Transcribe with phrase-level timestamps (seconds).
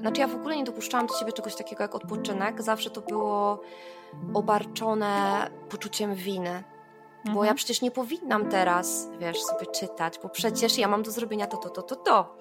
[0.00, 2.62] Znaczy ja w ogóle nie dopuszczałam do siebie czegoś takiego jak odpoczynek.
[2.62, 3.60] Zawsze to było
[4.34, 6.64] obarczone poczuciem winy.
[7.24, 7.46] Bo Mhm.
[7.46, 11.56] ja przecież nie powinnam teraz, wiesz, sobie czytać, bo przecież ja mam do zrobienia to,
[11.56, 12.36] to, to, to, to.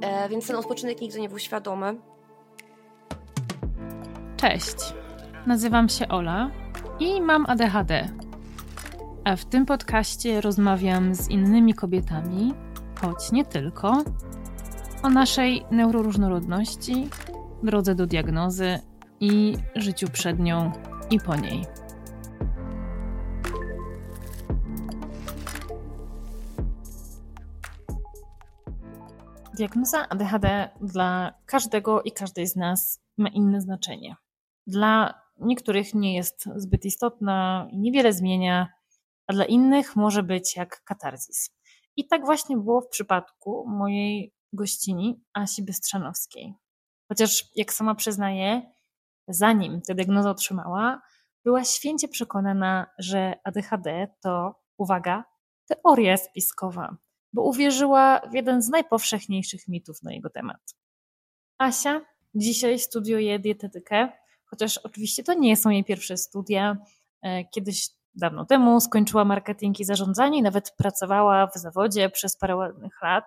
[0.00, 1.98] E, więc ten odpoczynek nigdy nie był świadomy.
[4.36, 4.76] Cześć,
[5.46, 6.50] nazywam się Ola
[7.00, 8.08] i mam ADHD.
[9.24, 12.54] A w tym podcaście rozmawiam z innymi kobietami,
[13.00, 14.02] choć nie tylko,
[15.02, 17.08] o naszej neuroróżnorodności,
[17.62, 18.78] drodze do diagnozy
[19.20, 20.72] i życiu przed nią
[21.10, 21.64] i po niej.
[29.56, 34.16] Diagnoza ADHD dla każdego i każdej z nas ma inne znaczenie.
[34.66, 38.68] Dla niektórych nie jest zbyt istotna i niewiele zmienia,
[39.26, 41.50] a dla innych może być jak katarzis.
[41.96, 46.54] I tak właśnie było w przypadku mojej gościni Asi Bystrzanowskiej.
[47.08, 48.62] Chociaż, jak sama przyznaje,
[49.28, 51.02] zanim tę diagnozę otrzymała,
[51.44, 55.24] była święcie przekonana, że ADHD to, uwaga,
[55.66, 56.96] teoria spiskowa,
[57.32, 60.76] bo uwierzyła w jeden z najpowszechniejszych mitów na jego temat.
[61.58, 62.00] Asia
[62.34, 64.08] dzisiaj studiuje dietetykę,
[64.44, 66.76] chociaż oczywiście to nie są jej pierwsze studia.
[67.22, 73.02] E, Kiedyś dawno temu skończyła marketing i zarządzanie nawet pracowała w zawodzie przez parę ładnych
[73.02, 73.24] lat,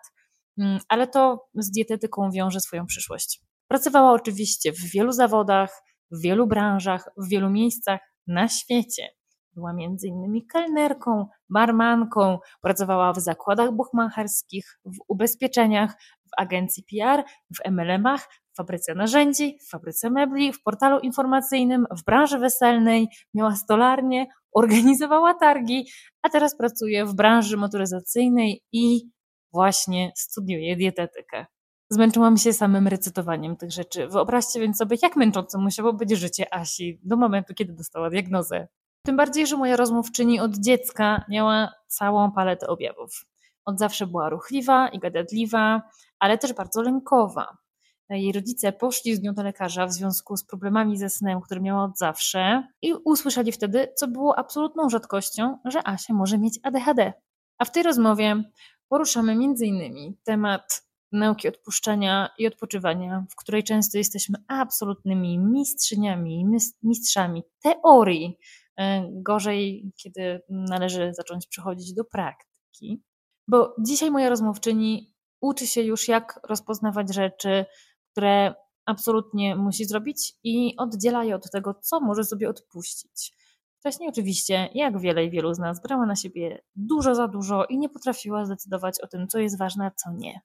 [0.90, 3.42] ale to z dietetyką wiąże swoją przyszłość.
[3.68, 9.08] Pracowała oczywiście w wielu zawodach, w wielu branżach, w wielu miejscach na świecie.
[9.56, 15.94] Była między innymi kelnerką, barmanką, pracowała w zakładach buchmacherskich, w ubezpieczeniach,
[16.26, 17.24] w agencji PR,
[17.56, 23.56] w MLM-ach, w fabryce narzędzi, w fabryce mebli, w portalu informacyjnym, w branży weselnej, miała
[23.56, 25.86] stolarnię, organizowała targi,
[26.22, 29.02] a teraz pracuje w branży motoryzacyjnej i
[29.54, 31.46] właśnie studiuje dietetykę.
[31.90, 34.08] Zmęczyłam się samym recytowaniem tych rzeczy.
[34.08, 38.68] Wyobraźcie więc sobie, jak męczące musiało być życie Asi do momentu, kiedy dostała diagnozę.
[39.06, 43.26] Tym bardziej, że moja rozmówczyni od dziecka miała całą paletę objawów.
[43.66, 45.82] Od zawsze była ruchliwa i gadatliwa,
[46.20, 47.58] ale też bardzo lękowa.
[48.10, 51.84] Jej rodzice poszli z nią do lekarza w związku z problemami ze snem, które miała
[51.84, 57.14] od zawsze, i usłyszeli wtedy, co było absolutną rzadkością, że Asia może mieć ADHD.
[57.58, 58.44] A w tej rozmowie
[58.92, 60.14] poruszamy m.in.
[60.24, 68.38] temat nauki odpuszczania i odpoczywania, w której często jesteśmy absolutnymi mistrzyniami, mis- mistrzami teorii.
[68.78, 73.04] E, Gorzej, kiedy należy zacząć przechodzić do praktyki.
[73.48, 77.66] Bo dzisiaj moja rozmówczyni uczy się już, jak rozpoznawać rzeczy,
[78.12, 78.54] które
[78.86, 83.34] absolutnie musi zrobić i oddziela je od tego, co może sobie odpuścić.
[83.82, 87.78] Wcześniej oczywiście, jak wiele i wielu z nas, brała na siebie dużo za dużo i
[87.78, 90.42] nie potrafiła zdecydować o tym, co jest ważne, a co nie.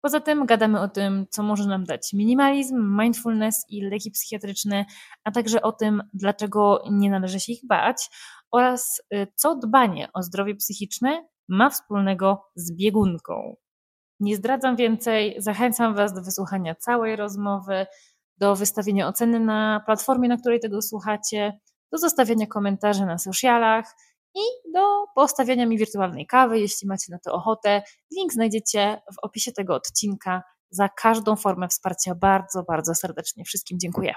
[0.00, 4.84] Poza tym gadamy o tym, co może nam dać minimalizm, mindfulness i leki psychiatryczne,
[5.24, 8.10] a także o tym, dlaczego nie należy się ich bać
[8.50, 13.56] oraz y, co dbanie o zdrowie psychiczne ma wspólnego z biegunką.
[14.20, 17.86] Nie zdradzam więcej, zachęcam Was do wysłuchania całej rozmowy,
[18.38, 21.58] do wystawienia oceny na platformie, na której tego słuchacie,
[21.94, 23.96] do zostawienia komentarzy na socialach
[24.34, 27.82] i do postawienia mi wirtualnej kawy, jeśli macie na to ochotę.
[28.16, 30.42] Link znajdziecie w opisie tego odcinka.
[30.70, 34.14] Za każdą formę wsparcia bardzo, bardzo serdecznie wszystkim dziękuję.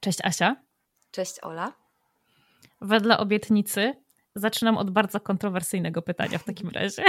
[0.00, 0.56] Cześć Asia.
[1.10, 1.72] Cześć Ola.
[2.80, 3.94] Wedle obietnicy
[4.34, 7.02] zaczynam od bardzo kontrowersyjnego pytania w takim razie.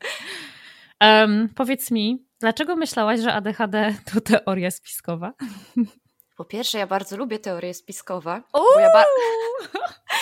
[1.00, 5.32] um, powiedz mi, dlaczego myślałaś, że ADHD to teoria spiskowa?
[6.36, 8.42] Po pierwsze, ja bardzo lubię teorie spiskowe,
[8.80, 9.04] ja, ba-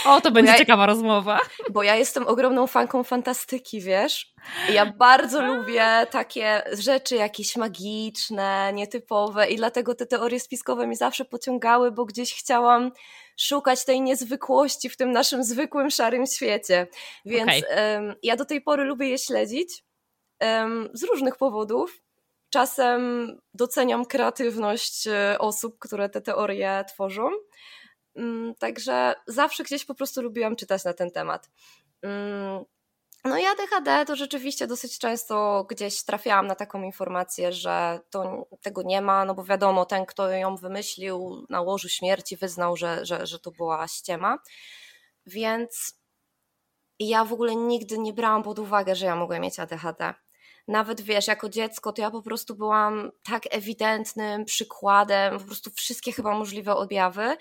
[0.07, 1.41] O, to będzie ja- ciekawa rozmowa.
[1.71, 4.33] bo ja jestem ogromną fanką fantastyki, wiesz?
[4.71, 10.97] I ja bardzo lubię takie rzeczy jakieś magiczne, nietypowe i dlatego te teorie spiskowe mi
[10.97, 12.91] zawsze pociągały, bo gdzieś chciałam
[13.39, 16.87] szukać tej niezwykłości w tym naszym zwykłym, szarym świecie.
[17.25, 17.63] Więc Okej.
[17.69, 19.85] em, ja do tej pory lubię je śledzić
[20.39, 22.01] em, z różnych powodów.
[22.53, 27.31] Czasem doceniam kreatywność e, osób, które te teorie tworzą.
[28.17, 31.51] Mm, Także zawsze gdzieś po prostu lubiłam czytać na ten temat.
[32.03, 32.65] Mm,
[33.25, 38.83] No i ADHD to rzeczywiście dosyć często gdzieś trafiałam na taką informację, że to, tego
[38.83, 43.27] nie ma, no bo wiadomo, ten, kto ją wymyślił na łożu śmierci, wyznał, że, że,
[43.27, 44.39] że to była ściema.
[45.27, 45.95] Więc
[46.99, 50.15] ja w ogóle nigdy nie brałam pod uwagę, że ja mogłem mieć ADHD.
[50.69, 56.13] Nawet wiesz, jako dziecko, to ja po prostu byłam tak ewidentnym przykładem, po prostu wszystkie
[56.13, 57.37] chyba możliwe objawy.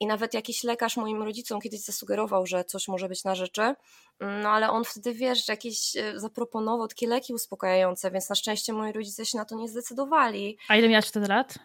[0.00, 3.74] I nawet jakiś lekarz moim rodzicom kiedyś zasugerował, że coś może być na rzeczy.
[4.20, 8.72] No ale on wtedy wiesz, że jakieś e, zaproponował takie leki uspokajające, więc na szczęście
[8.72, 10.58] moi rodzice się na to nie zdecydowali.
[10.68, 11.58] A ile miałaś wtedy lat?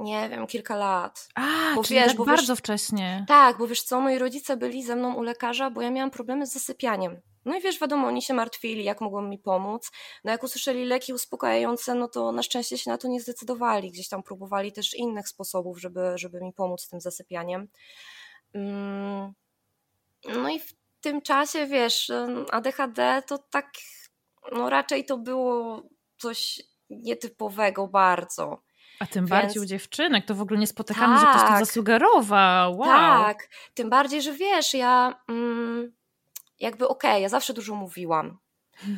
[0.00, 1.28] Nie wiem, kilka lat.
[1.34, 3.24] A, bo czyli wiesz, tak bo bardzo wiesz, wcześnie.
[3.28, 6.46] Tak, bo wiesz co, moi rodzice byli ze mną u lekarza, bo ja miałam problemy
[6.46, 7.20] z zasypianiem.
[7.44, 9.90] No i wiesz, wiadomo, oni się martwili, jak mogą mi pomóc.
[10.24, 13.90] No jak usłyszeli leki uspokajające, no to na szczęście się na to nie zdecydowali.
[13.90, 17.68] Gdzieś tam próbowali też innych sposobów, żeby, żeby mi pomóc z tym zasypianiem.
[18.54, 19.32] Mm,
[20.28, 22.12] no i w tym czasie, wiesz,
[22.50, 23.72] ADHD to tak,
[24.52, 25.82] no raczej to było
[26.18, 28.62] coś nietypowego bardzo.
[29.00, 29.30] A tym Więc...
[29.30, 31.66] bardziej u dziewczynek, to w ogóle nie spotykamy, tak, że ktoś to tak.
[31.66, 32.78] zasugerował.
[32.78, 32.88] Wow.
[33.24, 35.92] Tak, tym bardziej, że wiesz, ja mm,
[36.60, 38.38] jakby okej, okay, ja zawsze dużo mówiłam.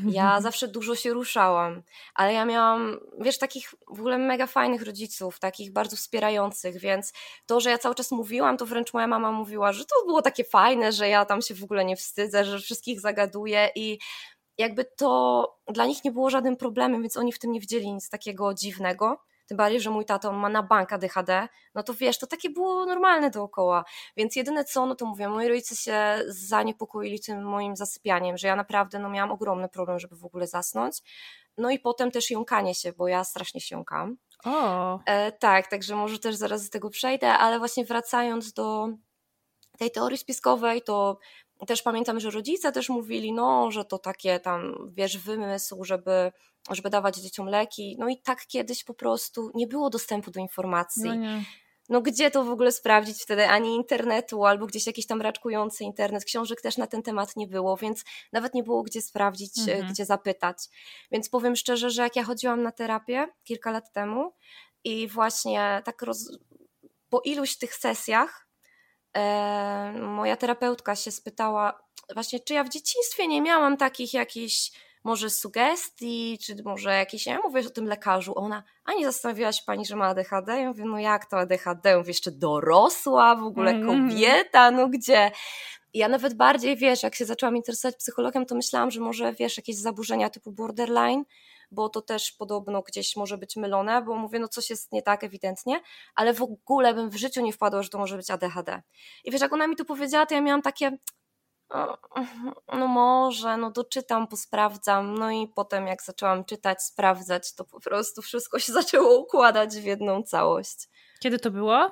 [0.08, 1.82] Ja zawsze dużo się ruszałam,
[2.14, 7.12] ale ja miałam, wiesz, takich w ogóle mega fajnych rodziców, takich bardzo wspierających, więc
[7.46, 10.44] to, że ja cały czas mówiłam, to wręcz moja mama mówiła, że to było takie
[10.44, 13.98] fajne, że ja tam się w ogóle nie wstydzę, że wszystkich zagaduję i
[14.58, 18.08] jakby to dla nich nie było żadnym problemem, więc oni w tym nie widzieli nic
[18.08, 22.26] takiego dziwnego tym bardziej, że mój tato ma na bank ADHD, no to wiesz, to
[22.26, 23.84] takie było normalne dookoła,
[24.16, 28.56] więc jedyne co, no to mówię, moi rodzice się zaniepokoili tym moim zasypianiem, że ja
[28.56, 30.98] naprawdę no miałam ogromny problem, żeby w ogóle zasnąć,
[31.58, 34.16] no i potem też jąkanie się, bo ja strasznie się jąkam.
[34.44, 35.00] O.
[35.06, 38.88] E, tak, także może też zaraz z tego przejdę, ale właśnie wracając do
[39.78, 41.18] tej teorii spiskowej, to
[41.66, 46.32] też pamiętam, że rodzice też mówili, no, że to takie tam, wiesz, wymysł, żeby,
[46.70, 47.96] żeby dawać dzieciom leki.
[47.98, 51.04] No i tak kiedyś po prostu nie było dostępu do informacji.
[51.04, 51.42] No,
[51.88, 53.48] no gdzie to w ogóle sprawdzić wtedy?
[53.48, 56.24] Ani internetu, albo gdzieś jakiś tam raczkujący internet.
[56.24, 59.92] Książek też na ten temat nie było, więc nawet nie było gdzie sprawdzić, e, mhm.
[59.92, 60.56] gdzie zapytać.
[61.10, 64.32] Więc powiem szczerze, że jak ja chodziłam na terapię kilka lat temu
[64.84, 66.38] i właśnie tak roz...
[67.08, 68.48] po iluś tych sesjach
[69.16, 71.82] e, moja terapeutka się spytała,
[72.14, 74.70] właśnie, czy ja w dzieciństwie nie miałam takich jakichś
[75.04, 79.62] może sugestii, czy może jakieś, ja mówię o tym lekarzu, ona, a nie zastanawiała się
[79.66, 80.60] pani, że ma ADHD?
[80.60, 81.98] Ja mówię, no jak to ADHD?
[81.98, 83.86] Mówię, jeszcze dorosła, w ogóle mm.
[83.86, 85.30] kobieta, no gdzie?
[85.94, 89.76] Ja nawet bardziej, wiesz, jak się zaczęłam interesować psychologiem, to myślałam, że może, wiesz, jakieś
[89.76, 91.24] zaburzenia typu borderline,
[91.70, 95.24] bo to też podobno gdzieś może być mylone, bo mówię, no coś jest nie tak
[95.24, 95.80] ewidentnie,
[96.14, 98.82] ale w ogóle bym w życiu nie wpadła, że to może być ADHD.
[99.24, 100.98] I wiesz, jak ona mi to powiedziała, to ja miałam takie,
[102.78, 108.22] no, może, no doczytam, posprawdzam, no i potem jak zaczęłam czytać, sprawdzać, to po prostu
[108.22, 110.88] wszystko się zaczęło układać w jedną całość.
[111.20, 111.90] Kiedy to było?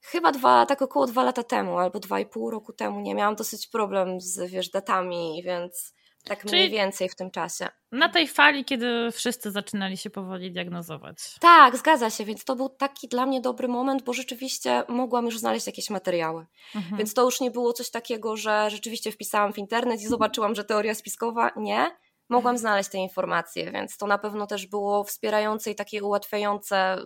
[0.00, 3.34] Chyba dwa, tak około dwa lata temu, albo dwa i pół roku temu, nie miałam
[3.34, 5.94] dosyć problem z, wiesz, datami, więc
[6.28, 7.68] tak Czyli mniej więcej w tym czasie.
[7.92, 11.16] Na tej fali, kiedy wszyscy zaczynali się powoli diagnozować.
[11.40, 15.38] Tak, zgadza się, więc to był taki dla mnie dobry moment, bo rzeczywiście mogłam już
[15.38, 16.46] znaleźć jakieś materiały.
[16.74, 16.96] Mhm.
[16.96, 20.64] Więc to już nie było coś takiego, że rzeczywiście wpisałam w internet i zobaczyłam, że
[20.64, 21.50] teoria spiskowa.
[21.56, 21.90] Nie.
[22.28, 26.98] Mogłam znaleźć te informacje, więc to na pewno też było wspierające i takie ułatwiające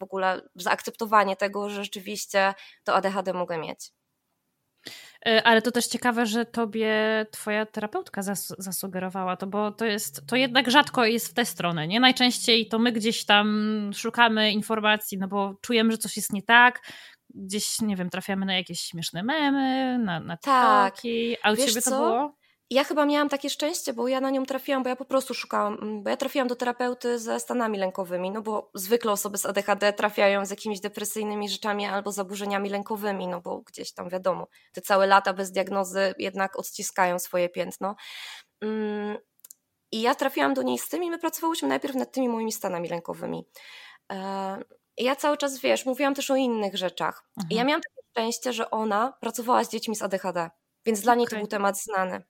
[0.00, 2.54] w ogóle zaakceptowanie tego, że rzeczywiście
[2.84, 3.92] to ADHD mogę mieć.
[5.26, 10.26] E, ale to też ciekawe, że tobie twoja terapeutka zas zasugerowała to, bo to jest,
[10.26, 12.00] to jednak rzadko jest w tę stronę, nie?
[12.00, 16.82] Najczęściej to my gdzieś tam szukamy informacji, no bo czujemy, że coś jest nie tak,
[17.34, 20.94] gdzieś, nie wiem, trafiamy na jakieś śmieszne memy, na, na tak.
[21.42, 21.98] a u Wiesz ciebie to co?
[21.98, 22.39] było?
[22.70, 25.74] Ja chyba miałam takie szczęście, bo ja na nią trafiłam, bo ja po prostu szukałam,
[25.74, 29.92] mm, bo ja trafiłam do terapeuty ze stanami lękowymi, no bo zwykle osoby z ADHD
[29.92, 35.06] trafiają z jakimiś depresyjnymi rzeczami albo zaburzeniami lękowymi, no bo gdzieś tam wiadomo, te całe
[35.06, 37.96] lata bez diagnozy jednak odciskają swoje piętno.
[38.60, 39.18] Mm,
[39.92, 42.88] I ja trafiłam do niej z tym i my pracowałyśmy najpierw nad tymi moimi stanami
[42.88, 43.46] lękowymi.
[44.12, 44.62] E,
[44.96, 47.24] ja cały czas, wiesz, mówiłam też o innych rzeczach.
[47.36, 47.66] I ja mhm.
[47.66, 50.50] miałam takie szczęście, że ona pracowała z dziećmi z ADHD,
[50.86, 52.22] więc dla niej to był temat znany.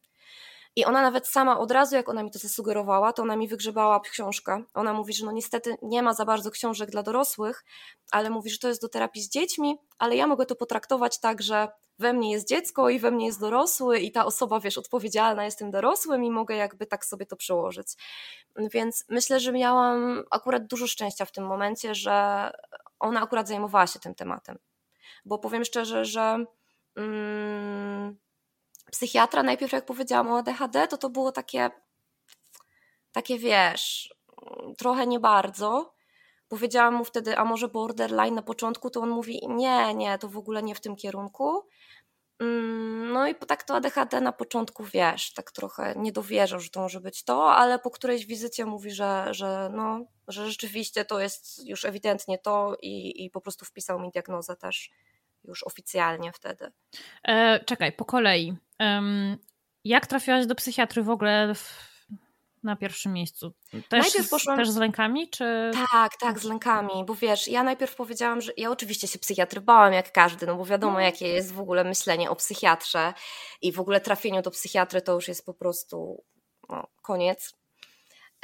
[0.77, 4.01] I ona nawet sama od razu, jak ona mi to zasugerowała, to ona mi wygrzebała
[4.01, 4.63] książkę.
[4.75, 7.65] Ona mówi, że no niestety nie ma za bardzo książek dla dorosłych,
[8.11, 11.43] ale mówi, że to jest do terapii z dziećmi, ale ja mogę to potraktować tak,
[11.43, 15.45] że we mnie jest dziecko i we mnie jest dorosły i ta osoba, wiesz, odpowiedzialna
[15.45, 17.87] jest tym dorosłym i mogę jakby tak sobie to przełożyć.
[18.57, 22.51] Więc myślę, że miałam akurat dużo szczęścia w tym momencie, że
[22.99, 24.59] ona akurat zajmowała się tym tematem.
[25.25, 26.45] Bo powiem szczerze, że...
[26.97, 28.17] Mm,
[28.91, 31.71] psychiatra najpierw, jak powiedziałam o ADHD, to to było takie,
[33.13, 34.15] takie wiesz,
[34.79, 35.95] trochę nie bardzo.
[36.49, 40.37] Powiedziałam mu wtedy, a może borderline na początku, to on mówi, nie, nie, to w
[40.37, 41.67] ogóle nie w tym kierunku.
[42.41, 46.81] Mm, no i tak to ADHD na początku wiesz, tak trochę nie dowierzał, że to
[46.81, 51.67] może być to, ale po którejś wizycie mówi, że, że, no, że rzeczywiście to jest
[51.67, 54.91] już ewidentnie to i, i po prostu wpisał mi diagnozę też
[55.45, 56.73] już oficjalnie wtedy.
[57.29, 58.57] E, czekaj, po kolei.
[58.81, 59.37] Um,
[59.85, 61.91] jak trafiłaś do psychiatry w ogóle w,
[62.63, 63.53] na pierwszym miejscu?
[63.71, 64.57] Też, najpierw poszłam...
[64.57, 65.71] też z lękami, czy...
[65.93, 69.93] Tak, tak, z lękami, bo wiesz, ja najpierw powiedziałam, że ja oczywiście się psychiatry bałam
[69.93, 71.01] jak każdy, no bo wiadomo no.
[71.01, 73.15] jakie jest w ogóle myślenie o psychiatrze
[73.63, 76.25] i w ogóle trafieniu do psychiatry to już jest po prostu
[76.69, 77.55] no, koniec.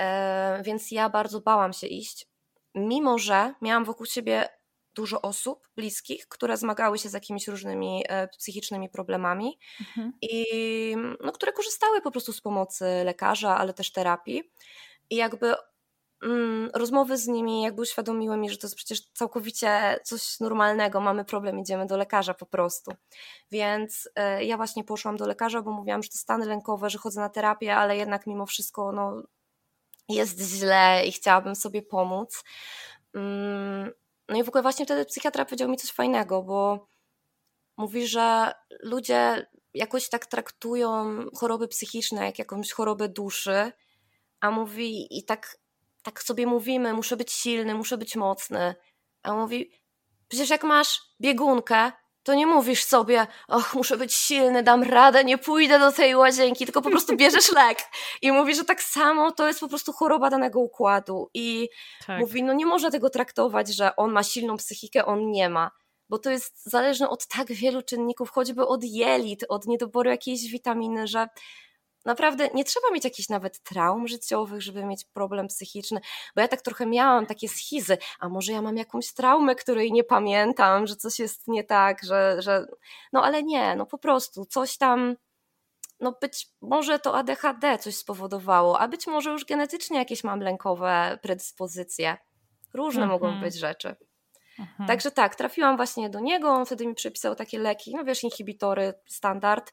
[0.00, 2.26] E, więc ja bardzo bałam się iść,
[2.74, 4.48] mimo że miałam wokół siebie
[4.96, 10.12] dużo osób bliskich, które zmagały się z jakimiś różnymi e, psychicznymi problemami mhm.
[10.22, 14.50] i no, które korzystały po prostu z pomocy lekarza, ale też terapii.
[15.10, 15.54] I jakby
[16.22, 21.24] mm, rozmowy z nimi jakby uświadomiły mi, że to jest przecież całkowicie coś normalnego, mamy
[21.24, 22.92] problem, idziemy do lekarza po prostu.
[23.50, 24.06] Więc
[24.40, 27.28] y, ja właśnie poszłam do lekarza, bo mówiłam, że to stany lękowe, że chodzę na
[27.28, 29.22] terapię, ale jednak mimo wszystko no,
[30.08, 32.44] jest źle i chciałabym sobie pomóc.
[33.14, 33.92] Mm,
[34.28, 36.86] no i w ogóle właśnie wtedy psychiatra powiedział mi coś fajnego, bo
[37.76, 38.52] mówi, że
[38.82, 43.72] ludzie jakoś tak traktują choroby psychiczne jak jakąś chorobę duszy,
[44.40, 45.58] a mówi i tak,
[46.02, 48.74] tak sobie mówimy, muszę być silny, muszę być mocny.
[49.22, 49.70] A mówi,
[50.28, 51.92] przecież jak masz biegunkę,
[52.26, 56.64] to nie mówisz sobie, och, muszę być silny, dam radę, nie pójdę do tej łazienki,
[56.64, 57.78] tylko po prostu bierzesz lek.
[58.22, 61.30] I mówi, że tak samo to jest po prostu choroba danego układu.
[61.34, 61.68] I
[62.06, 62.20] tak.
[62.20, 65.70] mówi, no nie można tego traktować, że on ma silną psychikę, on nie ma.
[66.08, 71.06] Bo to jest zależne od tak wielu czynników, choćby od jelit, od niedoboru jakiejś witaminy,
[71.06, 71.28] że
[72.06, 76.00] naprawdę nie trzeba mieć jakichś nawet traum życiowych, żeby mieć problem psychiczny,
[76.34, 80.04] bo ja tak trochę miałam takie schizy, a może ja mam jakąś traumę, której nie
[80.04, 82.66] pamiętam, że coś jest nie tak, że, że
[83.12, 85.16] no ale nie, no po prostu coś tam
[86.00, 91.18] no być może to ADHD coś spowodowało, a być może już genetycznie jakieś mam lękowe
[91.22, 92.16] predyspozycje.
[92.74, 93.20] Różne mhm.
[93.20, 93.96] mogą być rzeczy.
[94.58, 94.88] Mhm.
[94.88, 98.94] Także tak, trafiłam właśnie do niego, on wtedy mi przepisał takie leki, no wiesz, inhibitory,
[99.06, 99.72] standard,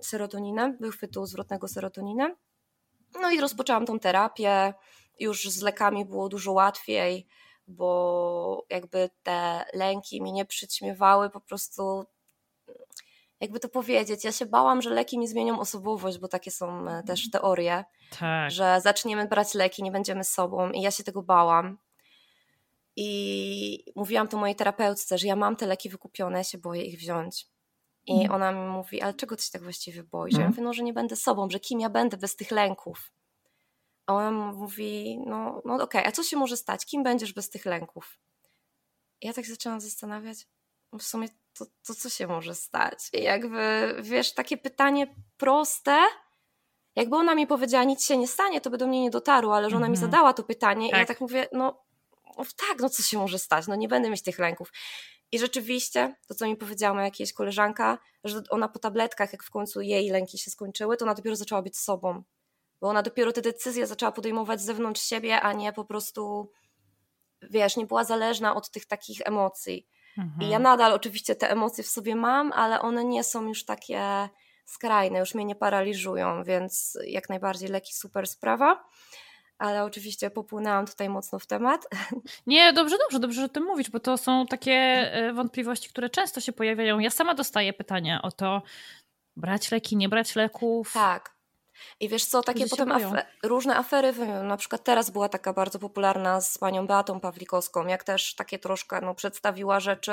[0.00, 2.36] serotoninę, wychwytu zwrotnego serotoniny.
[3.20, 4.74] No i rozpoczęłam tą terapię.
[5.20, 7.26] Już z lekami było dużo łatwiej,
[7.66, 12.04] bo jakby te lęki mi nie przyćmiewały po prostu
[13.42, 17.02] jakby to powiedzieć, ja się bałam, że leki mi zmienią osobowość, bo takie są e,
[17.02, 17.84] też teorie,
[18.18, 18.50] tak.
[18.50, 21.78] że zaczniemy brać leki, nie będziemy sobą i ja się tego bałam.
[22.96, 26.98] I mówiłam to mojej terapeutce, że ja mam te leki wykupione, ja się boję ich
[26.98, 27.46] wziąć.
[28.06, 28.32] I mhm.
[28.32, 30.32] ona mi mówi, ale czego ty się tak właściwie boisz?
[30.32, 30.50] Ja mhm.
[30.50, 33.12] mówię, no, że nie będę sobą, że kim ja będę bez tych lęków?
[34.06, 36.86] A ona mówi, no, no okej, okay, a co się może stać?
[36.86, 38.18] Kim będziesz bez tych lęków?
[39.20, 40.46] I ja tak zaczęłam zastanawiać,
[40.92, 41.28] no w sumie
[41.58, 42.98] to, to co się może stać?
[43.12, 46.02] I jakby, wiesz, takie pytanie proste,
[46.96, 49.70] jakby ona mi powiedziała, nic się nie stanie, to by do mnie nie dotarło, ale
[49.70, 50.10] że ona mi mhm.
[50.10, 50.98] zadała to pytanie tak.
[50.98, 51.08] i ja tak.
[51.08, 51.84] tak mówię, no,
[52.38, 53.66] no tak, no co się może stać?
[53.66, 54.72] No nie będę mieć tych lęków.
[55.32, 59.50] I rzeczywiście, to co mi powiedziała moja jakaś koleżanka, że ona po tabletkach, jak w
[59.50, 62.22] końcu jej lęki się skończyły, to ona dopiero zaczęła być sobą.
[62.80, 66.52] Bo ona dopiero te decyzje zaczęła podejmować z zewnątrz siebie, a nie po prostu,
[67.50, 69.86] wiesz, nie była zależna od tych takich emocji.
[70.18, 70.40] Mhm.
[70.40, 70.62] I ja mhm.
[70.62, 74.28] nadal oczywiście te emocje w sobie mam, ale one nie są już takie
[74.64, 78.84] skrajne, już mnie nie paraliżują, więc jak najbardziej leki super sprawa
[79.62, 81.88] ale oczywiście popłynęłam tutaj mocno w temat.
[82.46, 86.10] Nie, dobrze, dobrze, dobrze, że o tym mówisz, bo to są takie e, wątpliwości, które
[86.10, 86.98] często się pojawiają.
[86.98, 88.62] Ja sama dostaję pytania o to,
[89.36, 90.92] brać leki, nie brać leków.
[90.92, 91.34] Tak.
[92.00, 96.40] I wiesz co, takie potem afer różne afery, na przykład teraz była taka bardzo popularna
[96.40, 100.12] z panią Beatą Pawlikowską, jak też takie troszkę no, przedstawiła rzeczy,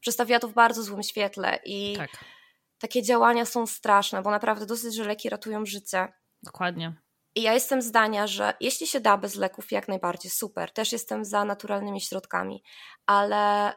[0.00, 2.10] przedstawiła to w bardzo złym świetle i tak.
[2.78, 6.12] takie działania są straszne, bo naprawdę dosyć, że leki ratują życie.
[6.42, 7.05] Dokładnie.
[7.36, 10.72] I ja jestem zdania, że jeśli się da bez leków, jak najbardziej super.
[10.72, 12.62] Też jestem za naturalnymi środkami,
[13.06, 13.72] ale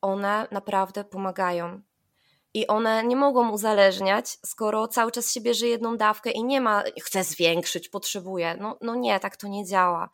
[0.00, 1.82] one naprawdę pomagają.
[2.54, 6.82] I one nie mogą uzależniać, skoro cały czas się bierze jedną dawkę i nie ma,
[7.02, 8.56] chcę zwiększyć, potrzebuję.
[8.60, 10.10] No, no nie, tak to nie działa.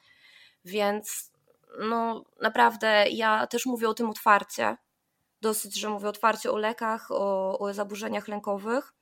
[0.64, 1.32] Więc
[1.78, 4.76] no naprawdę ja też mówię o tym otwarcie.
[5.40, 8.94] Dosyć, że mówię otwarcie o lekach, o, o zaburzeniach lękowych,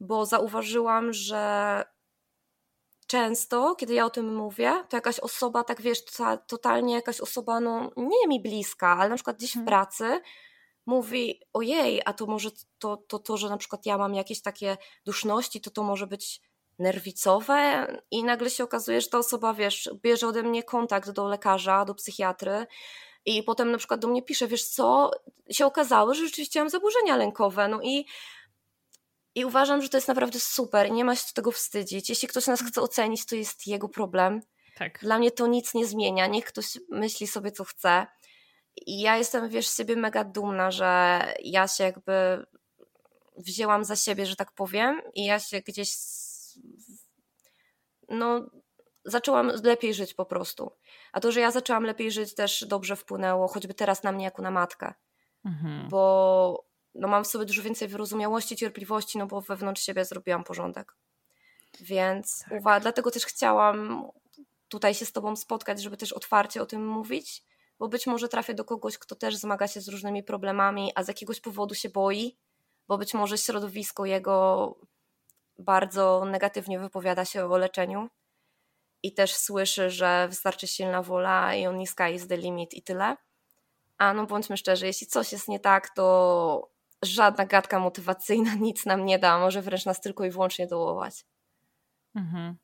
[0.00, 1.84] bo zauważyłam, że
[3.10, 5.98] często, kiedy ja o tym mówię, to jakaś osoba, tak wiesz,
[6.46, 9.66] totalnie jakaś osoba, no nie mi bliska, ale na przykład gdzieś w mhm.
[9.66, 10.20] pracy
[10.86, 14.76] mówi, ojej, a to może to, to, to, że na przykład ja mam jakieś takie
[15.04, 16.40] duszności, to to może być
[16.78, 21.84] nerwicowe i nagle się okazuje, że ta osoba, wiesz, bierze ode mnie kontakt do lekarza,
[21.84, 22.66] do psychiatry
[23.24, 25.10] I potem na przykład do mnie pisze, wiesz co,
[25.50, 27.68] się okazało, że rzeczywiście mam zaburzenia lękowe.
[27.68, 28.06] No i,
[29.34, 30.90] i uważam, że to jest naprawdę super.
[30.90, 32.08] Nie ma się tego wstydzić.
[32.08, 34.40] Jeśli ktoś nas chce ocenić, to jest jego problem.
[34.76, 34.98] Tak.
[34.98, 36.26] Dla mnie to nic nie zmienia.
[36.26, 38.06] Niech ktoś myśli sobie, co chce.
[38.86, 42.46] I ja jestem, wiesz, z siebie mega dumna, że ja się jakby
[43.36, 45.94] wzięłam za siebie, że tak powiem, i ja się gdzieś
[48.08, 48.50] no,
[49.04, 50.72] zaczęłam lepiej żyć po prostu.
[51.12, 54.42] A to, że ja zaczęłam lepiej żyć, też dobrze wpłynęło, choćby teraz na mnie jako
[54.42, 54.94] na matkę.
[55.44, 55.88] Mhm.
[55.88, 60.94] Bo no, mam w sobie dużo więcej wyrozumiałości, cierpliwości, no bo wewnątrz siebie zrobiłam porządek.
[61.80, 62.60] Więc tak.
[62.60, 64.08] uwa- dlatego też chciałam
[64.68, 67.44] tutaj się z Tobą spotkać, żeby też otwarcie o tym mówić,
[67.78, 71.08] bo być może trafię do kogoś, kto też zmaga się z różnymi problemami, a z
[71.08, 72.36] jakiegoś powodu się boi,
[72.88, 74.74] bo być może środowisko jego
[75.58, 78.08] bardzo negatywnie wypowiada się o leczeniu
[79.02, 83.16] i też słyszy, że wystarczy silna wola i on sky is the limit i tyle.
[83.98, 86.68] A no bądźmy szczerzy, jeśli coś jest nie tak, to
[87.04, 91.24] żadna gadka motywacyjna nic nam nie da, może wręcz nas tylko i wyłącznie dołować.
[92.14, 92.56] Mhm.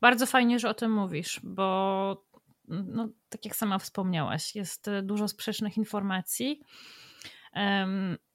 [0.00, 2.26] Bardzo fajnie, że o tym mówisz, bo
[2.68, 6.60] no, tak jak sama wspomniałaś, jest dużo sprzecznych informacji.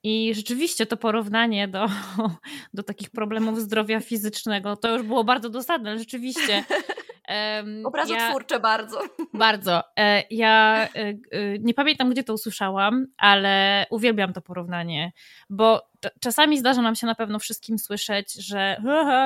[0.03, 1.87] I rzeczywiście to porównanie do,
[2.73, 6.63] do takich problemów zdrowia fizycznego to już było bardzo dosadne, ale rzeczywiście.
[7.29, 9.01] Um, Obrazotwórcze ja, bardzo.
[9.33, 9.83] Bardzo.
[9.99, 11.15] E, ja e, e,
[11.59, 15.11] nie pamiętam, gdzie to usłyszałam, ale uwielbiam to porównanie,
[15.49, 15.89] bo
[16.19, 18.77] czasami zdarza nam się na pewno wszystkim słyszeć, że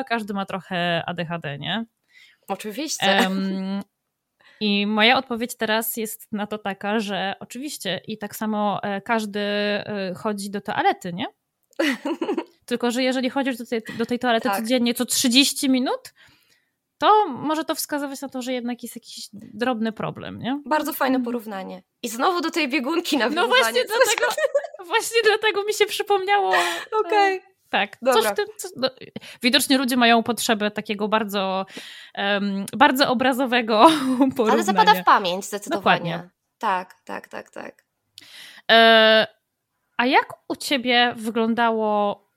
[0.08, 1.86] każdy ma trochę ADHD, nie?
[2.48, 3.20] Oczywiście.
[3.24, 3.82] Um,
[4.60, 9.42] i moja odpowiedź teraz jest na to taka, że oczywiście i tak samo każdy
[10.16, 11.26] chodzi do toalety, nie?
[12.66, 14.62] Tylko, że jeżeli chodzisz do tej, do tej toalety tak.
[14.62, 16.14] codziennie co 30 minut,
[17.00, 20.62] to może to wskazywać na to, że jednak jest jakiś drobny problem, nie?
[20.66, 21.84] Bardzo fajne porównanie.
[22.04, 24.34] I znowu do tej biegunki na No właśnie dlatego,
[24.86, 26.50] właśnie dlatego mi się przypomniało.
[27.00, 27.38] Okej.
[27.38, 27.50] Okay.
[27.70, 28.22] Tak, Dobra.
[28.22, 28.46] coś w tym.
[28.76, 28.90] no,
[29.44, 31.66] widocznie ludzie mają potrzebę takiego bardzo,
[32.18, 33.88] um, bardzo obrazowego
[34.20, 34.52] porównania.
[34.54, 36.12] Ale zapada w pamięć zdecydowanie.
[36.12, 36.30] Dokładnie.
[36.58, 37.86] Tak, tak, tak, tak.
[38.72, 39.28] E,
[39.98, 42.29] a jak u ciebie wyglądało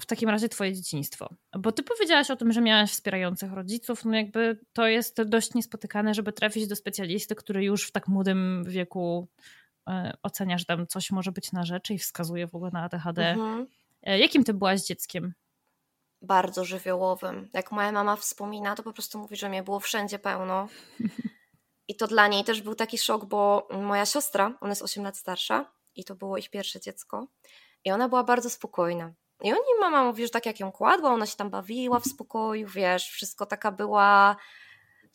[0.00, 1.28] w takim razie twoje dzieciństwo?
[1.58, 6.14] Bo ty powiedziałaś o tym, że miałaś wspierających rodziców, no jakby to jest dość niespotykane,
[6.14, 9.28] żeby trafić do specjalisty, który już w tak młodym wieku
[9.88, 13.30] e, ocenia, że tam coś może być na rzeczy i wskazuje w ogóle na ADHD.
[13.30, 13.66] Mhm.
[14.02, 15.34] E, jakim ty byłaś dzieckiem?
[16.22, 17.48] Bardzo żywiołowym.
[17.52, 20.68] Jak moja mama wspomina, to po prostu mówi, że mnie było wszędzie pełno.
[21.88, 25.16] I to dla niej też był taki szok, bo moja siostra, ona jest 8 lat
[25.16, 27.26] starsza i to było ich pierwsze dziecko.
[27.84, 29.12] I ona była bardzo spokojna.
[29.42, 32.68] I oni, mama mówi, że tak jak ją kładła, ona się tam bawiła w spokoju,
[32.68, 34.36] wiesz, wszystko taka była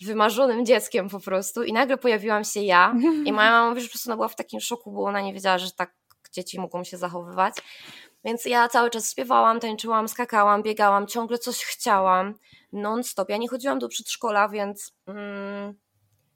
[0.02, 1.64] wymarzonym dzieckiem po prostu.
[1.64, 4.36] I nagle pojawiłam się ja i moja mama mówi, że po prostu ona była w
[4.36, 5.94] takim szoku, bo ona nie wiedziała, że tak
[6.32, 7.56] dzieci mogą się zachowywać.
[8.24, 12.36] Więc ja cały czas śpiewałam, tańczyłam, skakałam, biegałam, ciągle coś chciałam,
[12.74, 13.30] non-stop.
[13.30, 15.74] Ja nie chodziłam do przedszkola, więc, mm,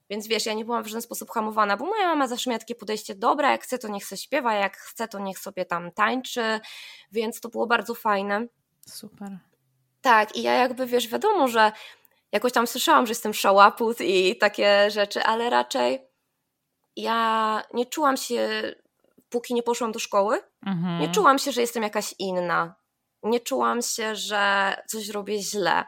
[0.10, 2.76] więc wiesz, ja nie byłam w żaden sposób hamowana, bo moja mama zawsze miała takie
[2.76, 6.60] podejście, dobra, jak chce, to niech sobie śpiewa, jak chce, to niech sobie tam tańczy,
[7.12, 8.48] więc to było bardzo fajne.
[8.89, 9.38] Super.
[10.02, 11.72] Tak, i ja jakby, wiesz, wiadomo, że
[12.32, 16.08] jakoś tam słyszałam, że jestem szałaput i takie rzeczy, ale raczej
[16.96, 18.50] ja nie czułam się
[19.30, 21.02] póki nie poszłam do szkoły, mhm.
[21.02, 22.76] nie czułam się, że jestem jakaś inna.
[23.24, 25.86] Nie czułam się, że coś robię źle.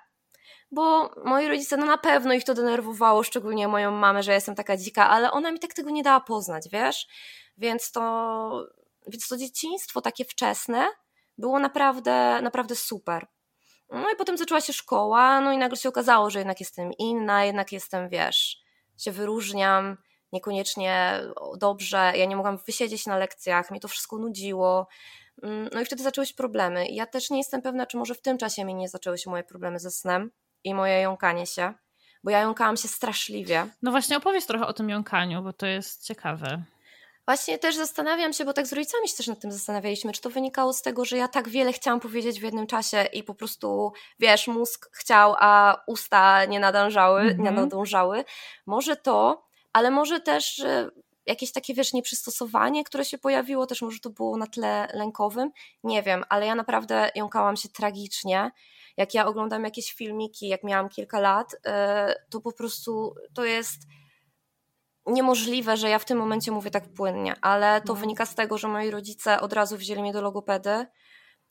[0.72, 4.56] Bo moi rodzice, no na pewno ich to denerwowało, szczególnie moją mamę, że ja jestem
[4.56, 7.08] taka dzika, ale ona mi tak tego nie dała poznać, wiesz?
[7.58, 8.68] Więc to,
[9.08, 10.88] więc to dzieciństwo takie wczesne
[11.38, 13.28] było naprawdę, naprawdę super.
[13.90, 17.46] No i potem zaczęła się szkoła, no i nagle się okazało, że jednak jestem inna,
[17.46, 18.62] jednak jestem, wiesz,
[18.98, 19.98] się wyróżniam,
[20.32, 21.22] niekoniecznie
[21.58, 24.88] dobrze, ja nie mogłam wysiedzieć na lekcjach, mnie to wszystko nudziło.
[25.44, 26.88] Mm, no i wtedy zaczęły się problemy.
[26.88, 29.44] Ja też nie jestem pewna, czy może w tym czasie mi nie zaczęły się moje
[29.44, 30.32] problemy ze snem
[30.68, 31.74] i moje jąkanie się,
[32.24, 33.68] bo ja jąkałam się straszliwie.
[33.82, 36.64] No właśnie opowiedz trochę o tym jąkaniu, bo to jest ciekawe.
[37.26, 40.30] Właśnie też zastanawiam się, bo tak z rodzicami się też nad tym zastanawialiśmy, czy to
[40.30, 43.94] wynikało z tego, że ja tak wiele chciałam powiedzieć w jednym czasie i po prostu,
[44.20, 47.40] wiesz, mózg chciał, a usta nie nadążały, mm -hmm.
[47.40, 47.56] nie mhm.
[47.56, 48.26] nadążały.
[48.66, 50.66] Może to, ale może też
[51.26, 55.52] jakieś takie, wiesz, nieprzystosowanie, które się pojawiło, też może to było na tle lękowym,
[55.84, 58.52] nie wiem, ale ja naprawdę jąkałam się tragicznie.
[58.98, 63.82] Jak ja oglądam jakieś filmiki, jak miałam kilka lat, e, to po prostu to jest
[65.06, 68.00] niemożliwe, że ja w tym momencie mówię tak płynnie, ale to no.
[68.00, 70.86] wynika z tego, że moi rodzice od razu wzięli mnie do logopedy,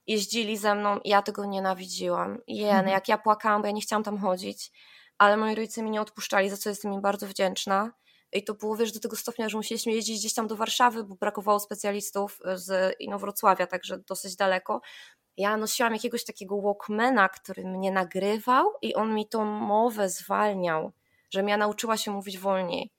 [0.07, 2.39] jeździli ze mną i ja tego nienawidziłam.
[2.47, 2.89] Jen, mhm.
[2.89, 4.73] jak ja płakałam, bo ja nie chciałam tam chodzić,
[5.19, 7.93] ale moi rodzice mi nie odpuszczali, za co jestem im bardzo wdzięczna
[8.33, 11.15] I to było, wiesz, do tego stopnia, że musieliśmy jeździć gdzieś tam do Warszawy, bo
[11.15, 14.81] brakowało specjalistów z Inowrocławia, także dosyć daleko.
[15.37, 20.93] Ja nosiłam jakiegoś takiego walkmana, który mnie nagrywał i on mi tą mowę zwalniał,
[21.31, 22.91] żebym ja nauczyła się mówić wolniej.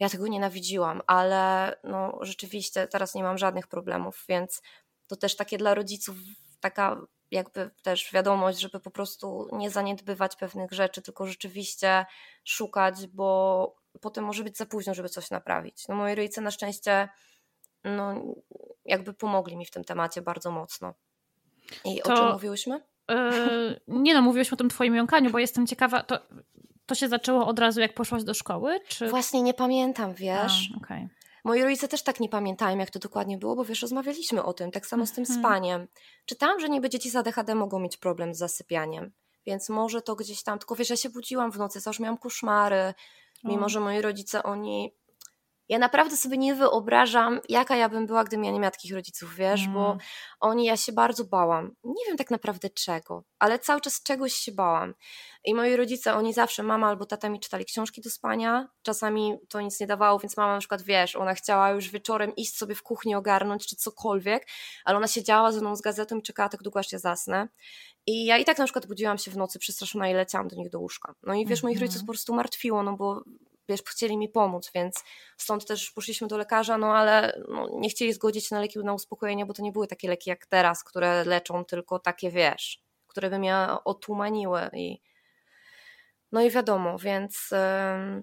[0.00, 4.62] Ja tego nienawidziłam, ale no rzeczywiście teraz nie mam żadnych problemów, więc
[5.06, 6.16] to też takie dla rodziców
[6.60, 12.06] taka jakby też wiadomość, żeby po prostu nie zaniedbywać pewnych rzeczy, tylko rzeczywiście
[12.44, 15.88] szukać, bo potem może być za późno, żeby coś naprawić.
[15.88, 17.08] No moi rodzice na szczęście
[17.84, 18.14] no,
[18.84, 20.94] jakby pomogli mi w tym temacie bardzo mocno.
[21.84, 22.80] I to, o czym mówiłyśmy?
[23.08, 26.18] Yy, nie no, mówiłyśmy o tym twoim jąkaniu, bo jestem ciekawa, to,
[26.86, 28.80] to się zaczęło od razu jak poszłaś do szkoły?
[28.88, 29.08] Czy...
[29.08, 30.70] Właśnie nie pamiętam, wiesz.
[30.74, 31.08] A, okay.
[31.44, 34.70] Moi rodzice też tak nie pamiętają, jak to dokładnie było, bo wiesz, rozmawialiśmy o tym,
[34.70, 35.40] tak samo z tym mhm.
[35.40, 35.88] spaniem.
[36.26, 39.12] Czytałam, że niby dzieci z ADHD mogą mieć problem z zasypianiem,
[39.46, 42.94] więc może to gdzieś tam, tylko wiesz, ja się budziłam w nocy, już miałam koszmary,
[43.44, 44.92] mimo że moi rodzice, oni
[45.68, 49.34] ja naprawdę sobie nie wyobrażam, jaka ja bym była, gdybym ja nie miała takich rodziców,
[49.34, 49.74] wiesz, mm.
[49.74, 49.96] bo
[50.40, 51.74] oni, ja się bardzo bałam.
[51.84, 54.94] Nie wiem tak naprawdę czego, ale cały czas czegoś się bałam.
[55.44, 59.60] I moi rodzice, oni zawsze, mama albo tata mi czytali książki do spania, czasami to
[59.60, 62.82] nic nie dawało, więc mama na przykład, wiesz, ona chciała już wieczorem iść sobie w
[62.82, 64.46] kuchni ogarnąć, czy cokolwiek,
[64.84, 67.48] ale ona siedziała ze mną z gazetą i czekała tak długo, aż ja zasnę.
[68.06, 70.70] I ja i tak na przykład budziłam się w nocy przestraszona i leciałam do nich
[70.70, 71.14] do łóżka.
[71.22, 71.86] No i wiesz, moich mhm.
[71.86, 73.22] rodziców po prostu martwiło, no bo
[73.68, 75.04] wiesz, chcieli mi pomóc, więc
[75.36, 79.46] stąd też poszliśmy do lekarza, no ale no, nie chcieli zgodzić na leki na uspokojenie,
[79.46, 83.38] bo to nie były takie leki jak teraz, które leczą tylko takie, wiesz, które by
[83.38, 85.00] mnie otumaniły i
[86.32, 88.22] no i wiadomo, więc yy,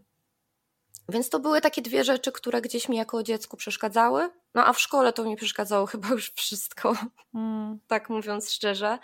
[1.10, 4.80] więc to były takie dwie rzeczy, które gdzieś mi jako dziecku przeszkadzały, no a w
[4.80, 6.96] szkole to mi przeszkadzało chyba już wszystko,
[7.34, 7.80] mm.
[7.88, 9.00] tak mówiąc szczerze.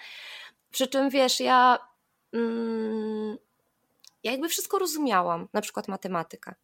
[0.71, 1.79] Przy czym wiesz, ja
[2.33, 3.37] mm,
[4.23, 6.55] ja jakby wszystko rozumiałam, na przykład matematykę.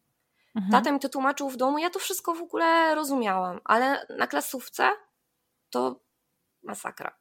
[0.54, 0.72] Mhm.
[0.72, 4.90] Tata mi to tłumaczył w domu, ja to wszystko w ogóle rozumiałam, ale na klasówce
[5.70, 6.00] to
[6.62, 7.16] masakra.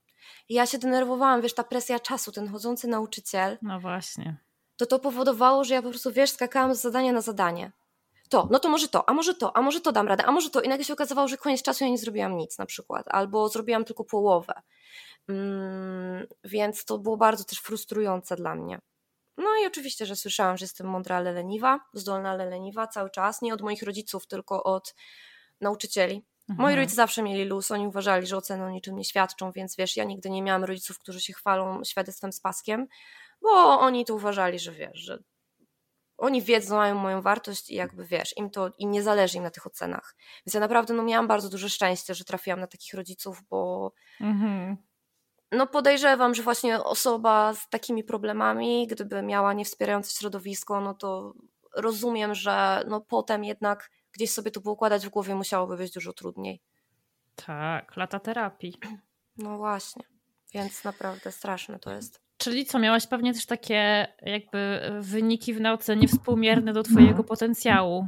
[0.50, 3.58] Ja się denerwowałam, wiesz, ta presja czasu, ten chodzący nauczyciel.
[3.62, 4.38] No właśnie.
[4.78, 7.72] To to powodowało, że ja po prostu, wiesz, skakałam z zadania na zadanie.
[8.30, 10.50] To, no to może to, a może to, a może to dam radę, a może
[10.50, 10.62] to.
[10.62, 13.86] I nagle się okazywało, że koniec czasu ja nie zrobiłam nic na przykład, albo zrobiłam
[13.86, 14.54] tylko połowę.
[15.28, 18.80] Mm, więc to było bardzo też frustrujące dla mnie.
[19.38, 23.42] No i oczywiście, że słyszałam, że jestem mądra, ale leniwa, zdolna, ale leniwa cały czas.
[23.42, 24.96] Nie od moich rodziców, tylko od
[25.62, 26.26] nauczycieli.
[26.50, 26.62] Mhm.
[26.62, 29.98] Moi rodzice zawsze mieli luz, oni uważali, że oceny o niczym nie świadczą, więc wiesz,
[29.98, 32.88] ja nigdy nie miałam rodziców, którzy się chwalą świadectwem z paskiem,
[33.42, 35.20] bo oni to uważali, że wiesz, że
[36.18, 39.52] oni wiedzą, mają moją wartość i jakby wiesz, im to im nie zależy im na
[39.52, 40.16] tych ocenach.
[40.46, 44.87] Więc ja naprawdę no, miałam bardzo duże szczęście, że trafiłam na takich rodziców, bo mhm
[45.52, 51.34] no podejrzewam, że właśnie osoba z takimi problemami, gdyby miała niewspierające środowisko, no to
[51.76, 56.62] rozumiem, że no potem jednak gdzieś sobie to układać w głowie musiałoby być dużo trudniej.
[57.46, 58.74] Tak, lata terapii.
[59.40, 60.04] No właśnie,
[60.54, 62.22] więc naprawdę straszne to jest.
[62.38, 68.08] Czyli co, miałaś pewnie też takie jakby wyniki w nauce niewspółmierne do twojego potencjału.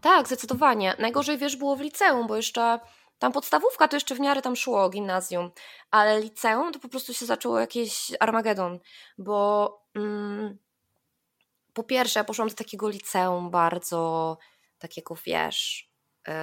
[0.00, 0.94] Tak, zdecydowanie.
[0.98, 2.80] Najgorzej wiesz było w liceum, bo jeszcze
[3.22, 5.50] tam podstawówka to jeszcze w miarę tam szło, gimnazjum,
[5.90, 8.78] ale liceum to po prostu się zaczęło jakiś Armagedon,
[9.18, 10.58] bo mm,
[11.72, 14.38] po pierwsze ja poszłam do takiego liceum bardzo
[14.78, 15.90] takiego, wiesz,
[16.28, 16.34] yy,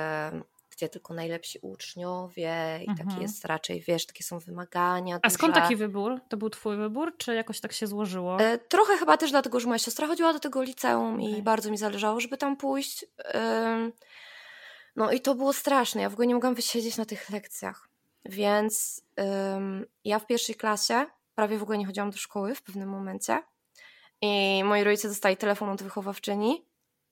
[0.69, 3.09] gdzie tylko najlepsi uczniowie i mhm.
[3.09, 5.15] taki jest raczej, wiesz, takie są wymagania.
[5.15, 5.33] A duże.
[5.33, 6.19] skąd taki wybór?
[6.29, 8.41] To był twój wybór, czy jakoś tak się złożyło?
[8.41, 11.29] Yy, trochę chyba też dlatego, że moja siostra chodziła do tego liceum okay.
[11.29, 13.05] i bardzo mi zależało, żeby tam pójść.
[14.95, 16.01] No i to było straszne.
[16.01, 17.89] Ja w ogóle nie mogłam wysiedzieć na tych lekcjach.
[18.25, 19.01] Więc
[19.55, 23.43] ym, ja w pierwszej klasie prawie w ogóle nie chodziłam do szkoły w pewnym momencie.
[24.21, 26.65] I moi rodzice dostali telefon od wychowawczyni,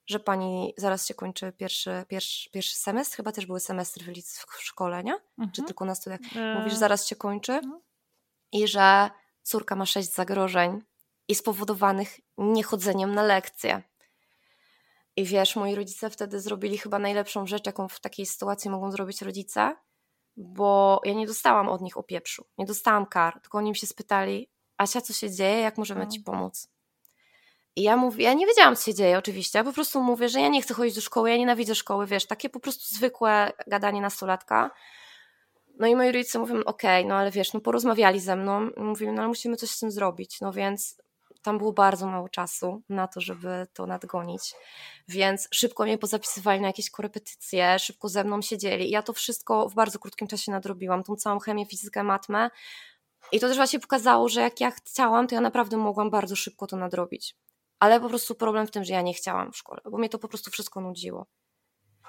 [0.06, 3.16] że pani zaraz się kończy pierwszy, pierwszy, pierwszy semestr.
[3.16, 5.14] Chyba też były semestry w, w szkole, nie?
[5.14, 5.52] Mhm.
[5.52, 6.20] Czy tylko na studiach.
[6.58, 7.60] Mówisz, e, zaraz się kończy.
[7.62, 7.80] No.
[8.52, 9.10] I że
[9.42, 10.82] córka ma sześć zagrożeń
[11.28, 13.82] i spowodowanych niechodzeniem na lekcje.
[15.18, 19.22] I wiesz, moi rodzice wtedy zrobili chyba najlepszą rzecz, jaką w takiej sytuacji mogą zrobić
[19.22, 19.76] rodzice,
[20.36, 24.50] bo ja nie dostałam od nich opieprzu, nie dostałam kar, tylko oni mi się spytali,
[24.76, 26.10] Asia, co się dzieje, jak możemy no.
[26.10, 26.68] ci pomóc?
[27.76, 30.40] I ja mówię, ja nie wiedziałam, co się dzieje oczywiście, ja po prostu mówię, że
[30.40, 34.00] ja nie chcę chodzić do szkoły, ja nienawidzę szkoły, wiesz, takie po prostu zwykłe gadanie
[34.00, 34.70] nastolatka.
[35.78, 39.12] No i moi rodzice mówią, okej, okay, no ale wiesz, no porozmawiali ze mną, mówili,
[39.12, 40.96] no ale musimy coś z tym zrobić, no więc
[41.42, 44.54] tam było bardzo mało czasu na to, żeby to nadgonić,
[45.08, 49.74] więc szybko mnie pozapisywali na jakieś korepetycje, szybko ze mną siedzieli ja to wszystko w
[49.74, 52.50] bardzo krótkim czasie nadrobiłam, tą całą chemię, fizykę, matmę
[53.32, 56.66] i to też właśnie pokazało, że jak ja chciałam, to ja naprawdę mogłam bardzo szybko
[56.66, 57.36] to nadrobić.
[57.78, 60.18] Ale po prostu problem w tym, że ja nie chciałam w szkole, bo mnie to
[60.18, 61.26] po prostu wszystko nudziło.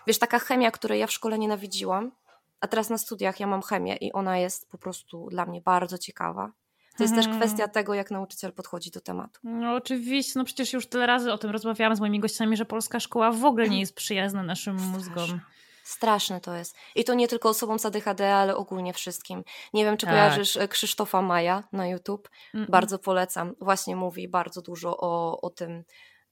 [0.07, 2.11] Wiesz, taka chemia, której ja w szkole nienawidziłam,
[2.59, 5.97] a teraz na studiach ja mam chemię i ona jest po prostu dla mnie bardzo
[5.97, 6.51] ciekawa.
[6.99, 7.39] To jest mhm.
[7.39, 9.39] też kwestia tego, jak nauczyciel podchodzi do tematu.
[9.43, 12.99] No oczywiście, no przecież już tyle razy o tym rozmawiałam z moimi gościami, że polska
[12.99, 15.39] szkoła w ogóle nie jest przyjazna naszym mózgom.
[15.83, 16.75] Straszne to jest.
[16.95, 19.43] I to nie tylko osobom z ADHD, ale ogólnie wszystkim.
[19.73, 20.15] Nie wiem, czy tak.
[20.15, 22.29] kojarzysz e, Krzysztofa Maja na YouTube.
[22.53, 22.69] Mm -mm.
[22.71, 23.55] Bardzo polecam.
[23.61, 25.83] Właśnie mówi bardzo dużo o, o tym,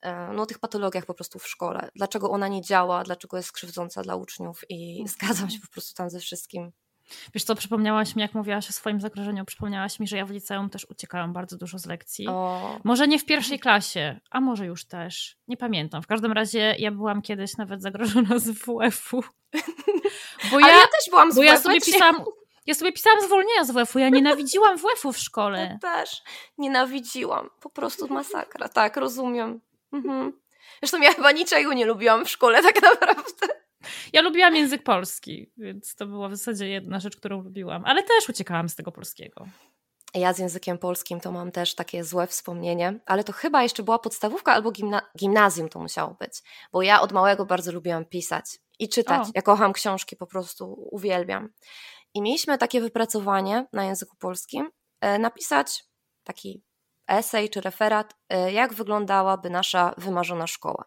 [0.01, 1.89] e, no, o tych patologiach po prostu w szkole.
[1.95, 6.09] Dlaczego ona nie działa, dlaczego jest krzywdząca dla uczniów i zgadzam się po prostu tam
[6.09, 6.71] ze wszystkim.
[7.33, 10.69] Wiesz co, przypomniałaś mi, jak mówiłaś o swoim zagrożeniu, przypomniałaś mi, że ja w liceum
[10.69, 12.27] też uciekałam bardzo dużo z lekcji.
[12.27, 12.79] O.
[12.83, 15.37] Może nie w pierwszej klasie, a może już też.
[15.47, 16.01] Nie pamiętam.
[16.01, 19.23] W każdym razie ja byłam kiedyś nawet zagrożona z WF-u.
[20.51, 22.25] Bo ja, ja też byłam z bo ja sobie pisałam,
[22.65, 23.99] ja sobie pisałam zwolnienia z WF-u.
[23.99, 25.77] Ja nienawidziłam WF-u w szkole.
[25.83, 26.23] Ja też
[26.57, 27.49] nienawidziłam.
[27.61, 28.69] Po prostu masakra.
[28.69, 29.61] Tak, rozumiem.
[29.93, 30.33] Mhm.
[30.81, 33.47] Zresztą ja chyba niczego nie lubiłam w szkole tak naprawdę.
[34.13, 38.29] Ja lubiłam język polski, więc to była w zasadzie jedna rzecz, którą lubiłam, ale też
[38.29, 39.47] uciekałam z tego polskiego.
[40.13, 43.99] Ja z językiem polskim to mam też takie złe wspomnienie, ale to chyba jeszcze była
[43.99, 46.33] podstawówka albo gimna gimnazjum to musiało być,
[46.71, 48.45] bo ja od małego bardzo lubiłam pisać
[48.79, 49.27] i czytać.
[49.27, 49.31] O.
[49.35, 51.49] Ja kocham książki, po prostu uwielbiam.
[52.13, 54.69] I mieliśmy takie wypracowanie na języku polskim,
[55.01, 55.85] e, napisać
[56.23, 56.63] taki
[57.07, 60.85] esej czy referat, e, jak wyglądałaby nasza wymarzona szkoła.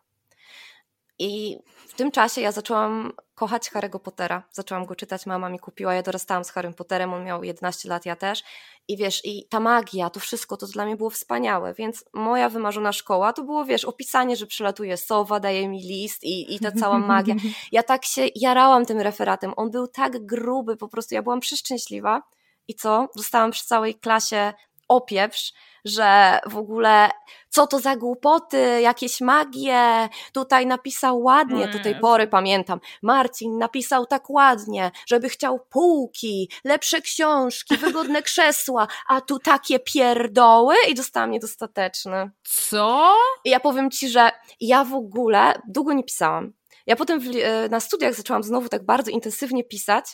[1.20, 4.42] I w tym czasie ja zaczęłam kochać Harry'ego Pottera.
[4.52, 8.06] Zaczęłam go czytać, mama mi kupiła, ja dorastałam z Harrym Potterem, on miał 11 lat,
[8.06, 8.42] ja też.
[8.88, 12.92] I wiesz, i ta magia, to wszystko, to dla mnie było wspaniałe, więc moja wymarzona
[12.92, 16.98] szkoła to było, wiesz, opisanie, że przylatuje sowa, daje mi list i, i ta cała
[17.14, 17.34] magia.
[17.72, 22.22] Ja tak się jarałam tym referatem, on był tak gruby, po prostu ja byłam przeszczęśliwa.
[22.68, 23.08] I co?
[23.16, 24.52] Dostałam przy całej klasie
[24.90, 25.52] opieprz,
[25.84, 27.10] że w ogóle
[27.48, 34.06] co to za głupoty, jakieś magie, tutaj napisał ładnie, do tej pory pamiętam, Marcin napisał
[34.06, 41.30] tak ładnie, żeby chciał półki, lepsze książki, wygodne krzesła, a tu takie pierdoły i dostałam
[41.30, 42.30] niedostateczny.
[42.44, 43.14] Co?
[43.44, 46.52] I ja powiem Ci, że ja w ogóle długo nie pisałam,
[46.90, 50.04] ja potem w, e, na studiach zaczęłam znowu tak bardzo intensywnie pisać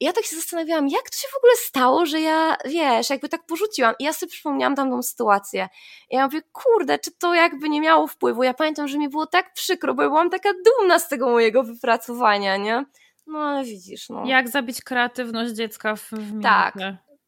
[0.00, 3.28] i ja tak się zastanawiałam, jak to się w ogóle stało, że ja, wiesz, jakby
[3.28, 5.68] tak porzuciłam i ja sobie przypomniałam tamtą sytuację.
[6.10, 8.42] I ja mówię, kurde, czy to jakby nie miało wpływu?
[8.42, 11.62] Ja pamiętam, że mi było tak przykro, bo ja byłam taka dumna z tego mojego
[11.62, 12.84] wypracowania, nie?
[13.26, 14.26] No ale widzisz, no.
[14.26, 16.74] Jak zabić kreatywność dziecka w, w Tak,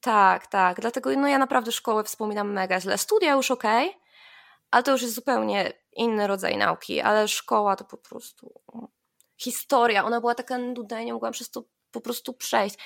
[0.00, 0.80] tak, tak.
[0.80, 2.98] Dlatego no ja naprawdę szkołę wspominam mega źle.
[2.98, 4.00] Studia już okej, okay,
[4.70, 8.60] ale to już jest zupełnie inny rodzaj nauki, ale szkoła to po prostu
[9.36, 12.78] historia, ona była taka nudna, ja nie mogłam przez to po prostu przejść.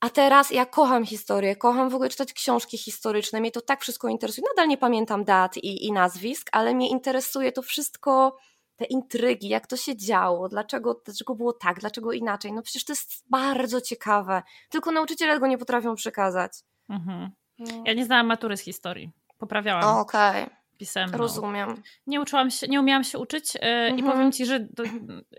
[0.00, 4.08] A teraz ja kocham historię, kocham w ogóle czytać książki historyczne, mnie to tak wszystko
[4.08, 4.46] interesuje.
[4.48, 8.36] Nadal nie pamiętam dat i, i nazwisk, ale mnie interesuje to wszystko,
[8.76, 12.52] te intrygi, jak to się działo, dlaczego, dlaczego było tak, dlaczego inaczej.
[12.52, 16.52] No przecież to jest bardzo ciekawe, tylko nauczyciele go nie potrafią przekazać.
[16.88, 17.30] Mhm.
[17.58, 17.82] No.
[17.86, 19.98] Ja nie znałam matury z historii, poprawiałam.
[19.98, 20.44] Okej.
[20.44, 21.18] Okay pisemną.
[21.18, 21.82] Rozumiem.
[22.06, 23.98] Nie uczyłam się, nie umiałam się uczyć mhm.
[23.98, 24.84] i powiem ci, że do,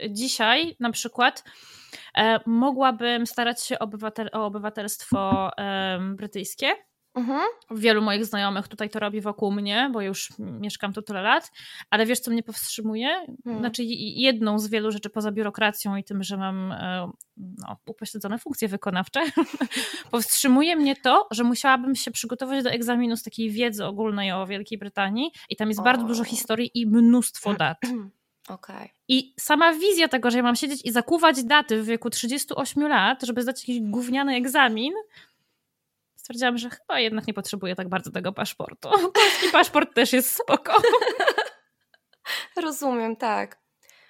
[0.09, 1.43] dzisiaj na przykład
[2.17, 5.49] e, mogłabym starać się obywatel, o obywatelstwo
[6.15, 6.73] brytyjskie
[7.15, 7.41] Mhm.
[7.71, 11.51] Wielu moich znajomych tutaj to robi wokół mnie, bo już mieszkam tu tyle lat,
[11.89, 13.09] ale wiesz, co mnie powstrzymuje?
[13.09, 13.59] Mhm.
[13.59, 18.67] Znaczy, jedną z wielu rzeczy poza biurokracją i tym, że mam e, no, upośledzone funkcje
[18.67, 19.19] wykonawcze,
[20.11, 24.77] powstrzymuje mnie to, że musiałabym się przygotować do egzaminu z takiej wiedzy ogólnej o Wielkiej
[24.77, 25.83] Brytanii i tam jest o.
[25.83, 27.77] bardzo dużo historii i mnóstwo dat.
[28.49, 28.89] Okay.
[29.07, 33.23] I sama wizja tego, że ja mam siedzieć i zakuwać daty w wieku 38 lat,
[33.23, 34.93] żeby zdać jakiś gówniany egzamin,
[36.31, 38.89] stwierdziłam, że chyba jednak nie potrzebuję tak bardzo tego paszportu.
[39.13, 40.81] Polski paszport też jest spoko.
[42.63, 43.61] Rozumiem, tak.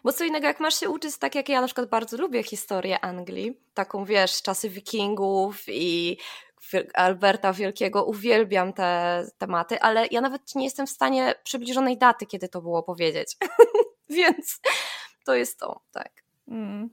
[0.04, 3.00] Bo co innego, jak masz się uczyć, tak jak ja na przykład bardzo lubię historię
[3.00, 6.18] Anglii, taką wiesz, czasy wikingów i
[6.94, 12.50] Alberta Wielkiego, uwielbiam te tematy, ale ja nawet nie jestem w stanie przybliżonej daty, kiedy
[12.50, 13.38] to było powiedzieć.
[14.10, 14.60] Więc
[15.26, 16.21] to jest to, tak.
[16.48, 16.90] Mm.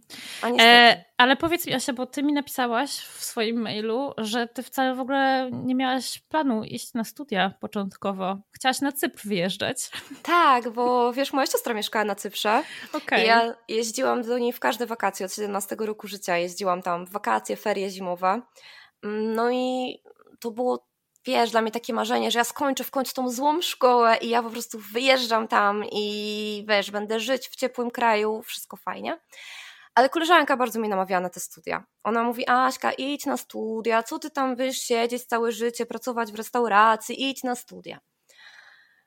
[0.61, 4.95] E, ale powiedz mi, Asia, bo ty mi napisałaś w swoim mailu, że ty wcale
[4.95, 8.39] w ogóle nie miałaś planu iść na studia początkowo.
[8.53, 9.91] Chciałaś na Cypr wyjeżdżać.
[10.23, 12.63] Tak, bo wiesz, moja siostra mieszkała na Cyprze.
[12.93, 13.25] Okay.
[13.25, 16.37] ja jeździłam do niej w każde wakacje od 17 roku życia.
[16.37, 18.43] Jeździłam tam w wakacje, ferie zimowe.
[19.35, 19.99] No i
[20.41, 20.88] to było
[21.29, 24.43] wiesz, dla mnie takie marzenie, że ja skończę w końcu tą złą szkołę i ja
[24.43, 29.21] po prostu wyjeżdżam tam i wiesz, będę żyć w ciepłym kraju, wszystko fajnie.
[29.95, 31.85] Ale koleżanka bardzo mi namawiała na te studia.
[32.05, 36.35] Ona mówi, Aśka, idź na studia, co ty tam byś siedzieć całe życie, pracować w
[36.35, 38.01] restauracji, idź na studia.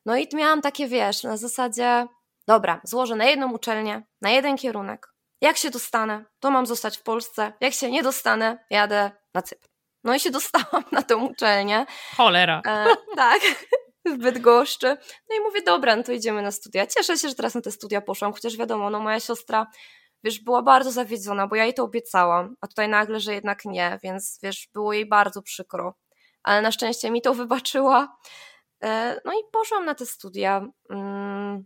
[0.06, 2.08] No i miałam takie, wiesz, na zasadzie,
[2.48, 5.14] dobra, złożę na jedną uczelnię, na jeden kierunek.
[5.42, 7.54] Jak się dostanę, to mam zostać w Polsce.
[7.62, 9.71] Jak się nie dostanę, jadę na Cypr.
[10.04, 11.86] No i się dostałam na tę uczelnię.
[12.18, 12.62] Cholera.
[12.68, 12.86] E,
[13.16, 13.42] tak,
[14.06, 14.98] w Bydgoszczy.
[15.30, 16.88] No i mówię, dobra, no to idziemy na studia.
[16.88, 19.68] Cieszę się, że teraz na te studia poszłam, chociaż wiadomo, no moja siostra,
[20.24, 24.00] wiesz, była bardzo zawiedziona, bo ja jej to obiecałam, a tutaj nagle, że jednak nie,
[24.04, 25.94] więc wiesz, było jej bardzo przykro.
[26.44, 28.18] Ale na szczęście mi to wybaczyła.
[28.84, 30.66] E, no i poszłam na te studia.
[30.90, 31.66] Mm,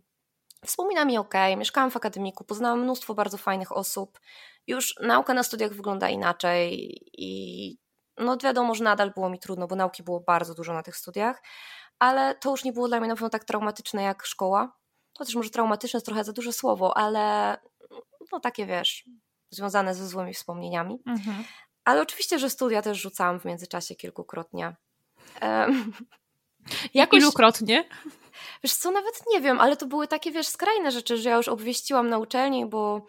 [0.64, 4.20] wspominam je ok, mieszkałam w akademiku, poznałam mnóstwo bardzo fajnych osób.
[4.66, 7.78] Już nauka na studiach wygląda inaczej i
[8.18, 11.42] no wiadomo, że nadal było mi trudno, bo nauki było bardzo dużo na tych studiach,
[11.98, 14.76] ale to już nie było dla mnie na pewno tak traumatyczne jak szkoła.
[15.18, 17.56] Chociaż może traumatyczne jest trochę za duże słowo, ale
[18.32, 19.04] no takie wiesz,
[19.50, 20.98] związane ze złymi wspomnieniami.
[21.06, 21.44] Mhm.
[21.84, 24.76] Ale oczywiście, że studia też rzucałam w międzyczasie kilkukrotnie.
[25.42, 25.92] Um,
[26.94, 27.88] jakoś, Ilukrotnie?
[28.62, 31.48] Wiesz co, nawet nie wiem, ale to były takie, wiesz, skrajne rzeczy, że ja już
[31.48, 33.06] obwieściłam na uczelni, bo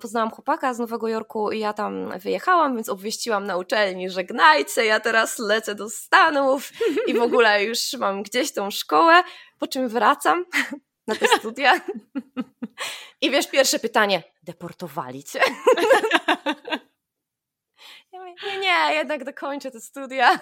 [0.00, 5.00] poznałam chłopaka z Nowego Jorku i ja tam wyjechałam, więc obwieściłam na uczelni, żegnajcie, ja
[5.00, 6.70] teraz lecę do Stanów
[7.06, 9.22] i w ogóle już mam gdzieś tą szkołę,
[9.58, 10.44] po czym wracam
[11.06, 11.80] na te studia.
[13.20, 15.40] I wiesz, pierwsze pytanie, deportowali cię?
[18.12, 20.40] Ja mówię, nie, nie, jednak dokończę te studia.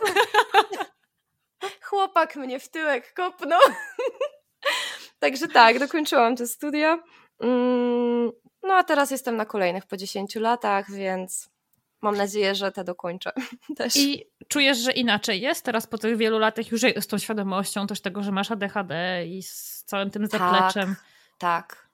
[1.89, 3.61] Chłopak mnie w tyłek kopnął.
[5.19, 7.03] Także tak, dokończyłam te studia.
[7.41, 8.33] Mm,
[8.65, 11.51] no a teraz jestem na kolejnych po 10 latach, więc
[12.03, 13.33] mam nadzieję, że te dokończę
[13.77, 13.97] też.
[13.97, 18.01] I czujesz, że inaczej jest teraz po tych wielu latach już z tą świadomością też
[18.01, 20.95] tego, że masz ADHD i z całym tym zapleczem.
[20.95, 21.05] Tak,
[21.39, 21.85] tak.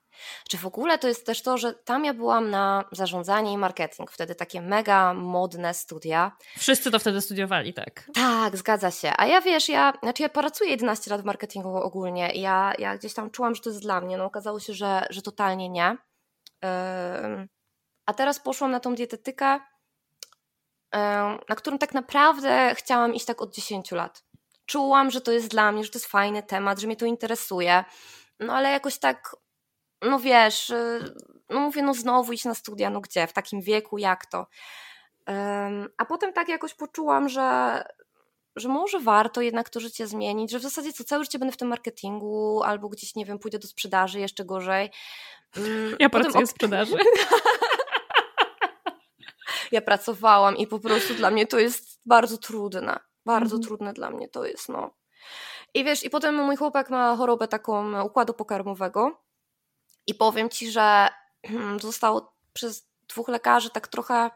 [0.49, 4.11] Czy w ogóle to jest też to, że tam ja byłam na zarządzanie i marketing,
[4.11, 6.31] wtedy takie mega modne studia.
[6.57, 8.09] Wszyscy to wtedy studiowali, tak?
[8.13, 9.13] Tak, zgadza się.
[9.17, 12.97] A ja wiesz, ja, znaczy ja pracuję 11 lat w marketingu ogólnie i ja, ja
[12.97, 14.17] gdzieś tam czułam, że to jest dla mnie.
[14.17, 15.97] No okazało się, że, że totalnie nie.
[18.05, 19.59] A teraz poszłam na tą dietetykę,
[21.49, 24.23] na którą tak naprawdę chciałam iść tak od 10 lat.
[24.65, 27.83] Czułam, że to jest dla mnie, że to jest fajny temat, że mnie to interesuje.
[28.39, 29.35] No ale jakoś tak,
[30.01, 31.15] no wiesz, y,
[31.49, 34.47] no mówię, no znowu iść na studia, no gdzie, w takim wieku, jak to?
[35.97, 37.83] A potem tak jakoś poczułam, że,
[38.55, 41.57] że może warto jednak to życie zmienić, że w zasadzie co całe życie będę w
[41.57, 44.91] tym marketingu albo gdzieś, nie wiem, pójdę do sprzedaży jeszcze gorzej.
[45.57, 46.95] Mm, ja pracuję w sprzedaży.
[49.71, 52.99] ja pracowałam i po prostu dla mnie to jest bardzo trudne.
[53.25, 53.63] Bardzo mhm.
[53.63, 54.93] trudne dla mnie to jest, no.
[55.73, 59.21] I wiesz, i potem mój chłopak ma chorobę taką układu pokarmowego
[60.07, 61.09] i powiem ci, że
[61.81, 64.31] został przez dwóch lekarzy tak trochę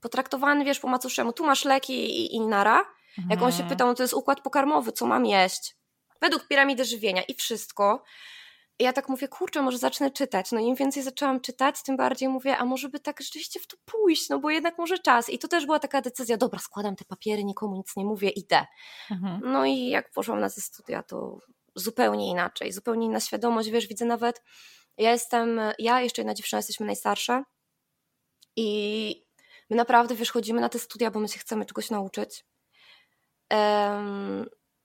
[0.00, 1.32] potraktowany, wiesz, po macoszemu.
[1.32, 2.84] Tu masz leki i, i nara.
[3.30, 3.68] Jak on się mhm.
[3.68, 5.76] pytał, no to jest układ pokarmowy, co mam jeść?
[6.20, 8.02] Według piramidy żywienia i wszystko.
[8.78, 10.52] I ja tak mówię, kurczę, może zacznę czytać.
[10.52, 13.76] No im więcej zaczęłam czytać, tym bardziej mówię, a może by tak rzeczywiście w to
[13.84, 15.28] pójść, no bo jednak może czas.
[15.28, 18.66] I to też była taka decyzja, dobra, składam te papiery, nikomu nic nie mówię, idę.
[19.10, 19.40] Mhm.
[19.44, 21.38] No i jak poszłam na te studia, to
[21.74, 24.42] zupełnie inaczej, zupełnie inna świadomość, wiesz, widzę nawet,
[24.98, 27.44] ja jestem, ja jeszcze jedna dziewczyna, jesteśmy najstarsze
[28.56, 29.26] i
[29.70, 32.44] my naprawdę, wiesz, chodzimy na te studia, bo my się chcemy czegoś nauczyć.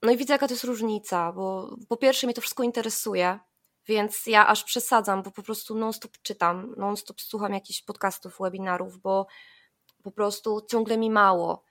[0.02, 3.40] No i widzę, jaka to jest różnica, bo po pierwsze mnie to wszystko interesuje,
[3.86, 9.28] więc ja aż przesadzam, bo po prostu non-stop czytam, non-stop słucham jakichś podcastów, webinarów, bo
[10.04, 11.64] po prostu ciągle mi mało.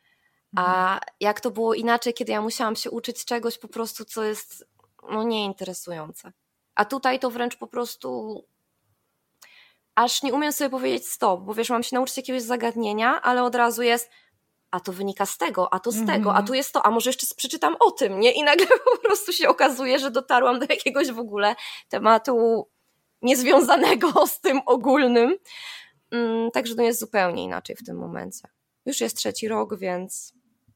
[0.56, 1.00] A mhm.
[1.20, 4.68] jak to było inaczej, kiedy ja musiałam się uczyć czegoś po prostu, co jest
[5.10, 6.32] no, nieinteresujące.
[6.74, 8.42] A tutaj to wręcz po prostu
[9.94, 13.54] aż nie umiem sobie powiedzieć stop, bo wiesz, mam się nauczyć jakiegoś zagadnienia, ale od
[13.54, 14.10] razu jest
[14.70, 16.06] a to wynika z tego, a to z -hmm.
[16.06, 16.46] tego, a mhm.
[16.46, 18.32] tu jest to, a może jeszcze przeczytam o tym, nie?
[18.32, 21.56] I nagle po prostu się okazuje, że dotarłam do jakiegoś w ogóle
[21.88, 22.66] tematu
[23.22, 25.36] niezwiązanego z tym ogólnym.
[26.10, 28.48] Mm, także to jest zupełnie inaczej w tym momencie.
[28.86, 30.34] Już jest trzeci rok, więc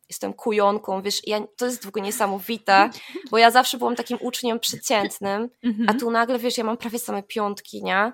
[0.09, 2.91] jestem kujonką, wiesz, ja, to jest w ogóle niesamowite,
[3.31, 5.49] bo ja zawsze byłam takim uczniem przeciętnym,
[5.87, 8.13] a tu nagle, wiesz, ja mam prawie same piątki, nie?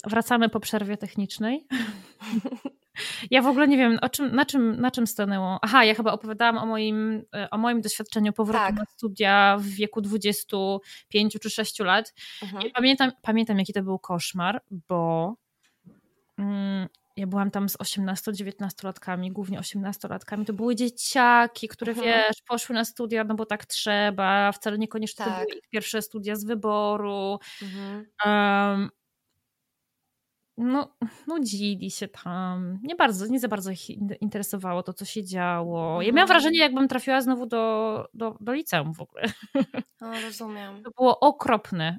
[0.06, 1.68] Wracamy po przerwie technicznej.
[3.32, 5.60] Ja w ogóle nie wiem, o czym, na, czym, na czym stanęło.
[5.62, 8.76] Aha, ja chyba opowiadałam o moim, o moim doświadczeniu powrotu tak.
[8.76, 12.14] na studia w wieku 25 czy 6 lat.
[12.44, 12.68] Mhm.
[12.68, 15.36] I pamiętam, pamiętam, jaki to był koszmar, bo
[16.38, 16.88] mm,
[17.18, 20.46] ja byłam tam z 18-19-latkami, głównie 18-latkami.
[20.46, 22.08] To były dzieciaki, które mhm.
[22.08, 25.34] wiesz, poszły na studia, no bo tak trzeba, wcale niekoniecznie tak.
[25.34, 27.40] to były ich pierwsze studia z wyboru.
[27.62, 28.06] Mhm.
[28.26, 28.90] Um,
[30.62, 30.96] no,
[31.28, 32.80] nudzili się tam.
[32.84, 33.90] Nie bardzo, nie za bardzo ich
[34.22, 36.02] interesowało to, co się działo.
[36.02, 36.28] Ja miałam mhm.
[36.28, 39.24] wrażenie, jakbym trafiła znowu do, do, do liceum w ogóle.
[40.02, 40.82] O, rozumiem.
[40.84, 41.98] To było okropne.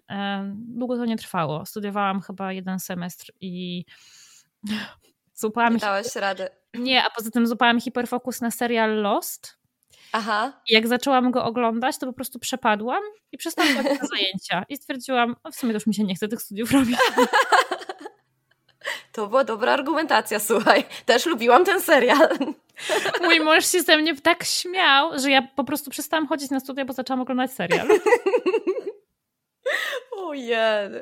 [0.54, 1.66] Długo to nie trwało.
[1.66, 3.84] Studiowałam chyba jeden semestr i
[5.34, 5.74] złapałam...
[5.74, 6.48] Nie dałeś rady.
[6.74, 9.62] Nie, a poza tym złapałam hiperfokus na serial Lost.
[10.12, 10.62] Aha.
[10.68, 13.02] I jak zaczęłam go oglądać, to po prostu przepadłam
[13.32, 13.82] i przestałam na
[14.12, 14.64] zajęcia.
[14.68, 16.96] I stwierdziłam, w sumie to już mi się nie chce tych studiów robić.
[19.12, 20.84] To była dobra argumentacja, słuchaj.
[21.06, 22.28] Też lubiłam ten serial.
[23.22, 26.84] Mój mąż się ze mnie tak śmiał, że ja po prostu przestałam chodzić na studia,
[26.84, 27.88] bo zaczęłam oglądać serial.
[30.33, 30.57] Ojej,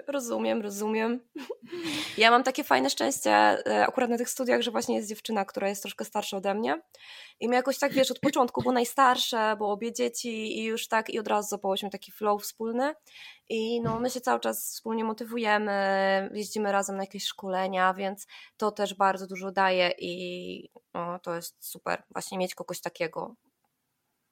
[0.07, 1.21] rozumiem, rozumiem.
[2.19, 5.69] Ja mam takie fajne szczęście e, akurat na tych studiach, że właśnie jest dziewczyna, która
[5.69, 6.83] jest troszkę starsza ode mnie.
[7.41, 11.11] I my jakoś tak, wiesz, od początku, bo najstarsze, bo obie dzieci i już tak,
[11.11, 12.95] i od razu zapałyśmy taki flow wspólny.
[13.49, 18.27] I no, my się cały czas wspólnie motywujemy, jeździmy razem na jakieś szkolenia, więc
[18.57, 23.35] to też bardzo dużo daje i no, to jest super właśnie mieć kogoś takiego.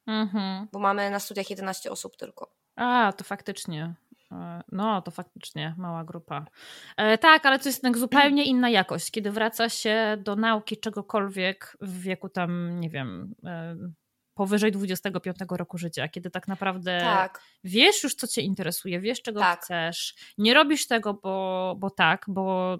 [0.06, 0.68] Mhm.
[0.72, 2.52] Bo mamy na studiach 11 osób tylko.
[2.76, 3.94] A, to faktycznie.
[4.32, 6.46] E, no, to faktycznie mała grupa.
[6.96, 11.76] E, tak, ale to jest jednak zupełnie inna jakość, kiedy wraca się do nauki czegokolwiek
[11.80, 13.76] w wieku tam, nie wiem, e,
[14.34, 17.40] powyżej 25 roku życia, kiedy tak naprawdę tak.
[17.64, 19.60] wiesz już, co cię interesuje, wiesz, czego tak.
[19.60, 20.14] chcesz.
[20.38, 22.78] Nie robisz tego, bo, bo tak, bo,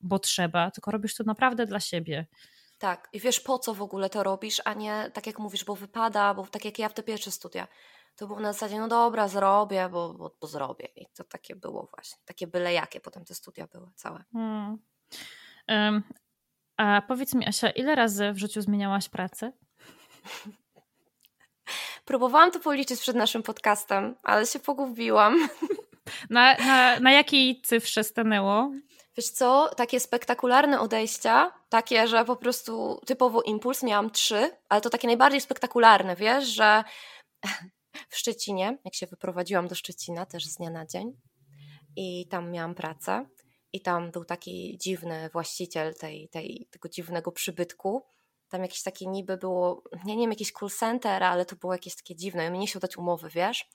[0.00, 2.26] bo trzeba, tylko robisz to naprawdę dla siebie.
[2.78, 5.76] Tak, i wiesz, po co w ogóle to robisz, a nie tak jak mówisz, bo
[5.76, 7.68] wypada, bo tak jak ja w te pierwsze studia
[8.16, 10.88] to było na zasadzie, no dobra, zrobię, bo, bo, bo zrobię.
[10.96, 14.24] I to takie było właśnie, takie byle jakie potem te studia były całe.
[14.32, 14.78] Hmm.
[15.68, 16.02] Um,
[16.76, 19.52] a powiedz mi, Asia, ile razy w życiu zmieniałaś pracę?
[22.04, 25.36] Próbowałam to policzyć przed naszym podcastem, ale się pogubiłam.
[26.30, 28.70] Na, na, na jakiej cyfrze stanęło?
[29.16, 34.90] Wiesz co, takie spektakularne odejścia, takie, że po prostu typowo impuls miałam trzy, ale to
[34.90, 36.84] takie najbardziej spektakularne, wiesz, że
[38.08, 41.12] w Szczecinie, jak się wyprowadziłam do Szczecina też z dnia na dzień
[41.96, 43.26] i tam miałam pracę
[43.72, 48.02] i tam był taki dziwny właściciel tej, tej, tego dziwnego przybytku.
[48.48, 51.96] Tam jakieś takie niby było, nie, nie wiem, jakiś call center, ale to było jakieś
[51.96, 52.50] takie dziwne.
[52.50, 53.68] Mi nie chciał dać umowy, wiesz?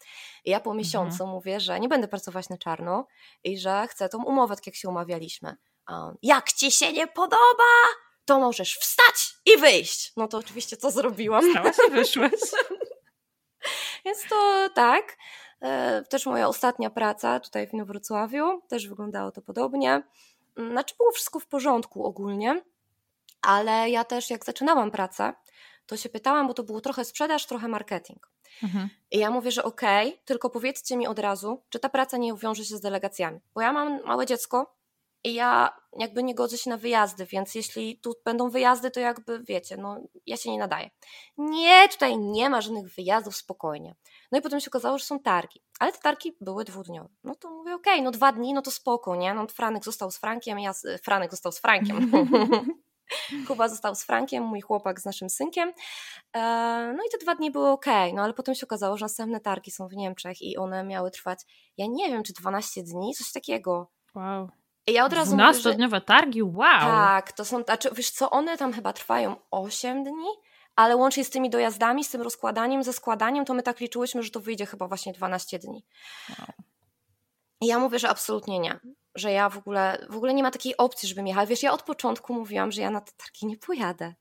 [0.45, 0.77] I ja po mhm.
[0.77, 1.29] miesiącu mhm.
[1.29, 3.07] mówię, że nie będę pracować na czarno
[3.43, 5.55] i że chcę tą umowę, tak jak się umawialiśmy.
[5.85, 7.73] A on, jak ci się nie podoba,
[8.25, 10.11] to możesz wstać i wyjść.
[10.17, 11.49] No to oczywiście co zrobiłam?
[11.49, 12.31] Wstałaś i wyszłaś.
[14.05, 15.17] Więc to tak.
[15.61, 20.03] E, też moja ostatnia praca tutaj w Inowrocławiu, też wyglądało to podobnie.
[20.57, 22.61] Mm, znaczy było wszystko w porządku ogólnie,
[23.41, 25.33] ale ja też jak zaczynałam pracę,
[25.85, 28.29] to się pytałam, bo to było trochę sprzedaż, trochę marketing.
[28.63, 28.89] Mhm.
[29.11, 32.33] I ja mówię, że okej, okay, tylko powiedzcie mi od razu, czy ta praca nie
[32.33, 33.39] wiąże się z delegacjami.
[33.53, 34.76] Bo ja mam małe dziecko,
[35.27, 35.69] i ja
[35.99, 39.97] jakby nie godzę się na wyjazdy, więc jeśli tu będą wyjazdy, to jakby wiecie, no
[40.25, 40.89] ja się nie nadaję.
[41.37, 43.95] Nie, tutaj nie ma żadnych wyjazdów, spokojnie.
[44.31, 47.09] No i potem się okazało, że są targi, ale te targi były dwudniowe.
[47.23, 49.33] No to mówię, okej, okay, no dwa dni, no to spoko, nie?
[49.33, 52.11] No Franek został z Frankiem, ja z, Franek został z Frankiem.
[53.47, 55.73] Kuba został z Frankiem, mój chłopak z naszym synkiem.
[56.33, 59.39] E, no i te dwa dni były ok, no ale potem się okazało, że następne
[59.39, 61.39] targi są w Niemczech i one miały trwać,
[61.77, 63.91] ja nie wiem, czy 12 dni, coś takiego.
[64.15, 64.49] Wow.
[64.87, 66.43] Ja od razu 12-dniowe targi?
[66.43, 66.79] Wow!
[66.81, 70.27] Tak, to są, znaczy, wiesz co, one tam chyba trwają 8 dni,
[70.75, 74.29] ale łącznie z tymi dojazdami, z tym rozkładaniem, ze składaniem, to my tak liczyłyśmy, że
[74.29, 75.85] to wyjdzie chyba właśnie 12 dni.
[76.29, 76.47] Wow.
[77.61, 78.79] I ja mówię, że absolutnie nie,
[79.15, 81.45] że ja w ogóle, w ogóle nie ma takiej opcji, żebym jechała.
[81.45, 84.13] Wiesz, ja od początku mówiłam, że ja na te targi nie pojadę.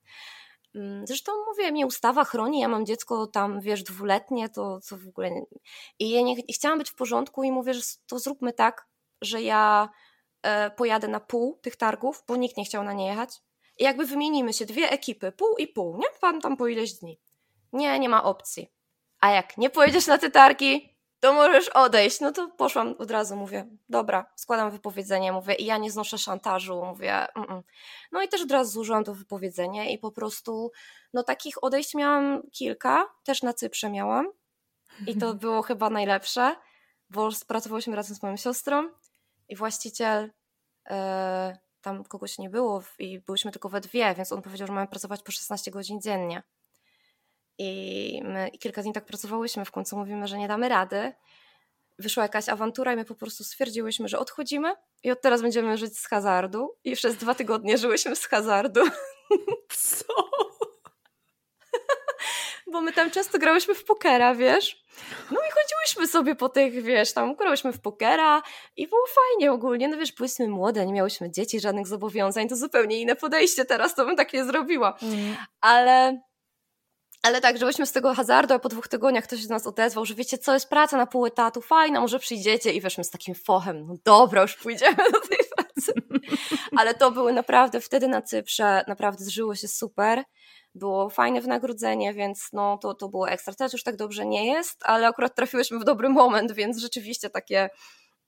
[0.74, 5.08] Mm, zresztą mówię, mnie ustawa chroni, ja mam dziecko tam, wiesz, dwuletnie, to, to w
[5.08, 5.30] ogóle...
[5.98, 8.86] I ja nie, i chciałam być w porządku i mówię, że to zróbmy tak,
[9.22, 9.88] że ja
[10.76, 13.30] pojadę na pół tych targów, bo nikt nie chciał na nie jechać.
[13.78, 16.06] I jakby wymienimy się dwie ekipy, pół i pół, nie?
[16.20, 17.20] Pan tam po ileś dni.
[17.72, 18.72] Nie, nie ma opcji.
[19.20, 22.20] A jak nie pojedziesz na te targi, to możesz odejść.
[22.20, 26.84] No to poszłam od razu, mówię, dobra, składam wypowiedzenie, mówię, i ja nie znoszę szantażu,
[26.84, 27.62] mówię, mm -mm.
[28.12, 30.72] no i też od razu złożyłam to wypowiedzenie i po prostu,
[31.12, 34.32] no takich odejść miałam kilka, też na Cyprze miałam,
[35.06, 36.56] I to było chyba najlepsze,
[37.10, 38.88] bo pracowałyśmy razem z moją siostrą
[39.48, 40.32] i właściciel
[40.90, 44.88] e, tam kogoś nie było i byliśmy tylko we dwie, więc on powiedział, że mamy
[44.88, 46.42] pracować po 16 godzin dziennie.
[47.58, 51.12] I my kilka dni tak pracowałyśmy, w końcu mówimy, że nie damy rady.
[51.98, 55.98] Wyszła jakaś awantura i my po prostu stwierdziłyśmy, że odchodzimy i od teraz będziemy żyć
[55.98, 56.76] z hazardu.
[56.84, 58.80] I przez dwa tygodnie żyłyśmy z hazardu.
[59.68, 60.04] Co?
[62.72, 64.84] Bo my tam często grałyśmy w pokera, wiesz?
[65.30, 68.42] No i chodziłyśmy sobie po tych, wiesz, tam grałyśmy w pokera
[68.76, 69.88] i było fajnie ogólnie.
[69.88, 74.04] No wiesz, byliśmy młode, nie miałyśmy dzieci, żadnych zobowiązań, to zupełnie inne podejście teraz, to
[74.04, 74.98] bym tak nie zrobiła.
[75.02, 75.36] Mm.
[75.60, 76.20] Ale
[77.26, 80.14] ale tak, żebyśmy z tego hazardu, a po dwóch tygodniach ktoś do nas odezwał, że
[80.14, 83.86] wiecie co, jest praca na pół etatu, fajna, może przyjdziecie i weszmy z takim fochem,
[83.86, 85.92] no dobra, już pójdziemy do tej pracy.
[86.78, 90.24] Ale to były naprawdę, wtedy na Cyprze naprawdę zżyło się super,
[90.76, 93.54] było fajne wynagrodzenie, więc no to, to było ekstra.
[93.54, 97.70] Teraz już tak dobrze nie jest, ale akurat trafiłyśmy w dobry moment, więc rzeczywiście takie,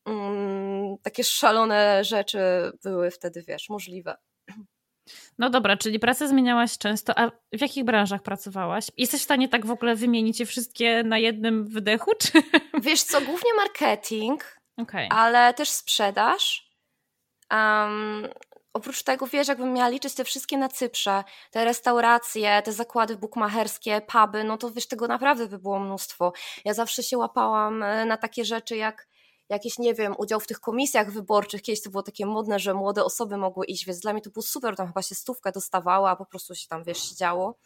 [0.06, 2.38] mm, takie szalone rzeczy
[2.84, 4.16] były wtedy, wiesz, możliwe.
[5.38, 8.86] No dobra, czyli pracę zmieniałaś często, a w jakich branżach pracowałaś?
[8.96, 12.10] Jesteś w stanie tak w ogóle wymienić je wszystkie na jednym wydechu?
[12.18, 12.42] Czy?
[12.80, 15.08] Wiesz co, głównie marketing, okay.
[15.10, 16.68] ale też sprzedaż.
[17.52, 18.28] Um,
[18.72, 24.00] oprócz tego, wiesz, jakbym miała liczyć te wszystkie na Cyprze, te restauracje, te zakłady bukmacherskie,
[24.00, 26.32] puby, no to wiesz, tego naprawdę by było mnóstwo.
[26.64, 29.08] Ja zawsze się łapałam e, na takie rzeczy jak
[29.48, 31.62] jakiś, nie wiem, udział w tych komisjach wyborczych.
[31.62, 34.42] Kiedyś to było takie modne, że młode osoby mogły iść, więc dla mnie to było
[34.42, 37.58] super, tam chyba się stówkę dostawała, a po prostu się tam, wiesz, siedziało.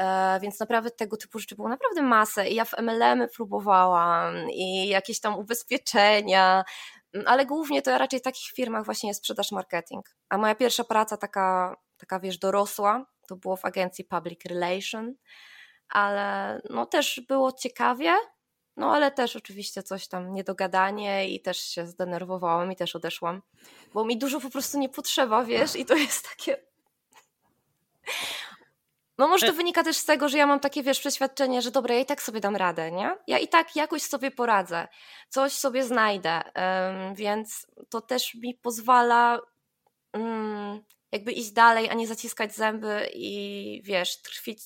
[0.00, 4.88] E, więc naprawdę tego typu rzeczy było naprawdę masę i ja w MLM próbowałam i
[4.88, 6.64] jakieś tam ubezpieczenia,
[7.26, 10.06] ale głównie to ja raczej w takich firmach właśnie jest sprzedaż marketing.
[10.28, 15.14] A moja pierwsza praca taka, taka wiesz, dorosła, to było w agencji Public Relation,
[15.88, 18.14] ale no też było ciekawie,
[18.76, 23.42] no ale też oczywiście coś tam niedogadanie i też się zdenerwowałam i też odeszłam,
[23.94, 26.68] bo mi dużo po prostu nie potrzeba, wiesz, i to jest takie...
[29.18, 31.70] No może to e- wynika też z tego, że ja mam takie, wiesz, przeświadczenie, że
[31.70, 33.10] dobra, ja i tak sobie dam radę, nie?
[33.26, 34.88] Ja i tak jakoś sobie poradzę,
[35.28, 36.42] coś sobie znajdę,
[37.14, 39.40] więc to też mi pozwala
[40.12, 44.58] um, jakby iść dalej, a nie zaciskać zęby i wiesz, trwić,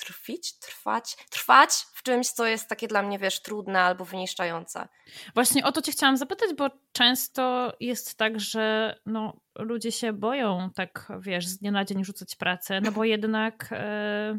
[0.00, 4.88] trwić, trwać, trwać w czymś, co jest takie dla mnie, wiesz, trudne albo wyniszczające.
[5.34, 10.70] Właśnie o to cię chciałam zapytać, bo często jest tak, że no, ludzie się boją
[10.74, 13.68] tak, wiesz, z dnia na dzień rzucać pracę, no bo jednak...
[13.72, 14.38] E,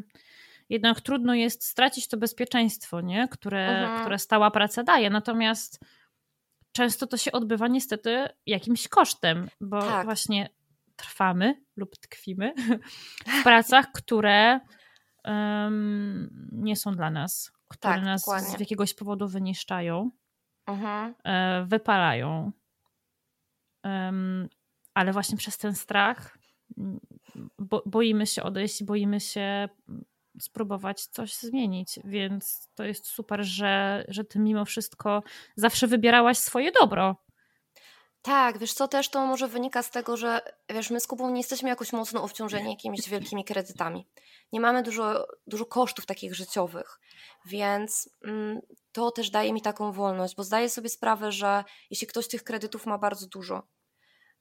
[0.68, 3.28] jednak trudno jest stracić to bezpieczeństwo, nie?
[3.28, 4.00] Które, mhm.
[4.00, 5.10] które stała praca daje.
[5.10, 5.80] Natomiast
[6.72, 10.04] często to się odbywa niestety jakimś kosztem, bo tak.
[10.04, 10.50] właśnie
[10.96, 12.54] trwamy lub tkwimy
[13.40, 14.60] w pracach, które
[15.24, 18.56] um, nie są dla nas, które tak, nas dokładnie.
[18.56, 20.10] z jakiegoś powodu wyniszczają,
[20.66, 21.14] mhm.
[21.24, 22.52] e, wypalają.
[23.84, 24.48] Um,
[24.94, 26.38] ale właśnie przez ten strach
[27.58, 29.68] bo, boimy się odejść, boimy się
[30.40, 35.22] spróbować coś zmienić, więc to jest super, że, że ty mimo wszystko
[35.56, 37.16] zawsze wybierałaś swoje dobro.
[38.22, 41.40] Tak, wiesz co, też to może wynika z tego, że wiesz, my z Kubą nie
[41.40, 44.08] jesteśmy jakoś mocno obciążeni jakimiś wielkimi kredytami.
[44.52, 47.00] Nie mamy dużo, dużo kosztów takich życiowych,
[47.46, 48.60] więc mm,
[48.92, 52.86] to też daje mi taką wolność, bo zdaję sobie sprawę, że jeśli ktoś tych kredytów
[52.86, 53.62] ma bardzo dużo,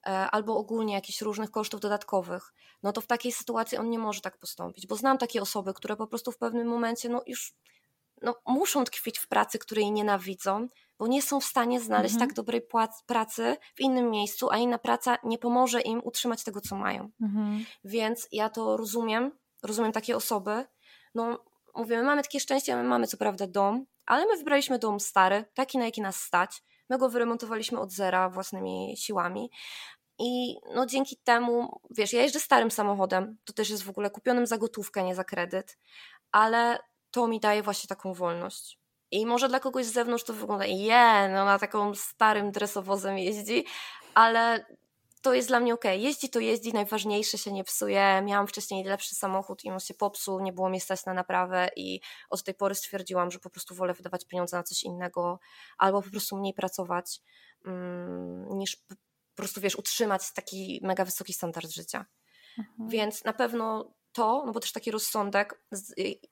[0.08, 2.54] e, albo ogólnie jakichś różnych kosztów dodatkowych,
[2.84, 5.96] no to w takiej sytuacji on nie może tak postąpić, bo znam takie osoby, które
[5.96, 7.54] po prostu w pewnym momencie no już
[8.22, 10.68] no, muszą tkwić w pracy, której nienawidzą,
[11.02, 12.30] bo nie są w stanie znaleźć mhm.
[12.30, 12.62] tak dobrej
[13.06, 17.10] pracy w innym miejscu, a inna praca nie pomoże im utrzymać tego, co mają.
[17.22, 17.66] Mhm.
[17.84, 19.32] Więc ja to rozumiem,
[19.64, 20.66] rozumiem takie osoby.
[21.16, 21.44] No,
[21.76, 25.46] mówię, my mamy takie szczęście, my mamy co prawda dom, ale my wybraliśmy dom stary,
[25.54, 26.64] taki na jaki nas stać.
[26.90, 29.52] My go wyremontowaliśmy od zera własnymi siłami.
[30.20, 34.48] I no dzięki temu, wiesz, ja jeżdżę starym samochodem, to też jest w ogóle kupionym
[34.48, 35.78] za gotówkę, nie za kredyt,
[36.32, 36.80] ale
[37.12, 38.81] to mi daje właśnie taką wolność.
[39.12, 43.66] I może dla kogoś z zewnątrz to wygląda, je, no na taką starym dresowozem jeździ,
[44.14, 44.66] ale
[45.22, 45.84] to jest dla mnie ok.
[45.96, 48.22] Jeździ to jeździ, najważniejsze się nie psuje.
[48.26, 52.02] Miałam wcześniej lepszy samochód i on się popsuł, nie było mnie stać na naprawę i
[52.30, 55.40] od tej pory stwierdziłam, że po prostu wolę wydawać pieniądze na coś innego
[55.78, 57.22] albo po prostu mniej pracować,
[57.66, 58.96] mm, niż po
[59.36, 62.06] prostu, wiesz, utrzymać taki mega wysoki standard życia.
[62.58, 62.90] Mhm.
[62.90, 65.64] Więc na pewno to, no bo też taki rozsądek,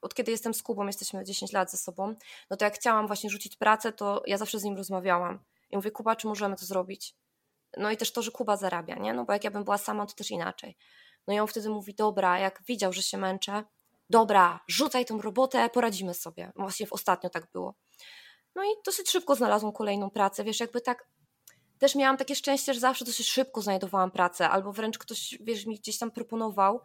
[0.02, 2.16] od kiedy jestem z Kubą, jesteśmy 10 lat ze sobą,
[2.50, 5.40] no to jak chciałam właśnie rzucić pracę, to ja zawsze z nim rozmawiałam.
[5.70, 7.16] I mówię, Kuba, czy możemy to zrobić?
[7.78, 9.14] No i też to, że Kuba zarabia, nie?
[9.14, 10.78] No bo jak ja bym była sama, to też inaczej.
[11.28, 13.64] No i on wtedy mówi, dobra, jak widział, że się męczę,
[14.10, 16.52] dobra, rzucaj tą robotę, poradzimy sobie.
[16.56, 17.76] Właśnie w ostatnio tak było.
[18.56, 21.08] No i dosyć szybko znalazłam kolejną pracę, wiesz, jakby tak
[21.80, 25.80] też miałam takie szczęście, że zawsze dosyć szybko znajdowałam pracę, albo wręcz ktoś, wiesz, mi
[25.80, 26.82] gdzieś tam proponował,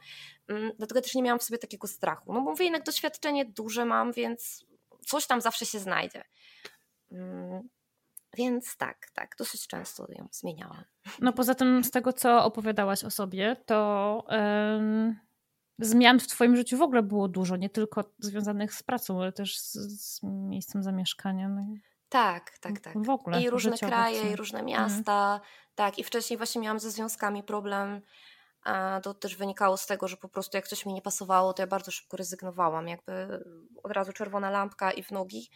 [0.48, 2.32] mm, dlatego też nie miałam w sobie takiego strachu.
[2.32, 4.66] No bo mówię, jednak doświadczenie duże mam, więc
[5.06, 6.24] coś tam zawsze się znajdzie.
[7.12, 7.68] Mm,
[8.36, 10.84] więc tak, tak, dosyć często ją zmieniałam.
[11.20, 14.24] No poza tym, z tego co opowiadałaś o sobie, to
[15.78, 19.58] zmian w Twoim życiu w ogóle było dużo, nie tylko związanych z pracą, ale też
[19.58, 21.48] z, z miejscem zamieszkania.
[21.48, 21.66] No
[22.14, 23.02] tak, tak, tak.
[23.02, 23.42] W ogóle.
[23.42, 24.78] I różne kraje, i różne mhm.
[24.78, 25.40] miasta.
[25.74, 28.02] Tak, i wcześniej właśnie miałam ze związkami problem.
[28.64, 31.62] A to też wynikało z tego, że po prostu jak coś mi nie pasowało, to
[31.62, 32.88] ja bardzo szybko rezygnowałam.
[32.88, 33.44] Jakby
[33.82, 35.50] od razu czerwona lampka i w nogi.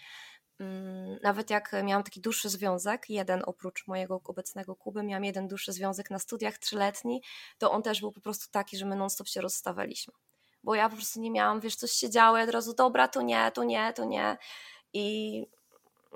[0.60, 5.72] Mm, nawet jak miałam taki dłuższy związek, jeden oprócz mojego obecnego Kuby, miałam jeden dłuższy
[5.72, 7.22] związek na studiach trzyletni,
[7.58, 10.14] to on też był po prostu taki, że my non-stop się rozstawaliśmy.
[10.64, 13.22] Bo ja po prostu nie miałam, wiesz, coś się działo, ja od razu, dobra, to
[13.22, 14.36] nie, to nie, to nie.
[14.92, 15.46] I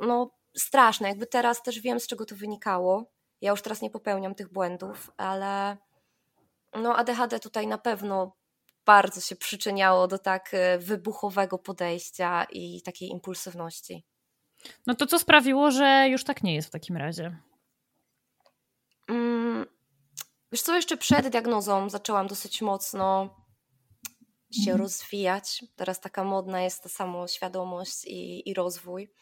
[0.01, 3.12] no straszne, jakby teraz też wiem, z czego to wynikało.
[3.40, 5.76] Ja już teraz nie popełniam tych błędów, ale
[6.74, 8.36] no ADHD tutaj na pewno
[8.84, 14.05] bardzo się przyczyniało do tak e, wybuchowego podejścia i takiej impulsywności.
[14.86, 17.38] No to co sprawiło, że już tak nie jest w takim razie?
[19.09, 19.66] Mm,
[20.53, 23.36] wiesz co, jeszcze przed diagnozą zaczęłam dosyć mocno
[24.64, 24.82] się mm.
[24.82, 25.64] rozwijać.
[25.76, 29.12] Teraz taka modna jest ta samoświadomość i, i rozwój.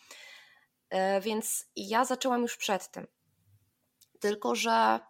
[0.91, 3.07] E, więc ja zaczęłam już przed tym.
[4.21, 5.01] Tylko, że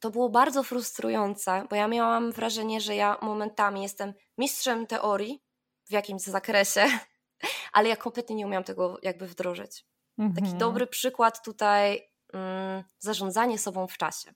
[0.00, 5.42] to było bardzo frustrujące, bo ja miałam wrażenie, że ja momentami jestem mistrzem teorii
[5.86, 6.86] w jakimś zakresie,
[7.72, 9.86] ale ja kompletnie nie umiałam tego jakby wdrożyć.
[10.18, 10.44] Mhm.
[10.44, 14.34] Taki dobry przykład tutaj mm, zarządzanie sobą w czasie,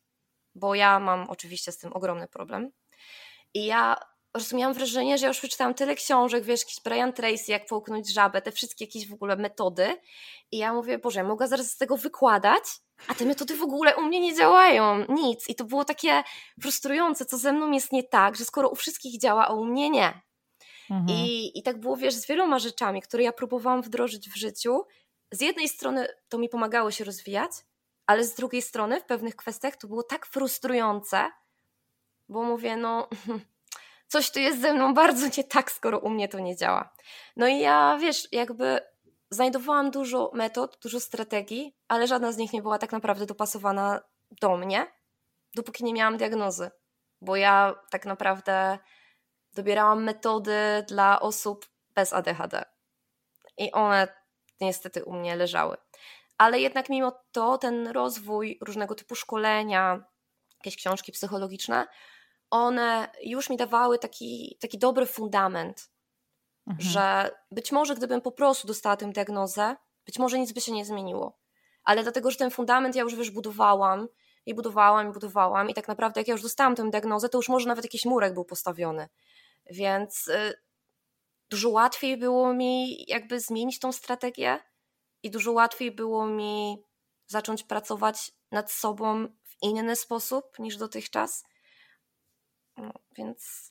[0.54, 2.70] bo ja mam oczywiście z tym ogromny problem.
[3.54, 3.96] I ja
[4.32, 8.12] prostu miałam wrażenie, że ja już przeczytałam tyle książek, wiesz, jakiś Brian Tracy, jak połknąć
[8.12, 9.96] żabę, te wszystkie jakieś w ogóle metody.
[10.52, 12.64] I ja mówię, Boże, ja mogę zaraz z tego wykładać,
[13.08, 15.48] a te metody w ogóle u mnie nie działają, nic.
[15.48, 16.22] I to było takie
[16.60, 19.90] frustrujące, co ze mną jest nie tak, że skoro u wszystkich działa, a u mnie
[19.90, 20.22] nie.
[20.90, 21.18] Mhm.
[21.18, 24.82] I, I tak było, wiesz, z wieloma rzeczami, które ja próbowałam wdrożyć w życiu.
[25.30, 27.50] Z jednej strony to mi pomagało się rozwijać,
[28.06, 31.30] ale z drugiej strony w pewnych kwestiach to było tak frustrujące,
[32.28, 33.08] bo mówię, no
[34.12, 36.92] coś tu jest ze mną bardzo nie tak, skoro u mnie to nie działa.
[37.36, 38.80] No i ja, wiesz, jakby
[39.30, 44.00] znajdowałam dużo metod, dużo strategii, ale żadna z nich nie była tak naprawdę dopasowana
[44.40, 44.86] do mnie,
[45.54, 46.70] dopóki nie miałam diagnozy.
[47.20, 48.78] Bo ja tak naprawdę
[49.54, 52.64] dobierałam metody dla osób bez ADHD.
[53.58, 54.08] I one
[54.60, 55.76] niestety u mnie leżały.
[56.38, 60.04] Ale jednak mimo to ten rozwój różnego typu szkolenia,
[60.58, 61.86] jakieś książki psychologiczne,
[62.52, 65.90] one już mi dawały taki, taki dobry fundament,
[66.66, 66.90] mhm.
[66.90, 69.76] że być może gdybym po prostu dostała tę diagnozę,
[70.06, 71.38] być może nic by się nie zmieniło.
[71.84, 74.08] Ale dlatego, że ten fundament ja już wiesz, budowałam
[74.46, 77.48] i budowałam i budowałam i tak naprawdę jak ja już dostałam tę diagnozę, to już
[77.48, 79.08] może nawet jakiś murek był postawiony.
[79.70, 80.54] Więc y,
[81.50, 84.58] dużo łatwiej było mi jakby zmienić tą strategię
[85.22, 86.82] i dużo łatwiej było mi
[87.26, 91.44] zacząć pracować nad sobą w inny sposób niż dotychczas.
[92.76, 93.70] No, więc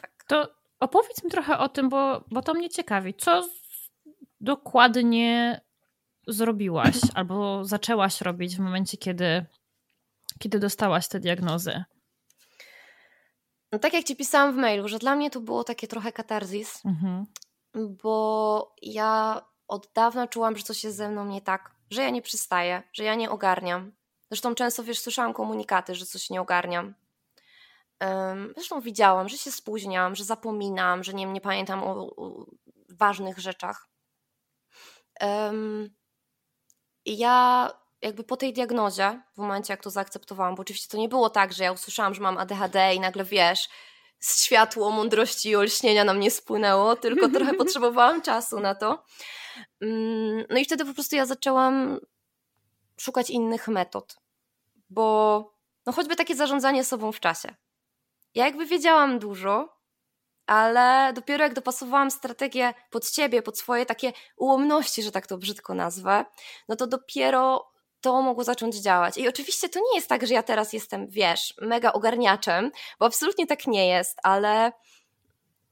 [0.00, 0.24] tak.
[0.26, 0.48] To
[0.80, 3.14] opowiedz mi trochę o tym, bo, bo to mnie ciekawi.
[3.14, 3.48] Co
[4.40, 5.60] dokładnie
[6.26, 9.46] zrobiłaś albo zaczęłaś robić w momencie, kiedy,
[10.38, 11.84] kiedy dostałaś te diagnozy?
[13.72, 16.84] No tak jak ci pisałam w mailu, że dla mnie to było takie trochę katarzis,
[16.84, 17.26] mhm.
[17.74, 22.22] bo ja od dawna czułam, że coś jest ze mną nie tak, że ja nie
[22.22, 23.92] przystaję, że ja nie ogarniam.
[24.30, 26.94] Zresztą często, wiesz, słyszałam komunikaty, że coś nie ogarniam.
[28.56, 32.46] Zresztą widziałam, że się spóźniam, że zapominam, że nie, nie pamiętam o, o
[32.88, 33.88] ważnych rzeczach.
[37.04, 37.70] I ja
[38.02, 41.52] jakby po tej diagnozie, w momencie jak to zaakceptowałam, bo oczywiście to nie było tak,
[41.52, 43.68] że ja usłyszałam, że mam ADHD i nagle wiesz,
[44.24, 49.04] światło mądrości i olśnienia na mnie spłynęło, tylko trochę potrzebowałam czasu na to.
[49.80, 52.00] Mm, no i wtedy po prostu ja zaczęłam
[53.00, 54.16] szukać innych metod,
[54.90, 55.44] bo
[55.86, 57.54] no choćby takie zarządzanie sobą w czasie.
[58.34, 59.80] Ja jakby wiedziałam dużo,
[60.46, 65.74] ale dopiero jak dopasowałam strategię pod ciebie, pod swoje takie ułomności, że tak to brzydko
[65.74, 66.24] nazwę,
[66.68, 67.70] no to dopiero
[68.00, 69.18] to mogło zacząć działać.
[69.18, 73.46] I oczywiście to nie jest tak, że ja teraz jestem, wiesz, mega ogarniaczem, bo absolutnie
[73.46, 74.72] tak nie jest, ale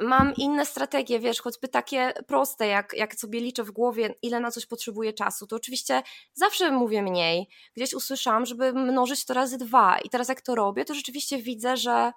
[0.00, 4.50] mam inne strategie, wiesz, choćby takie proste, jak, jak sobie liczę w głowie, ile na
[4.50, 6.02] coś potrzebuję czasu, to oczywiście
[6.34, 7.48] zawsze mówię mniej.
[7.76, 11.76] Gdzieś usłyszałam, żeby mnożyć to razy dwa i teraz jak to robię, to rzeczywiście widzę,
[11.76, 12.12] że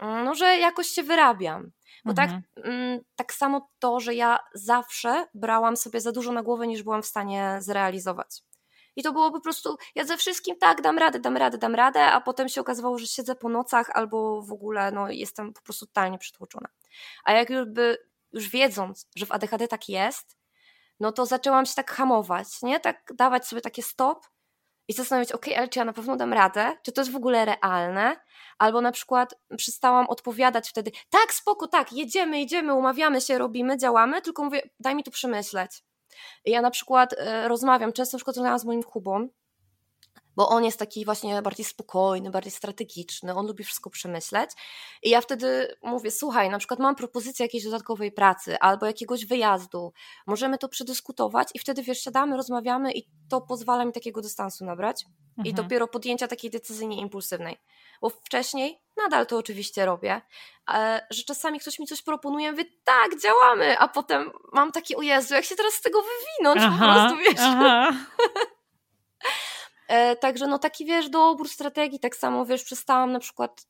[0.00, 1.70] no, że jakoś się wyrabiam.
[2.04, 2.42] Bo tak, mhm.
[2.54, 6.82] tak, mm, tak samo to, że ja zawsze brałam sobie za dużo na głowę, niż
[6.82, 8.42] byłam w stanie zrealizować.
[8.96, 12.04] I to było po prostu, ja ze wszystkim tak, dam radę, dam radę, dam radę,
[12.04, 15.86] a potem się okazywało, że siedzę po nocach albo w ogóle no, jestem po prostu
[15.86, 16.68] totalnie przytłoczona.
[17.24, 17.98] A jak już, by,
[18.32, 20.36] już wiedząc, że w ADHD tak jest,
[21.00, 22.80] no to zaczęłam się tak hamować, nie?
[22.80, 24.26] Tak dawać sobie takie stop
[24.88, 26.72] i zastanawiać, ok, ale czy ja na pewno dam radę?
[26.82, 28.16] Czy to jest w ogóle realne?
[28.58, 34.22] Albo na przykład przestałam odpowiadać wtedy, tak, spoko, tak, jedziemy, jedziemy, umawiamy się, robimy, działamy,
[34.22, 35.82] tylko mówię, daj mi to przemyśleć.
[36.44, 39.28] I ja na przykład y, rozmawiam, często na przykład rozmawiam z moim Kubą,
[40.38, 44.50] bo on jest taki właśnie bardziej spokojny, bardziej strategiczny, on lubi wszystko przemyśleć.
[45.02, 49.92] I ja wtedy mówię: Słuchaj, na przykład mam propozycję jakiejś dodatkowej pracy albo jakiegoś wyjazdu,
[50.26, 55.04] możemy to przedyskutować, i wtedy wiesz, siadamy, rozmawiamy, i to pozwala mi takiego dystansu nabrać.
[55.28, 55.46] Mhm.
[55.46, 57.56] I dopiero podjęcia takiej decyzji nieimpulsywnej.
[58.00, 60.20] Bo wcześniej nadal to oczywiście robię,
[61.10, 65.34] że czasami ktoś mi coś proponuje, mówię, tak, działamy, a potem mam takie, o Jezu,
[65.34, 67.40] jak się teraz z tego wywinąć, aha, po prostu, wiesz.
[69.88, 73.66] E, także no taki, wiesz, dobór strategii, tak samo, wiesz, przestałam na przykład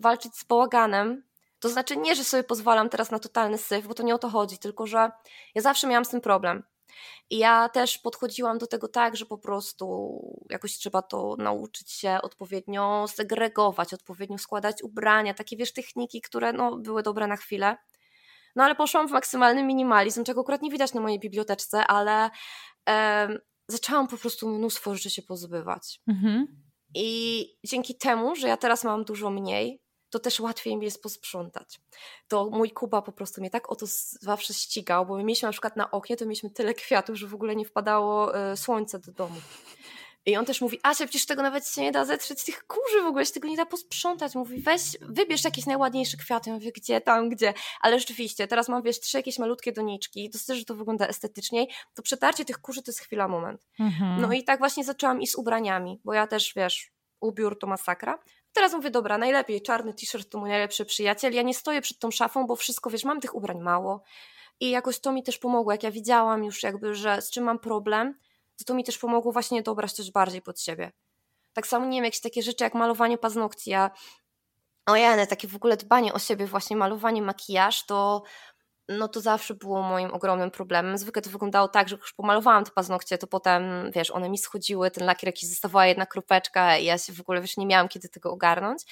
[0.00, 1.22] walczyć z bałaganem,
[1.60, 4.28] to znaczy nie, że sobie pozwalam teraz na totalny syf, bo to nie o to
[4.28, 5.10] chodzi, tylko że
[5.54, 6.62] ja zawsze miałam z tym problem.
[7.30, 10.18] I ja też podchodziłam do tego tak, że po prostu
[10.50, 16.76] jakoś trzeba to nauczyć się odpowiednio segregować, odpowiednio składać ubrania, takie wiesz, techniki, które no,
[16.76, 17.76] były dobre na chwilę.
[18.56, 22.30] No ale poszłam w maksymalny minimalizm, czego akurat nie widać na mojej biblioteczce, ale
[23.68, 26.00] zaczęłam po prostu mnóstwo rzeczy się pozbywać.
[26.08, 26.46] Mhm.
[26.94, 31.80] I dzięki temu, że ja teraz mam dużo mniej, to też łatwiej mi jest posprzątać.
[32.28, 33.86] To mój Kuba po prostu mnie tak o to
[34.20, 37.34] zawsze ścigał, bo my mieliśmy na przykład na oknie, to mieliśmy tyle kwiatów, że w
[37.34, 39.40] ogóle nie wpadało e, słońce do domu.
[40.26, 43.06] I on też mówi, Asia, przecież tego nawet się nie da zetrzeć tych kurzy w
[43.06, 44.34] ogóle, się tego nie da posprzątać.
[44.34, 46.50] Mówi, weź, wybierz jakieś najładniejsze kwiaty.
[46.50, 47.54] Ja mówię, gdzie, tam, gdzie.
[47.80, 51.66] Ale rzeczywiście, teraz mam, wiesz, trzy jakieś malutkie doniczki, dosyć, że to wygląda estetycznie.
[51.94, 53.66] To przetarcie tych kurzy to jest chwila, moment.
[53.80, 54.20] Mhm.
[54.20, 58.18] No i tak właśnie zaczęłam i z ubraniami, bo ja też, wiesz, ubiór to masakra.
[58.52, 61.34] Teraz mówię, dobra, najlepiej, czarny t-shirt to mój najlepszy przyjaciel.
[61.34, 64.02] Ja nie stoję przed tą szafą, bo wszystko, wiesz, mam tych ubrań mało.
[64.60, 67.58] I jakoś to mi też pomogło, jak ja widziałam już jakby, że z czym mam
[67.58, 68.14] problem,
[68.58, 70.92] to to mi też pomogło właśnie dobrać też bardziej pod siebie.
[71.52, 73.70] Tak samo nie wiem, jakieś takie rzeczy jak malowanie paznokci.
[73.70, 73.90] Ja,
[74.86, 78.22] ojej, takie w ogóle dbanie o siebie, właśnie malowanie, makijaż, to
[78.88, 80.98] no to zawsze było moim ogromnym problemem.
[80.98, 84.90] Zwykle to wyglądało tak, że już pomalowałam te paznokcie, to potem, wiesz, one mi schodziły,
[84.90, 88.08] ten lakier jakiś zostawała jedna kropeczka i ja się w ogóle, wiesz, nie miałam kiedy
[88.08, 88.82] tego ogarnąć.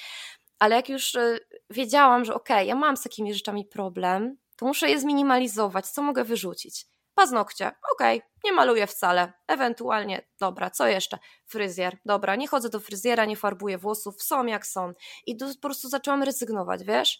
[0.59, 1.37] Ale jak już e,
[1.69, 6.01] wiedziałam, że okej, okay, ja mam z takimi rzeczami problem, to muszę je zminimalizować, co
[6.01, 6.85] mogę wyrzucić?
[7.15, 11.17] Paznokcie, okej, okay, nie maluję wcale, ewentualnie, dobra, co jeszcze?
[11.45, 14.93] Fryzjer, dobra, nie chodzę do fryzjera, nie farbuję włosów, są jak są.
[15.25, 17.19] I po prostu zaczęłam rezygnować, wiesz?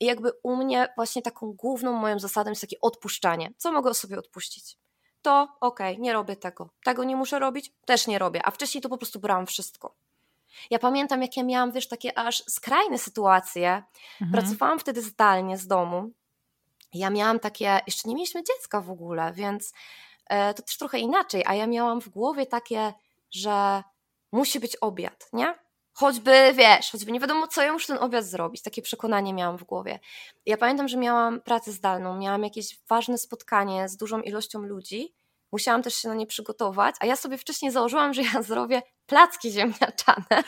[0.00, 3.52] I jakby u mnie właśnie taką główną moją zasadą jest takie odpuszczanie.
[3.56, 4.76] Co mogę sobie odpuścić?
[5.22, 6.70] To okej, okay, nie robię tego.
[6.84, 7.72] Tego nie muszę robić?
[7.86, 8.40] Też nie robię.
[8.44, 9.94] A wcześniej to po prostu brałam wszystko.
[10.70, 13.82] Ja pamiętam, jak ja miałam, wiesz, takie aż skrajne sytuacje.
[14.20, 14.32] Mhm.
[14.32, 16.10] Pracowałam wtedy zdalnie z domu.
[16.94, 19.72] Ja miałam takie, jeszcze nie mieliśmy dziecka w ogóle, więc
[20.26, 21.42] e, to też trochę inaczej.
[21.46, 22.92] A ja miałam w głowie takie,
[23.30, 23.82] że
[24.32, 25.64] musi być obiad, nie?
[25.94, 28.62] choćby, wiesz, choćby nie wiadomo, co ja muszę ten obiad zrobić.
[28.62, 29.98] Takie przekonanie miałam w głowie.
[30.46, 35.14] Ja pamiętam, że miałam pracę zdalną, miałam jakieś ważne spotkanie z dużą ilością ludzi,
[35.52, 39.50] musiałam też się na nie przygotować, a ja sobie wcześniej założyłam, że ja zrobię placki
[39.50, 40.44] ziemniaczane.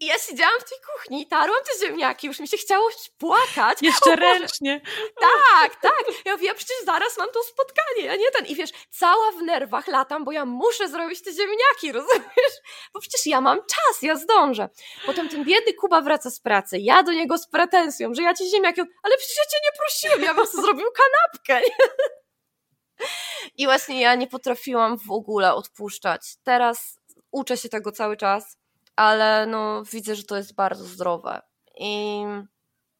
[0.00, 2.88] I ja siedziałam w tej kuchni i tarłam te ziemniaki, już mi się chciało
[3.18, 3.82] płakać.
[3.82, 4.80] Jeszcze ręcznie.
[5.20, 6.04] Tak, tak.
[6.24, 8.46] Ja mówię, ja przecież zaraz mam to spotkanie, a nie ten.
[8.46, 12.54] I wiesz, cała w nerwach latam, bo ja muszę zrobić te ziemniaki, rozumiesz?
[12.94, 14.68] Bo przecież ja mam czas, ja zdążę.
[15.06, 18.50] Potem ten biedny Kuba wraca z pracy, ja do niego z pretensją, że ja ci
[18.50, 21.70] ziemniaki, ale przecież ja cię nie prosiłem, ja bym sobie zrobił kanapkę.
[23.56, 26.36] I właśnie ja nie potrafiłam w ogóle odpuszczać.
[26.42, 28.56] Teraz uczę się tego cały czas
[28.98, 31.42] ale no widzę, że to jest bardzo zdrowe.
[31.80, 32.24] I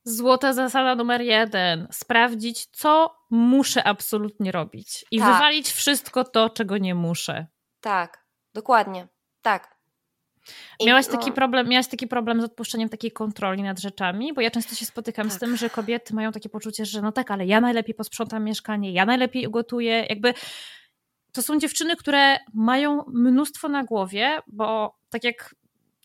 [0.05, 1.89] Złota zasada numer jeden.
[1.93, 5.05] Sprawdzić, co muszę absolutnie robić.
[5.11, 5.33] I tak.
[5.33, 7.47] wywalić wszystko to, czego nie muszę.
[7.81, 8.25] Tak,
[8.55, 9.09] dokładnie.
[9.43, 9.78] Tak.
[10.87, 14.33] Miałaś, taki problem, miałaś taki problem z odpuszczeniem takiej kontroli nad rzeczami?
[14.33, 15.37] Bo ja często się spotykam tak.
[15.37, 18.93] z tym, że kobiety mają takie poczucie, że no tak, ale ja najlepiej posprzątam mieszkanie,
[18.93, 20.07] ja najlepiej ugotuję.
[20.09, 20.35] Jakby
[21.33, 25.55] to są dziewczyny, które mają mnóstwo na głowie, bo tak jak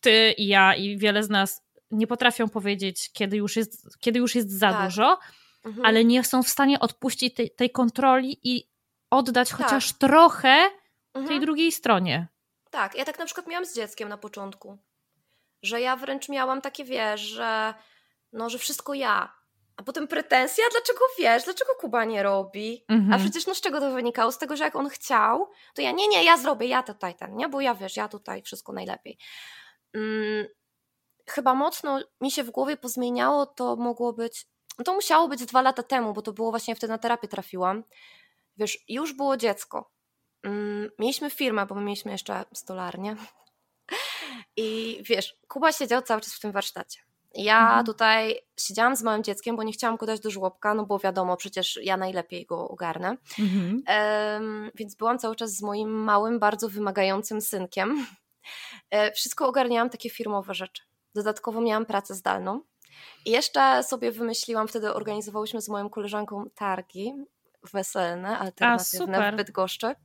[0.02, 4.36] ty i ja i wiele z nas nie potrafią powiedzieć, kiedy już jest, kiedy już
[4.36, 4.86] jest za tak.
[4.86, 5.20] dużo,
[5.66, 5.86] mhm.
[5.86, 8.70] ale nie są w stanie odpuścić tej, tej kontroli i
[9.10, 9.58] oddać tak.
[9.58, 10.70] chociaż trochę
[11.14, 11.28] mhm.
[11.28, 12.28] tej drugiej stronie.
[12.74, 14.78] Tak, ja tak na przykład miałam z dzieckiem na początku,
[15.62, 17.74] że ja wręcz miałam takie, wiesz, że
[18.32, 19.34] no, że wszystko ja.
[19.78, 22.86] A potem pretensja, dlaczego wiesz, dlaczego Kuba nie robi?
[22.88, 23.14] Mhm.
[23.14, 24.32] A przecież no z czego to wynikało?
[24.32, 27.36] Z tego, że jak on chciał, to ja nie, nie, ja zrobię, ja tutaj ten,
[27.36, 27.50] nie?
[27.50, 29.18] Bo ja wiesz, ja tutaj wszystko najlepiej.
[29.96, 30.46] Hmm,
[31.30, 34.46] chyba mocno mi się w głowie pozmieniało, to mogło być,
[34.78, 37.84] no to musiało być dwa lata temu, bo to było właśnie wtedy na terapię trafiłam.
[38.58, 39.92] Wiesz, już było dziecko.
[40.46, 43.16] Hmm, mieliśmy firmę, bo my mieliśmy jeszcze stolarnię.
[44.58, 47.00] I wiesz, Kuba siedział cały czas w tym warsztacie.
[47.36, 47.86] Ja mhm.
[47.86, 51.38] tutaj siedziałam z małym dzieckiem, bo nie chciałam go dać do żłobka, no bo wiadomo,
[51.38, 53.18] przecież ja najlepiej go ogarnę.
[53.40, 53.84] Mhm.
[53.88, 58.06] Um, więc byłam cały czas z moim małym, bardzo wymagającym synkiem.
[58.90, 60.84] E, wszystko ogarniałam takie firmowe rzeczy.
[61.16, 62.62] Dodatkowo miałam pracę zdalną.
[63.26, 67.14] I jeszcze sobie wymyśliłam, wtedy organizowałyśmy z moją koleżanką targi
[67.72, 69.96] weselne, alternatywne A, w Bydgoszczy.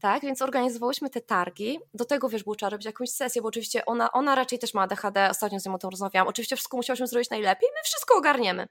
[0.00, 1.78] Tak, więc organizowałyśmy te targi.
[1.94, 4.82] Do tego, wiesz, było trzeba robić jakąś sesję, bo oczywiście ona, ona raczej też ma
[4.82, 6.28] ADHD, ostatnio z nią o tym rozmawiałam.
[6.28, 8.68] Oczywiście wszystko musiałyśmy zrobić najlepiej, my wszystko ogarniemy.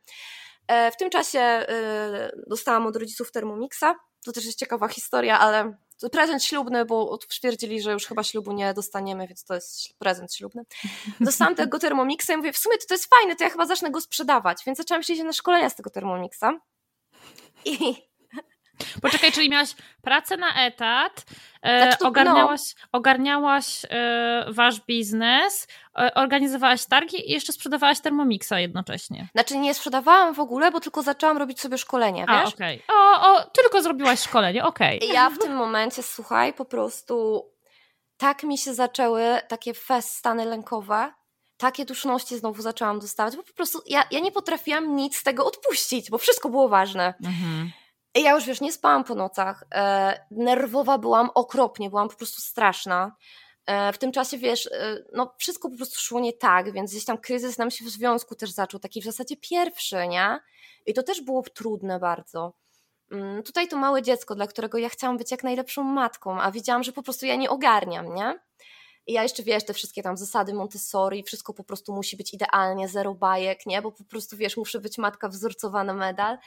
[0.68, 3.96] E, w tym czasie e, dostałam od rodziców Thermomixa.
[4.26, 5.78] To też jest ciekawa historia, ale
[6.12, 10.64] prezent ślubny, bo stwierdzili, że już chyba ślubu nie dostaniemy, więc to jest prezent ślubny.
[11.20, 13.92] Dostałam tego Thermomixa i mówię, w sumie to, to jest fajne, to ja chyba zacznę
[13.92, 14.64] go sprzedawać.
[14.66, 16.60] Więc zaczęłam się na szkolenia z tego Thermomixa.
[17.66, 17.96] I
[19.02, 21.26] Poczekaj, czyli miałaś pracę na etat,
[21.62, 22.88] e, znaczy to, ogarniałaś, no.
[22.92, 25.68] ogarniałaś e, wasz biznes,
[26.00, 29.28] e, organizowałaś targi i jeszcze sprzedawałaś Thermomixa jednocześnie.
[29.32, 32.52] Znaczy nie sprzedawałam w ogóle, bo tylko zaczęłam robić sobie szkolenie, wiesz?
[32.52, 32.56] A.
[32.56, 32.80] Okay.
[32.88, 34.98] O, o, tylko zrobiłaś szkolenie, okej.
[34.98, 35.14] Okay.
[35.14, 37.46] Ja w tym momencie, słuchaj, po prostu
[38.18, 41.14] tak mi się zaczęły takie fest stany lękowe,
[41.58, 45.46] takie duszności znowu zaczęłam dostawać, bo po prostu ja, ja nie potrafiłam nic z tego
[45.46, 47.14] odpuścić, bo wszystko było ważne.
[47.24, 47.72] Mhm.
[48.16, 49.64] Ja już wiesz, nie spałam po nocach.
[49.74, 53.16] E, nerwowa byłam okropnie, byłam po prostu straszna.
[53.66, 57.06] E, w tym czasie, wiesz, e, no wszystko po prostu szło nie tak, więc gdzieś
[57.06, 60.40] tam kryzys nam się w związku też zaczął, taki w zasadzie pierwszy, nie?
[60.86, 62.54] I to też było trudne bardzo.
[63.12, 66.84] Mm, tutaj to małe dziecko, dla którego ja chciałam być jak najlepszą matką, a widziałam,
[66.84, 68.40] że po prostu ja nie ogarniam, nie?
[69.08, 72.88] I ja jeszcze, wiesz, te wszystkie tam zasady Montessori, wszystko po prostu musi być idealnie,
[72.88, 73.82] zero bajek, nie?
[73.82, 76.38] Bo po prostu, wiesz, muszę być matka wzorcowana medal.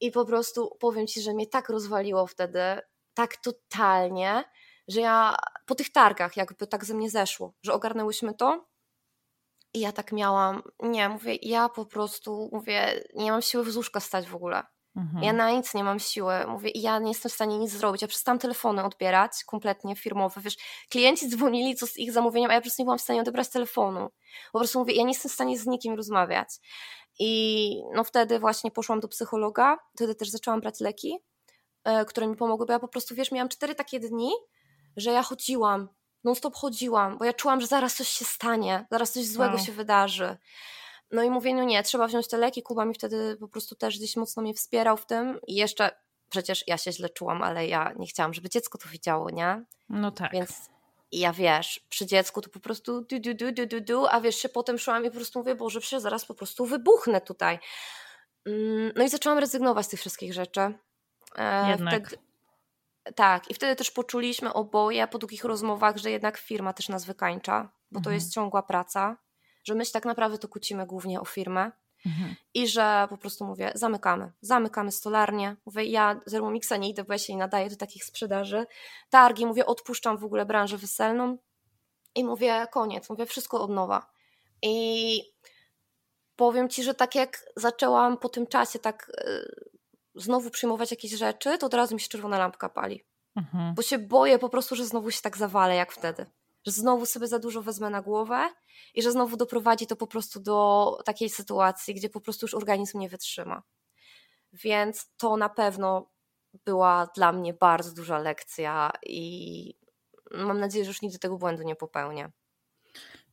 [0.00, 2.60] I po prostu powiem ci, że mnie tak rozwaliło wtedy,
[3.14, 4.44] tak totalnie,
[4.88, 5.36] że ja
[5.66, 8.68] po tych targach jakby tak ze mnie zeszło, że ogarnęłyśmy to.
[9.74, 14.00] I ja tak miałam, nie, mówię, ja po prostu, mówię, nie mam siły w łóżka
[14.00, 14.62] stać w ogóle.
[14.96, 15.24] Mhm.
[15.24, 16.46] Ja na nic nie mam siły.
[16.46, 18.02] Mówię, i ja nie jestem w stanie nic zrobić.
[18.02, 20.40] Ja przestałam telefony odbierać kompletnie firmowe.
[20.40, 20.56] Wiesz,
[20.90, 23.48] klienci dzwonili co z ich zamówieniem, a ja po prostu nie byłam w stanie odebrać
[23.48, 24.10] telefonu.
[24.52, 26.48] Po prostu mówię, ja nie jestem w stanie z nikim rozmawiać.
[27.18, 31.18] I no wtedy właśnie poszłam do psychologa, wtedy też zaczęłam brać leki,
[31.84, 34.30] e, które mi pomogły, bo ja po prostu, wiesz, miałam cztery takie dni,
[34.96, 35.88] że ja chodziłam,
[36.24, 39.64] non stop chodziłam, bo ja czułam, że zaraz coś się stanie, zaraz coś złego wow.
[39.64, 40.36] się wydarzy.
[41.10, 42.62] No i mówię, no nie, trzeba wziąć te leki.
[42.62, 45.90] Kuba mi wtedy po prostu też gdzieś mocno mnie wspierał w tym i jeszcze
[46.30, 49.64] przecież ja się źle czułam, ale ja nie chciałam, żeby dziecko to widziało, nie?
[49.88, 50.32] No tak.
[50.32, 50.70] Więc
[51.12, 54.20] i ja wiesz, przy dziecku to po prostu du, du, du, du, du, du, a
[54.20, 57.58] wiesz, się potem szłam i po prostu mówię, Boże, przecież zaraz po prostu wybuchnę tutaj.
[58.46, 60.60] Mm, no i zaczęłam rezygnować z tych wszystkich rzeczy.
[61.36, 62.08] E, jednak.
[62.08, 62.22] Wtedy,
[63.14, 67.72] tak, i wtedy też poczuliśmy oboje po długich rozmowach, że jednak firma też nas wykańcza,
[67.90, 68.04] bo mhm.
[68.04, 69.16] to jest ciągła praca,
[69.64, 71.72] że my się tak naprawdę to kłócimy głównie o firmę.
[72.06, 72.34] Mhm.
[72.54, 75.56] I że po prostu mówię, zamykamy, zamykamy stolarnię.
[75.66, 78.66] Mówię, ja Thermomixa nie idę, bo ja się nie nadaję do takich sprzedaży.
[79.10, 81.38] Targi, mówię, odpuszczam w ogóle branżę weselną
[82.14, 84.10] i mówię, koniec, mówię, wszystko od nowa.
[84.62, 85.22] I
[86.36, 89.68] powiem Ci, że tak jak zaczęłam po tym czasie tak yy,
[90.14, 93.04] znowu przyjmować jakieś rzeczy, to od razu mi się czerwona lampka pali.
[93.36, 93.74] Mhm.
[93.74, 96.26] Bo się boję po prostu, że znowu się tak zawalę jak wtedy
[96.66, 98.48] że znowu sobie za dużo wezmę na głowę
[98.94, 102.98] i że znowu doprowadzi to po prostu do takiej sytuacji, gdzie po prostu już organizm
[102.98, 103.62] nie wytrzyma.
[104.52, 106.10] Więc to na pewno
[106.64, 109.74] była dla mnie bardzo duża lekcja i
[110.30, 112.30] mam nadzieję, że już nigdy tego błędu nie popełnię.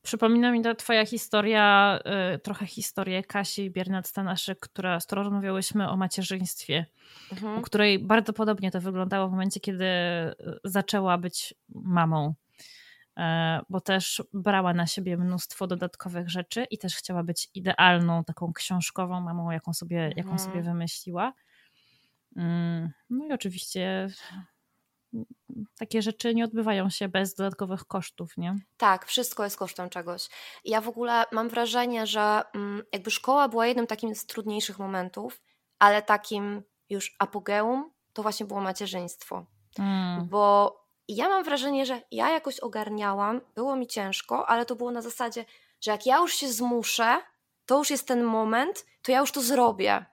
[0.02, 1.98] Przypomina mi ta twoja historia,
[2.34, 6.86] y, trochę historię Kasi Biernat-Stanaszek, która, z którą rozmawiałyśmy o macierzyństwie,
[7.32, 7.58] mhm.
[7.58, 12.34] u której bardzo podobnie to wyglądało w momencie, kiedy y, zaczęła być mamą.
[13.16, 18.52] E, bo też brała na siebie mnóstwo dodatkowych rzeczy i też chciała być idealną, taką
[18.52, 20.16] książkową mamą, jaką sobie, mhm.
[20.16, 21.32] jaką sobie wymyśliła.
[22.36, 24.08] Mm, no i oczywiście
[25.78, 28.56] takie rzeczy nie odbywają się bez dodatkowych kosztów, nie?
[28.76, 30.28] Tak, wszystko jest kosztem czegoś.
[30.64, 35.42] Ja w ogóle mam wrażenie, że mm, jakby szkoła była jednym takim z trudniejszych momentów,
[35.78, 39.46] ale takim już apogeum to właśnie było macierzyństwo.
[39.78, 40.28] Mm.
[40.28, 44.90] Bo i ja mam wrażenie, że ja jakoś ogarniałam, było mi ciężko, ale to było
[44.90, 45.44] na zasadzie,
[45.80, 47.16] że jak ja już się zmuszę,
[47.66, 50.04] to już jest ten moment, to ja już to zrobię.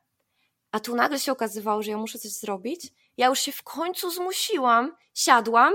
[0.71, 2.93] A tu nagle się okazywało, że ja muszę coś zrobić.
[3.17, 5.73] Ja już się w końcu zmusiłam, siadłam,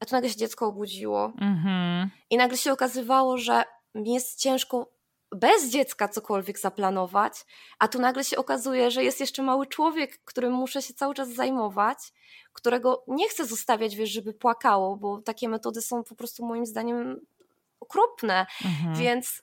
[0.00, 1.32] a tu nagle się dziecko obudziło.
[1.40, 2.10] Mhm.
[2.30, 3.64] I nagle się okazywało, że
[3.94, 4.97] mi jest ciężko
[5.32, 7.46] bez dziecka cokolwiek zaplanować,
[7.78, 11.28] a tu nagle się okazuje, że jest jeszcze mały człowiek, którym muszę się cały czas
[11.28, 11.98] zajmować,
[12.52, 17.20] którego nie chcę zostawiać, wiesz, żeby płakało, bo takie metody są po prostu moim zdaniem
[17.80, 18.94] okropne, mhm.
[18.94, 19.42] więc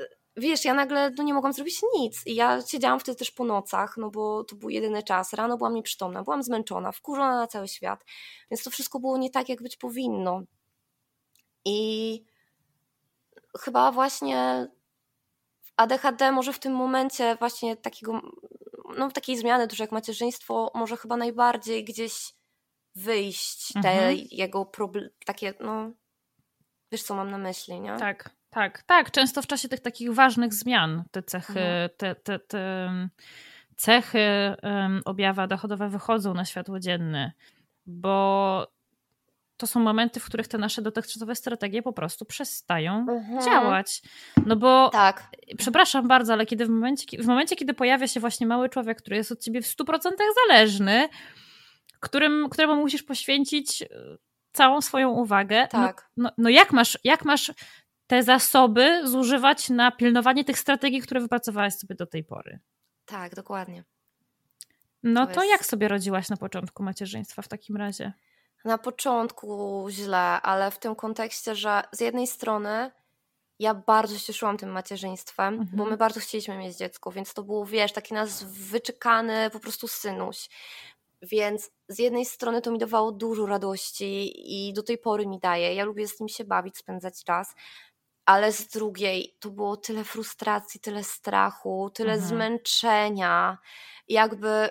[0.00, 3.44] y, wiesz, ja nagle no, nie mogłam zrobić nic i ja siedziałam wtedy też po
[3.44, 7.68] nocach, no bo to był jedyny czas, rano byłam nieprzytomna, byłam zmęczona, wkurzona na cały
[7.68, 8.04] świat,
[8.50, 10.42] więc to wszystko było nie tak, jak być powinno.
[11.64, 12.22] I
[13.58, 14.68] chyba właśnie
[15.78, 18.20] ADHD może w tym momencie właśnie takiego,
[18.96, 22.34] no takiej zmiany dużo jak macierzyństwo może chyba najbardziej gdzieś
[22.96, 24.18] wyjść, te mhm.
[24.30, 25.90] jego problemy, takie no
[26.92, 27.96] wiesz co mam na myśli, nie?
[27.96, 29.10] Tak, tak, tak.
[29.10, 31.90] Często w czasie tych takich ważnych zmian te cechy, mhm.
[31.96, 32.90] te, te, te
[33.76, 37.32] cechy um, objawy dochodowe wychodzą na światło dzienne,
[37.86, 38.77] bo
[39.58, 43.44] to są momenty, w których te nasze dotychczasowe strategie po prostu przestają mhm.
[43.44, 44.02] działać.
[44.46, 45.30] No bo, tak.
[45.58, 49.16] przepraszam bardzo, ale kiedy w momencie, w momencie, kiedy pojawia się właśnie mały człowiek, który
[49.16, 50.00] jest od ciebie w 100%
[50.48, 51.08] zależny,
[52.00, 53.88] którym, któremu musisz poświęcić e,
[54.52, 56.10] całą swoją uwagę, no, tak.
[56.16, 57.52] no, no, no jak, masz, jak masz
[58.06, 62.58] te zasoby zużywać na pilnowanie tych strategii, które wypracowałaś sobie do tej pory?
[63.04, 63.84] Tak, dokładnie.
[65.02, 65.50] No to, to jest...
[65.50, 68.12] jak sobie rodziłaś na początku macierzyństwa w takim razie?
[68.64, 72.90] Na początku źle, ale w tym kontekście, że z jednej strony
[73.58, 75.76] ja bardzo się cieszyłam tym macierzyństwem, mhm.
[75.76, 79.88] bo my bardzo chcieliśmy mieć dziecko, więc to był, wiesz, taki nas wyczekany po prostu
[79.88, 80.48] synuś.
[81.22, 84.32] Więc z jednej strony to mi dawało dużo radości
[84.68, 85.74] i do tej pory mi daje.
[85.74, 87.54] Ja lubię z nim się bawić, spędzać czas,
[88.26, 92.28] ale z drugiej to było tyle frustracji, tyle strachu, tyle mhm.
[92.28, 93.58] zmęczenia.
[94.08, 94.70] Jakby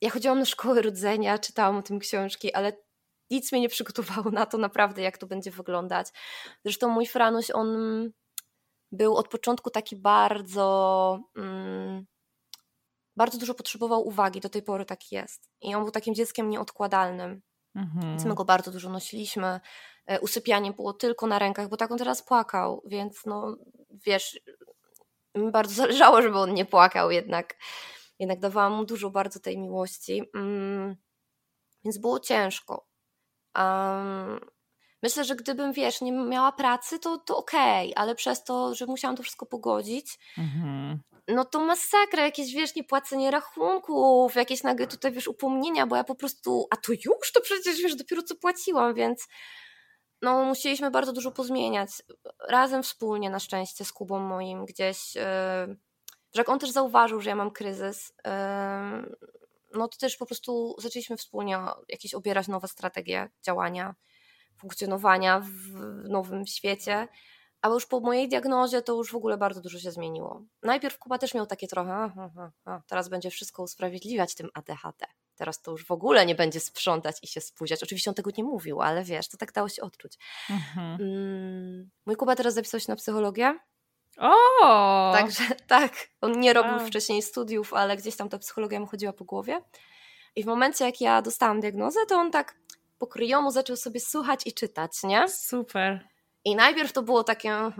[0.00, 2.72] ja chodziłam na szkołę rodzenia, czytałam o tym książki, ale
[3.30, 6.08] nic mnie nie przygotowało na to naprawdę, jak to będzie wyglądać.
[6.64, 7.68] Zresztą mój Franuś, on
[8.92, 11.20] był od początku taki bardzo.
[11.36, 12.06] Mm,
[13.16, 15.50] bardzo dużo potrzebował uwagi, do tej pory tak jest.
[15.60, 17.42] I on był takim dzieckiem nieodkładalnym.
[17.74, 18.10] Mhm.
[18.10, 19.60] Więc my go bardzo dużo nosiliśmy.
[20.06, 23.56] E, usypianie było tylko na rękach, bo tak on teraz płakał, więc no
[24.06, 24.40] wiesz,
[25.34, 27.56] mi bardzo zależało, żeby on nie płakał jednak.
[28.18, 30.22] Jednak dawałam mu dużo bardzo tej miłości.
[30.34, 30.96] Mm,
[31.84, 32.86] więc było ciężko.
[33.58, 34.40] Um,
[35.02, 38.86] myślę, że gdybym, wiesz, nie miała pracy, to, to okej, okay, ale przez to, że
[38.86, 41.00] musiałam to wszystko pogodzić, mhm.
[41.28, 46.14] no to masakra, jakieś, wiesz, niepłacenie rachunków, jakieś nagle tutaj, wiesz, upomnienia, bo ja po
[46.14, 49.28] prostu, a to już, to przecież, wiesz, dopiero co płaciłam, więc
[50.22, 51.90] no musieliśmy bardzo dużo pozmieniać.
[52.48, 55.22] Razem wspólnie na szczęście z Kubą moim gdzieś, yy,
[56.34, 59.16] że jak on też zauważył, że ja mam kryzys, yy,
[59.78, 61.58] no to też po prostu zaczęliśmy wspólnie
[61.88, 63.94] jakieś obierać nowe strategie działania,
[64.56, 65.74] funkcjonowania w
[66.08, 67.08] nowym świecie.
[67.62, 70.42] A już po mojej diagnozie to już w ogóle bardzo dużo się zmieniło.
[70.62, 75.06] Najpierw Kuba też miał takie trochę, aha, aha, teraz będzie wszystko usprawiedliwiać tym ADHD.
[75.36, 77.82] Teraz to już w ogóle nie będzie sprzątać i się spóźniać.
[77.82, 80.18] Oczywiście on tego nie mówił, ale wiesz, to tak dało się odczuć.
[80.50, 81.00] Mhm.
[81.00, 83.58] Mm, mój Kuba teraz zapisał się na psychologię
[84.18, 85.12] o!
[85.12, 86.86] Także tak, on nie robił wow.
[86.86, 89.62] wcześniej studiów, ale gdzieś tam ta psychologia mu chodziła po głowie.
[90.36, 92.56] I w momencie, jak ja dostałam diagnozę, to on tak
[92.98, 95.28] po kryjomu zaczął sobie słuchać i czytać, nie?
[95.28, 96.08] Super.
[96.44, 97.70] I najpierw to było takie,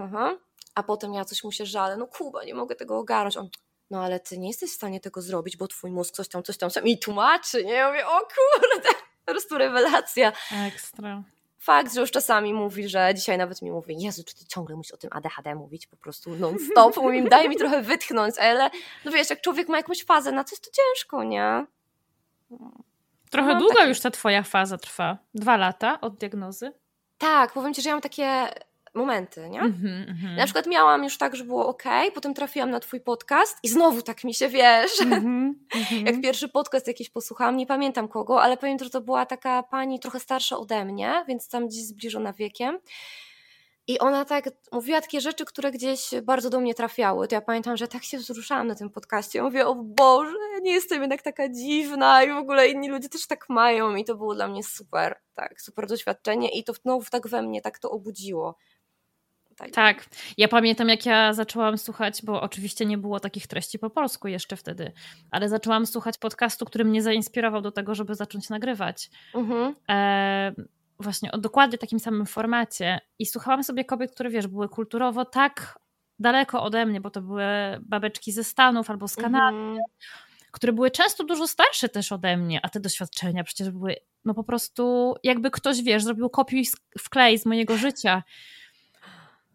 [0.74, 3.36] a potem ja coś mu się żalę, no Kuba, nie mogę tego ogarnąć.
[3.36, 3.48] On,
[3.90, 6.56] no ale ty nie jesteś w stanie tego zrobić, bo twój mózg coś tam, coś
[6.58, 7.72] tam, coś mi tłumaczy, nie?
[7.72, 8.88] Ja mówię, o kurde,
[9.26, 10.32] po prostu rewelacja.
[10.66, 11.22] Ekstra
[11.64, 14.92] fakt, że już czasami mówi, że dzisiaj nawet mi mówi, Jezu, czy ty ciągle musisz
[14.92, 18.70] o tym ADHD mówić po prostu non-stop, mówi, daj mi trochę wytchnąć, ale
[19.04, 21.66] no wiesz, jak człowiek ma jakąś fazę na coś, to ciężko, nie?
[23.30, 25.18] Trochę no, długo już ta twoja faza trwa.
[25.34, 26.72] Dwa lata od diagnozy?
[27.18, 28.48] Tak, powiem ci, że ja mam takie
[28.94, 29.60] momenty, nie?
[29.60, 30.36] Mm-hmm, mm-hmm.
[30.36, 31.82] Na przykład miałam już tak, że było ok,
[32.14, 35.52] potem trafiłam na twój podcast i znowu tak mi się, wiesz, mm-hmm,
[36.06, 40.00] jak pierwszy podcast jakiś posłuchałam, nie pamiętam kogo, ale pamiętam, że to była taka pani
[40.00, 42.78] trochę starsza ode mnie, więc tam gdzieś zbliżona wiekiem
[43.86, 47.28] i ona tak mówiła takie rzeczy, które gdzieś bardzo do mnie trafiały.
[47.28, 49.38] To ja pamiętam, że tak się wzruszałam na tym podcaście.
[49.38, 53.26] Ja mówię, o Boże, nie jestem jednak taka dziwna i w ogóle inni ludzie też
[53.26, 53.94] tak mają.
[53.96, 57.62] I to było dla mnie super, tak, super doświadczenie i to znowu tak we mnie
[57.62, 58.54] tak to obudziło.
[59.56, 59.70] Tak.
[59.70, 60.06] tak.
[60.38, 64.56] Ja pamiętam, jak ja zaczęłam słuchać, bo oczywiście nie było takich treści po polsku jeszcze
[64.56, 64.92] wtedy,
[65.30, 69.10] ale zaczęłam słuchać podcastu, który mnie zainspirował do tego, żeby zacząć nagrywać.
[69.34, 69.74] Mhm.
[69.90, 70.52] E,
[70.98, 73.00] właśnie o dokładnie takim samym formacie.
[73.18, 75.78] I słuchałam sobie kobiet, które wiesz, były kulturowo tak
[76.18, 77.44] daleko ode mnie, bo to były
[77.80, 79.78] babeczki ze Stanów albo z Kanady, -hmm.
[80.50, 84.44] które były często dużo starsze też ode mnie, a te doświadczenia przecież były no po
[84.44, 86.66] prostu jakby ktoś, wiesz, zrobił kopiuj
[86.98, 88.22] wklej z mojego życia.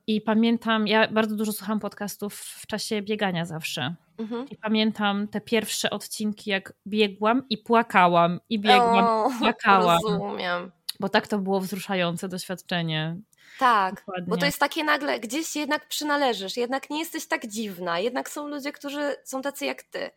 [0.10, 3.96] I pamiętam, ja bardzo dużo słucham podcastów w czasie biegania zawsze.
[4.18, 4.50] Mhm.
[4.50, 10.00] I pamiętam te pierwsze odcinki, jak biegłam i płakałam, i biegłam, o, płakałam.
[10.04, 10.72] Rozumiem.
[11.00, 13.18] Bo tak to było wzruszające doświadczenie.
[13.60, 14.26] Tak, Dokładnie.
[14.28, 18.48] bo to jest takie nagle, gdzieś jednak przynależysz, jednak nie jesteś tak dziwna, jednak są
[18.48, 20.10] ludzie, którzy są tacy jak ty.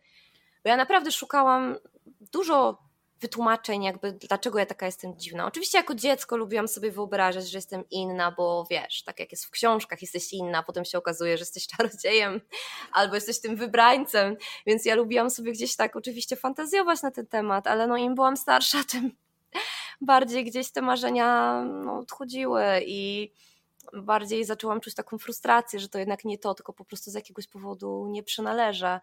[0.63, 1.75] Bo ja naprawdę szukałam
[2.31, 2.77] dużo
[3.23, 5.45] wytłumaczeń, jakby dlaczego ja taka jestem dziwna.
[5.45, 9.49] Oczywiście jako dziecko lubiłam sobie wyobrażać, że jestem inna, bo wiesz, tak jak jest w
[9.49, 12.41] książkach, jesteś inna, a potem się okazuje, że jesteś czarodziejem
[12.91, 17.67] albo jesteś tym wybrańcem, więc ja lubiłam sobie gdzieś tak oczywiście fantazjować na ten temat,
[17.67, 19.11] ale no im byłam starsza, tym
[20.01, 23.31] bardziej gdzieś te marzenia no, odchodziły i
[23.93, 27.47] bardziej zaczęłam czuć taką frustrację, że to jednak nie to, tylko po prostu z jakiegoś
[27.47, 28.99] powodu nie przynależę.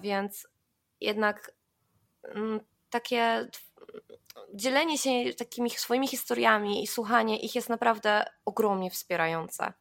[0.00, 0.48] Więc
[1.00, 1.52] jednak
[2.24, 2.60] mm,
[2.90, 3.48] takie
[4.54, 9.72] dzielenie się takimi swoimi historiami i słuchanie ich jest naprawdę ogromnie wspierające.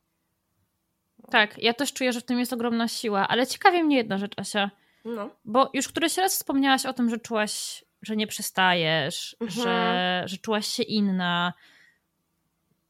[1.31, 4.39] Tak, ja też czuję, że w tym jest ogromna siła, ale ciekawie mnie jedna rzecz,
[4.39, 4.71] Asia.
[5.05, 5.29] No.
[5.45, 9.63] Bo już któryś raz wspomniałaś o tym, że czułaś, że nie przystajesz, mhm.
[9.63, 11.53] że, że czułaś się inna.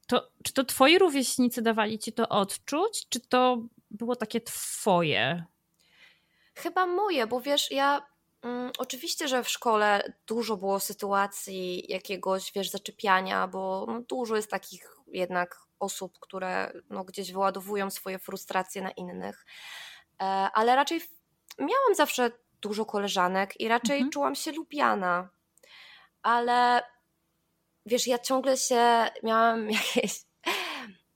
[0.07, 3.57] To, czy to twoi rówieśnicy dawali ci to odczuć, czy to
[3.91, 5.43] było takie twoje?
[6.55, 8.01] Chyba moje, bo wiesz, ja
[8.78, 14.88] oczywiście, że w szkole dużo było sytuacji jakiegoś, wiesz, zaczepiania, bo no, dużo jest takich
[15.08, 19.46] jednak osób, które no, gdzieś wyładowują swoje frustracje na innych,
[20.22, 21.02] e, ale raczej
[21.60, 22.32] miałam zawsze
[22.62, 24.12] dużo koleżanek i raczej mhm.
[24.12, 25.30] czułam się lubiana,
[26.22, 26.82] ale
[27.86, 30.22] wiesz, ja ciągle się miałam jakieś,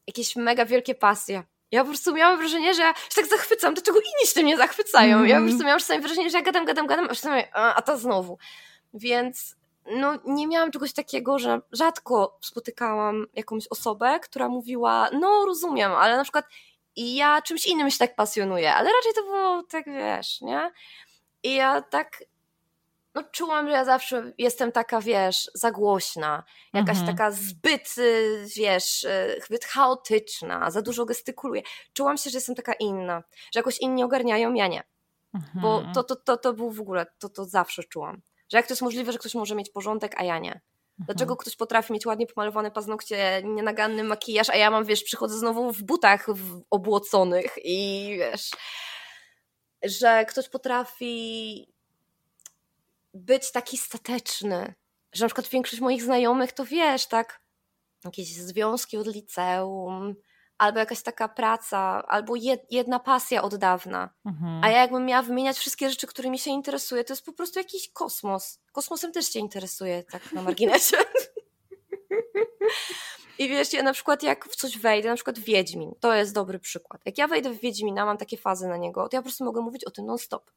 [0.07, 1.43] jakieś mega wielkie pasje
[1.73, 4.57] ja po prostu miałam wrażenie, że ja się tak zachwycam, dlaczego inni się tym nie
[4.57, 5.17] zachwycają.
[5.17, 5.29] Mm.
[5.29, 5.47] Ja po mhm.
[5.47, 8.37] prostu miałam czasami wrażenie, że ja gadam, gadam, gadam, a czasami, a, a to znowu.
[8.93, 9.55] Więc
[9.85, 16.17] no, nie miałam czegoś takiego, że rzadko spotykałam jakąś osobę, która mówiła, no rozumiem, ale
[16.17, 16.45] na przykład
[16.95, 20.71] ja czymś innym się tak pasjonuję, ale raczej to było tak, wiesz, nie?
[21.43, 22.23] I ja tak
[23.15, 26.43] no czułam, że ja zawsze jestem taka, wiesz, za głośna,
[26.73, 27.07] jakaś mhm.
[27.17, 31.61] taka zbyt, y, wiesz, y, zbyt chaotyczna, za dużo gestykuluję.
[31.93, 34.83] Czułam się, że jestem taka inna, że jakoś inni ogarniają, ja nie.
[35.33, 35.61] Mhm.
[35.61, 38.21] Bo to, to, to, to był w ogóle, to, to zawsze czułam.
[38.51, 40.61] Że jak to jest możliwe, że ktoś może mieć porządek, a ja nie.
[40.97, 41.37] Dlaczego mhm.
[41.37, 45.83] ktoś potrafi mieć ładnie pomalowane paznokcie, nienaganny makijaż, a ja mam, wiesz, przychodzę znowu w
[45.83, 46.27] butach
[46.69, 48.51] obłoconych i wiesz,
[49.83, 51.72] że ktoś potrafi
[53.13, 54.73] być taki stateczny,
[55.13, 57.41] że na przykład większość moich znajomych to wiesz, tak,
[58.05, 60.15] jakieś związki od liceum,
[60.57, 62.33] albo jakaś taka praca, albo
[62.71, 64.09] jedna pasja od dawna.
[64.25, 64.63] Mhm.
[64.63, 67.91] A ja jakbym miała wymieniać wszystkie rzeczy, którymi się interesuję, to jest po prostu jakiś
[67.91, 68.59] kosmos.
[68.71, 70.97] Kosmosem też się interesuje, tak na marginesie.
[73.39, 76.59] I wiesz, ja na przykład jak w coś wejdę, na przykład Wiedźmin, to jest dobry
[76.59, 77.01] przykład.
[77.05, 79.61] Jak ja wejdę w Wiedźmina, mam takie fazy na niego, to ja po prostu mogę
[79.61, 80.51] mówić o tym non-stop.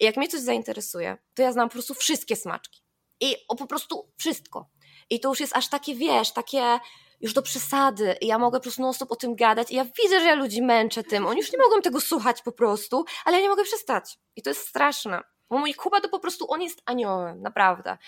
[0.00, 2.82] I jak mnie coś zainteresuje, to ja znam po prostu wszystkie smaczki.
[3.20, 4.70] I o po prostu wszystko.
[5.10, 6.78] I to już jest aż takie, wiesz, takie
[7.20, 8.16] już do przesady.
[8.20, 9.70] I ja mogę po prostu non-stop o tym gadać.
[9.70, 11.26] I ja widzę, że ja ludzi męczę tym.
[11.26, 14.18] Oni już nie mogą tego słuchać po prostu, ale ja nie mogę przestać.
[14.36, 15.20] I to jest straszne.
[15.52, 17.98] Bo mój Kuba to po prostu, on jest aniołem, naprawdę.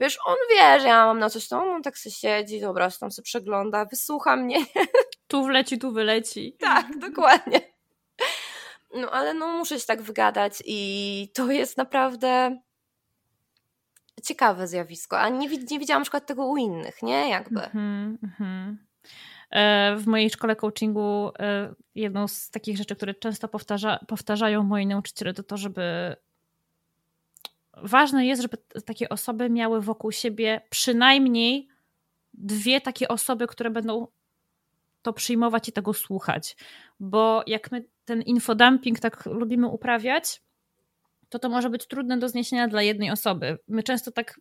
[0.00, 3.10] Wiesz, on wie, że ja mam na coś, to on tak sobie siedzi, dobra, tam
[3.10, 4.58] sobie przegląda, wysłucha mnie.
[5.28, 6.56] Tu wleci, tu wyleci.
[6.60, 7.60] Tak, dokładnie.
[8.94, 12.60] No ale no muszę się tak wygadać i to jest naprawdę
[14.22, 17.30] ciekawe zjawisko, a nie, nie widziałam na przykład tego u innych, nie?
[17.30, 17.60] Jakby.
[17.60, 18.74] Mm -hmm.
[19.96, 25.34] W mojej szkole coachingu e, jedną z takich rzeczy, które często powtarza, powtarzają moi nauczyciele,
[25.34, 26.16] to to, żeby
[27.82, 31.68] ważne jest, żeby takie osoby miały wokół siebie przynajmniej
[32.34, 34.06] dwie takie osoby, które będą
[35.02, 36.56] to przyjmować i tego słuchać.
[37.00, 40.42] Bo jak my ten infodumping tak lubimy uprawiać,
[41.28, 43.58] to to może być trudne do zniesienia dla jednej osoby.
[43.68, 44.40] My często tak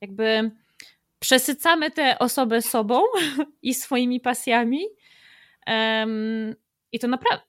[0.00, 0.50] jakby
[1.18, 3.02] przesycamy tę osobę sobą
[3.62, 4.80] i swoimi pasjami.
[5.66, 6.54] Um,
[6.92, 7.44] I to naprawdę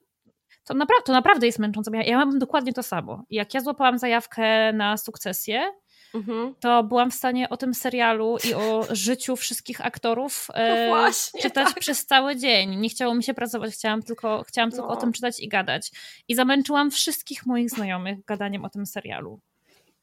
[0.69, 1.91] to, napra to naprawdę jest męczące.
[1.93, 3.23] Ja, ja mam dokładnie to samo.
[3.29, 5.71] Jak ja złapałam zajawkę na sukcesję,
[6.13, 6.55] mhm.
[6.59, 11.67] to byłam w stanie o tym serialu i o życiu wszystkich aktorów e, właśnie, czytać
[11.67, 11.79] tak.
[11.79, 12.75] przez cały dzień.
[12.75, 14.93] Nie chciało mi się pracować, chciałam tylko, chciałam tylko no.
[14.93, 15.91] o tym czytać i gadać.
[16.27, 19.39] I zamęczyłam wszystkich moich znajomych gadaniem o tym serialu.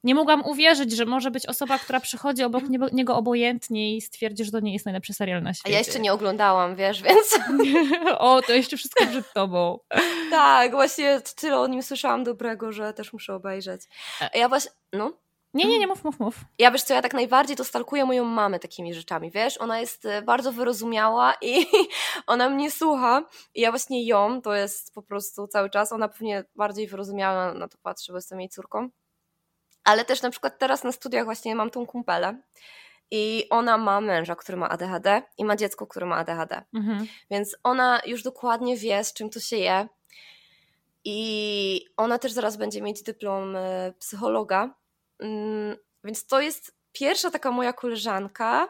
[0.06, 2.62] Nie mogłam uwierzyć, że może być osoba, która przychodzi obok
[2.92, 5.68] niego obojętnie i stwierdzi, że to nie jest najlepszy serial na świecie.
[5.68, 7.38] A ja jeszcze nie oglądałam, wiesz, więc...
[8.18, 9.78] o, to jeszcze wszystko przed tobą.
[10.30, 13.82] tak, właśnie tyle o nim słyszałam dobrego, że też muszę obejrzeć.
[14.20, 14.38] E.
[14.38, 14.70] ja właśnie...
[14.92, 15.12] No?
[15.54, 16.34] Nie, nie, nie, mów, mów, mów.
[16.58, 19.58] Ja wiesz co, ja tak najbardziej to stalkuję moją mamę takimi rzeczami, wiesz?
[19.58, 21.66] Ona jest e, bardzo wyrozumiała i
[22.26, 23.22] ona mnie słucha
[23.54, 27.68] i ja właśnie ją, to jest po prostu cały czas, ona pewnie bardziej wyrozumiała na
[27.68, 28.88] to patrzy, bo jestem jej córką.
[29.86, 32.36] Ale też na przykład teraz na studiach właśnie mam tą kumpelę
[33.10, 36.62] i ona ma męża, który ma ADHD i ma dziecko, które ma ADHD.
[36.74, 37.06] Mhm.
[37.30, 39.88] Więc ona już dokładnie wie, z czym to się je.
[41.04, 44.74] I ona też zaraz będzie mieć dyplom e, psychologa.
[45.18, 48.68] Mm, więc to jest pierwsza taka moja koleżanka,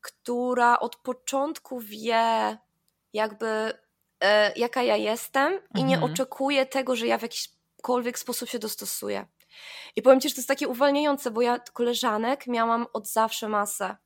[0.00, 2.58] która od początku wie,
[3.12, 3.72] jakby
[4.20, 5.62] e, jaka ja jestem mhm.
[5.74, 6.12] i nie mhm.
[6.12, 9.26] oczekuje tego, że ja w jakikolwiek sposób się dostosuję.
[9.96, 13.96] I powiem Ci, że to jest takie uwalniające, bo ja koleżanek miałam od zawsze masę.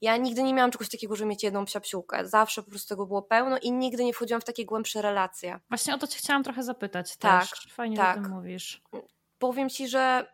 [0.00, 2.28] Ja nigdy nie miałam czegoś takiego, żeby mieć jedną psiapsiłkę.
[2.28, 5.60] Zawsze po prostu tego było pełno i nigdy nie wchodziłam w takie głębsze relacje.
[5.68, 7.68] Właśnie o to Cię chciałam trochę zapytać tak, też.
[7.72, 8.16] Fajnie, tak.
[8.16, 8.82] że tym mówisz.
[9.38, 10.32] Powiem Ci, że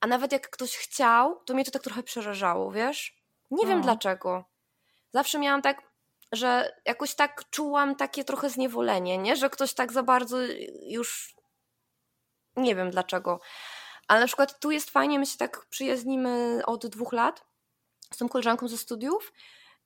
[0.00, 3.16] a nawet jak ktoś chciał, to mnie to tak trochę przerażało, wiesz?
[3.50, 4.44] Nie wiem dlaczego.
[5.12, 5.82] Zawsze miałam tak,
[6.32, 9.36] że jakoś tak czułam takie trochę zniewolenie, nie?
[9.36, 10.38] Że ktoś tak za bardzo
[10.86, 11.34] już
[12.56, 13.40] nie wiem dlaczego.
[14.08, 17.44] Ale na przykład tu jest fajnie, my się tak przyjaźnimy od dwóch lat
[18.12, 19.32] z tą koleżanką ze studiów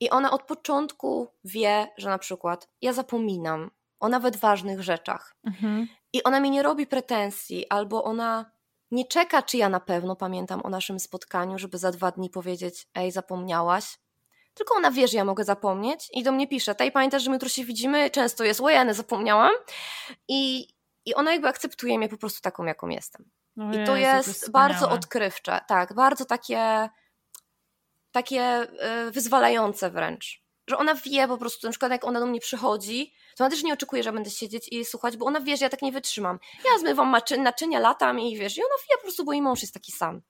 [0.01, 3.70] i ona od początku wie, że na przykład ja zapominam
[4.01, 5.35] o nawet ważnych rzeczach.
[5.45, 5.89] Mhm.
[6.12, 8.51] I ona mi nie robi pretensji, albo ona
[8.90, 12.89] nie czeka, czy ja na pewno pamiętam o naszym spotkaniu, żeby za dwa dni powiedzieć:
[12.95, 13.99] Ej, zapomniałaś.
[14.55, 17.36] Tylko ona wie, że ja mogę zapomnieć i do mnie pisze: Tej, pamiętasz, że my
[17.36, 18.11] jutro się widzimy?
[18.11, 19.53] Często jest: Łojane, zapomniałam.
[20.28, 20.69] I,
[21.05, 23.31] I ona jakby akceptuje mnie po prostu taką, jaką jestem.
[23.59, 26.89] No I to jest, bardzo odkrywcze, tak, bardzo takie,
[28.13, 28.63] takie
[29.07, 30.43] y, wyzwalające wręcz.
[30.67, 33.63] Że ona wie po prostu, na przykład jak ona do mnie przychodzi, to ona też
[33.63, 35.93] nie oczekuje, że będę siedzieć i jej słuchać, bo ona wie, że ja tak nie
[35.93, 36.39] wytrzymam.
[36.65, 39.75] Ja zmywam naczynia latam i wiesz, i ona wie po prostu, bo jej mąż jest
[39.75, 40.23] taki sam.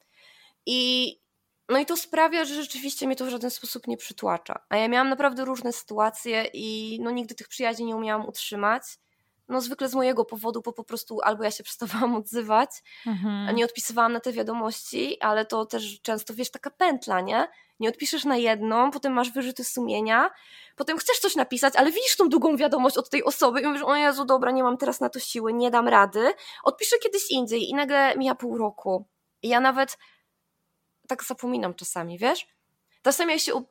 [0.67, 1.13] I
[1.69, 4.65] no i to sprawia, że rzeczywiście mnie to w żaden sposób nie przytłacza.
[4.69, 8.83] A ja miałam naprawdę różne sytuacje i no nigdy tych przyjaźni nie umiałam utrzymać
[9.49, 12.71] no zwykle z mojego powodu, bo po prostu albo ja się przestawałam odzywać,
[13.07, 13.57] mhm.
[13.57, 17.49] nie odpisywałam na te wiadomości, ale to też często, wiesz, taka pętla, nie?
[17.81, 20.31] Nie odpiszesz na jedną, potem masz wyrzuty sumienia,
[20.77, 23.97] potem chcesz coś napisać, ale widzisz tą długą wiadomość od tej osoby i mówisz, o
[23.97, 26.33] Jezu, dobra, nie mam teraz na to siły, nie dam rady,
[26.65, 29.07] odpiszę kiedyś indziej i nagle mija pół roku.
[29.43, 29.99] I ja nawet
[31.09, 32.47] tak zapominam czasami, wiesz?
[33.03, 33.65] Czasami ja się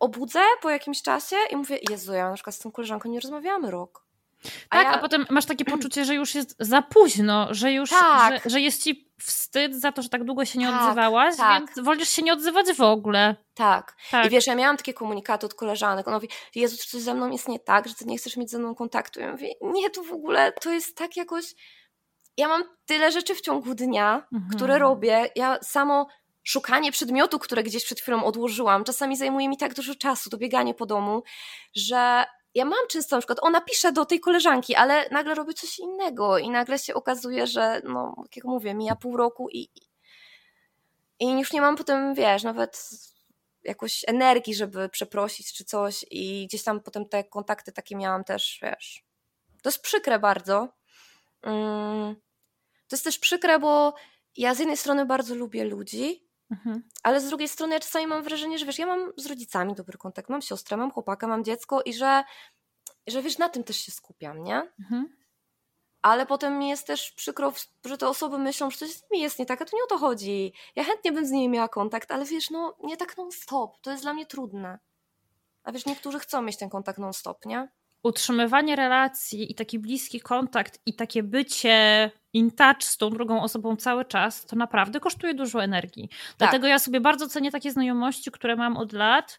[0.00, 3.70] obudzę po jakimś czasie i mówię, Jezu, ja na przykład z tą koleżanką nie rozmawiamy
[3.70, 4.03] rok
[4.44, 4.92] tak, a, ja...
[4.92, 8.42] a, potem masz takie poczucie, że już jest za późno, że już tak.
[8.44, 11.66] że, że, jest ci wstyd za to, że tak długo się nie tak, odzywałaś, tak.
[11.66, 13.36] więc wolisz się nie odzywać w ogóle.
[13.54, 13.96] Tak.
[14.10, 14.26] tak.
[14.26, 16.08] I wiesz, ja miałam takie komunikaty od koleżanek.
[16.08, 18.50] Ona mówi, Jezu, czy coś ze mną jest nie tak, że ty nie chcesz mieć
[18.50, 19.20] ze mną kontaktu.
[19.20, 21.44] Ja mówię, nie, to w ogóle to jest tak jakoś.
[22.36, 24.50] Ja mam tyle rzeczy w ciągu dnia, mhm.
[24.56, 25.30] które robię.
[25.36, 26.06] Ja samo
[26.44, 30.74] szukanie przedmiotu, które gdzieś przed chwilą odłożyłam, czasami zajmuje mi tak dużo czasu, to bieganie
[30.74, 31.22] po domu,
[31.76, 35.78] że ja mam często na przykład, ona pisze do tej koleżanki, ale nagle robi coś
[35.78, 39.68] innego i nagle się okazuje, że no, jak mówię, mija pół roku i,
[41.20, 42.88] i już nie mam potem, wiesz, nawet
[43.64, 48.58] jakoś energii, żeby przeprosić czy coś i gdzieś tam potem te kontakty takie miałam też,
[48.62, 49.04] wiesz.
[49.62, 50.68] To jest przykre bardzo.
[51.42, 52.14] Mm,
[52.88, 53.94] to jest też przykre, bo
[54.36, 56.82] ja z jednej strony bardzo lubię ludzi, Mhm.
[57.02, 59.98] Ale z drugiej strony ja czasami mam wrażenie, że wiesz, ja mam z rodzicami dobry
[59.98, 62.24] kontakt, mam siostrę, mam chłopaka, mam dziecko i że,
[63.06, 64.72] że wiesz, na tym też się skupiam, nie?
[64.80, 65.16] Mhm.
[66.02, 67.52] Ale potem mi jest też przykro,
[67.84, 69.86] że te osoby myślą, że coś z nimi jest nie tak, a to nie o
[69.86, 70.52] to chodzi.
[70.76, 74.02] Ja chętnie bym z nimi miała kontakt, ale wiesz, no nie tak non-stop, to jest
[74.02, 74.78] dla mnie trudne.
[75.62, 77.68] A wiesz, niektórzy chcą mieć ten kontakt non-stop, nie?
[78.04, 83.76] Utrzymywanie relacji i taki bliski kontakt i takie bycie in touch z tą drugą osobą
[83.76, 86.08] cały czas, to naprawdę kosztuje dużo energii.
[86.08, 86.38] Tak.
[86.38, 89.38] Dlatego ja sobie bardzo cenię takie znajomości, które mam od lat,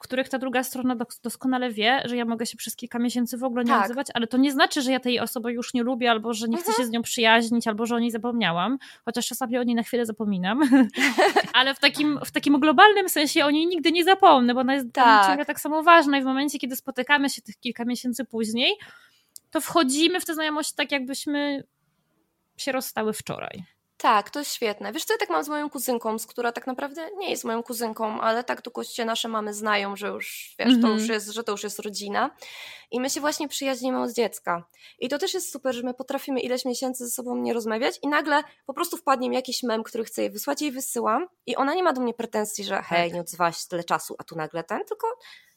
[0.00, 3.64] których ta druga strona doskonale wie, że ja mogę się przez kilka miesięcy w ogóle
[3.64, 3.82] nie tak.
[3.82, 6.56] odzywać, ale to nie znaczy, że ja tej osoby już nie lubię, albo że nie
[6.56, 6.82] chcę mhm.
[6.82, 10.06] się z nią przyjaźnić, albo że o niej zapomniałam, chociaż czasami o niej na chwilę
[10.06, 10.60] zapominam,
[11.52, 14.92] ale w takim, w takim globalnym sensie o niej nigdy nie zapomnę, bo ona jest
[14.92, 15.26] tak.
[15.26, 18.74] ciągle tak samo ważna i w momencie, kiedy spotykamy się tych kilka miesięcy później,
[19.50, 21.64] to wchodzimy w tę znajomość tak, jakbyśmy
[22.56, 23.64] się rozstały wczoraj.
[24.02, 24.92] Tak, to jest świetne.
[24.92, 27.62] Wiesz co, ja tak mam z moją kuzynką, z która tak naprawdę nie jest moją
[27.62, 31.10] kuzynką, ale tak to się nasze mamy znają, że już, wiesz, to już Mhm.
[31.10, 32.30] jest, że to już jest rodzina.
[32.90, 34.64] I my się właśnie przyjaźnimy od dziecka.
[34.98, 38.08] I to też jest super, że my potrafimy ileś miesięcy ze sobą nie rozmawiać i
[38.08, 41.74] nagle po prostu wpadnie mi jakiś mem, który chcę jej wysłać, jej wysyłam i ona
[41.74, 44.64] nie ma do mnie pretensji, że hej, nie odzywałaś się tyle czasu, a tu nagle
[44.64, 45.06] ten, tylko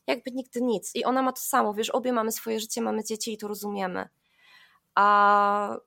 [0.07, 0.95] jakby nigdy nic.
[0.95, 4.10] I ona ma to samo, wiesz, obie mamy swoje życie, mamy dzieci i to rozumiemy.
[4.95, 5.78] A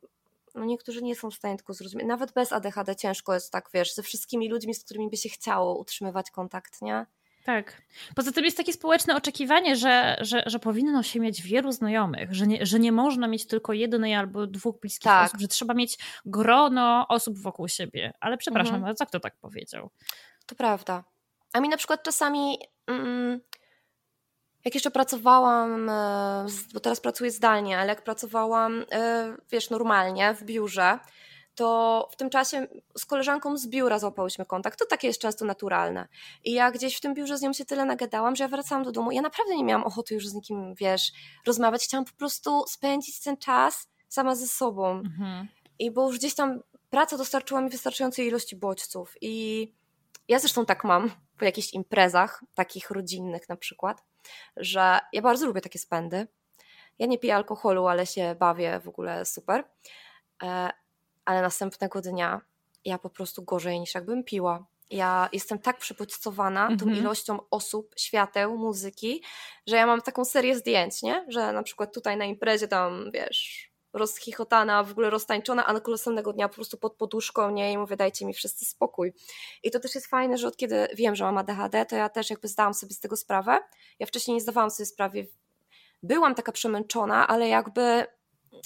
[0.57, 2.07] no niektórzy nie są w stanie tego zrozumieć.
[2.07, 5.79] Nawet bez ADHD ciężko jest tak, wiesz, ze wszystkimi ludźmi, z którymi by się chciało
[5.79, 7.07] utrzymywać kontakt, nie?
[7.45, 7.83] Tak.
[8.17, 12.47] Poza tym jest takie społeczne oczekiwanie, że, że, że powinno się mieć wielu znajomych, że
[12.47, 15.27] nie, że nie można mieć tylko jednej albo dwóch bliskich Tak.
[15.27, 18.13] osób, że trzeba mieć grono osób wokół siebie.
[18.21, 18.85] Ale przepraszam, Mhm.
[18.85, 19.91] ale co kto tak powiedział?
[20.47, 21.05] To prawda.
[21.53, 23.41] A mi na przykład czasami, mm,
[24.67, 30.45] jak jeszcze pracowałam, e, bo teraz pracuję zdalnie, ale jak pracowałam, e, wiesz, normalnie w
[30.45, 30.99] biurze,
[31.55, 32.67] to w tym czasie
[32.99, 34.79] z koleżanką z biura złapałyśmy kontakt.
[34.79, 36.09] To takie jest często naturalne.
[36.45, 38.93] I ja gdzieś w tym biurze z nią się tyle nagadałam, że ja wracałam do
[38.93, 39.13] domu.
[39.13, 41.13] Ja naprawdę nie miałam ochoty już z nikim, wiesz,
[41.47, 41.85] rozmawiać.
[41.85, 44.91] Chciałam po prostu spędzić ten czas sama ze sobą.
[44.91, 45.49] Mhm.
[45.79, 46.61] I bo już gdzieś tam
[46.91, 49.15] praca dostarczyła mi wystarczającej ilości bodźców.
[49.21, 49.73] I
[50.29, 54.03] ja zresztą tak mam po jakichś imprezach, takich rodzinnych na przykład,
[54.57, 56.27] że ja bardzo lubię takie spędy.
[56.99, 59.65] Ja nie piję alkoholu, ale się bawię w ogóle super.
[60.43, 60.71] E,
[61.25, 62.41] Ale następnego dnia
[62.85, 64.67] ja po prostu gorzej niż jakbym piła.
[64.91, 66.97] Ja jestem tak przebodźcowana tą Mhm.
[66.97, 69.23] ilością osób, świateł, muzyki,
[69.67, 71.25] że ja mam taką serię zdjęć, nie?
[71.29, 76.49] Że na przykład tutaj na imprezie tam, wiesz, rozchichotana, w ogóle roztańczona, a następnego dnia
[76.49, 77.73] po prostu pod poduszką, nie?
[77.73, 79.13] I mówię, dajcie mi wszyscy spokój.
[79.63, 82.31] I to też jest fajne, że od kiedy wiem, że mam ADHD, to ja też
[82.31, 83.59] jakby zdałam sobie z tego sprawę.
[83.99, 85.27] Ja wcześniej nie zdawałam sobie sprawy.
[86.03, 88.07] Byłam taka przemęczona, ale jakby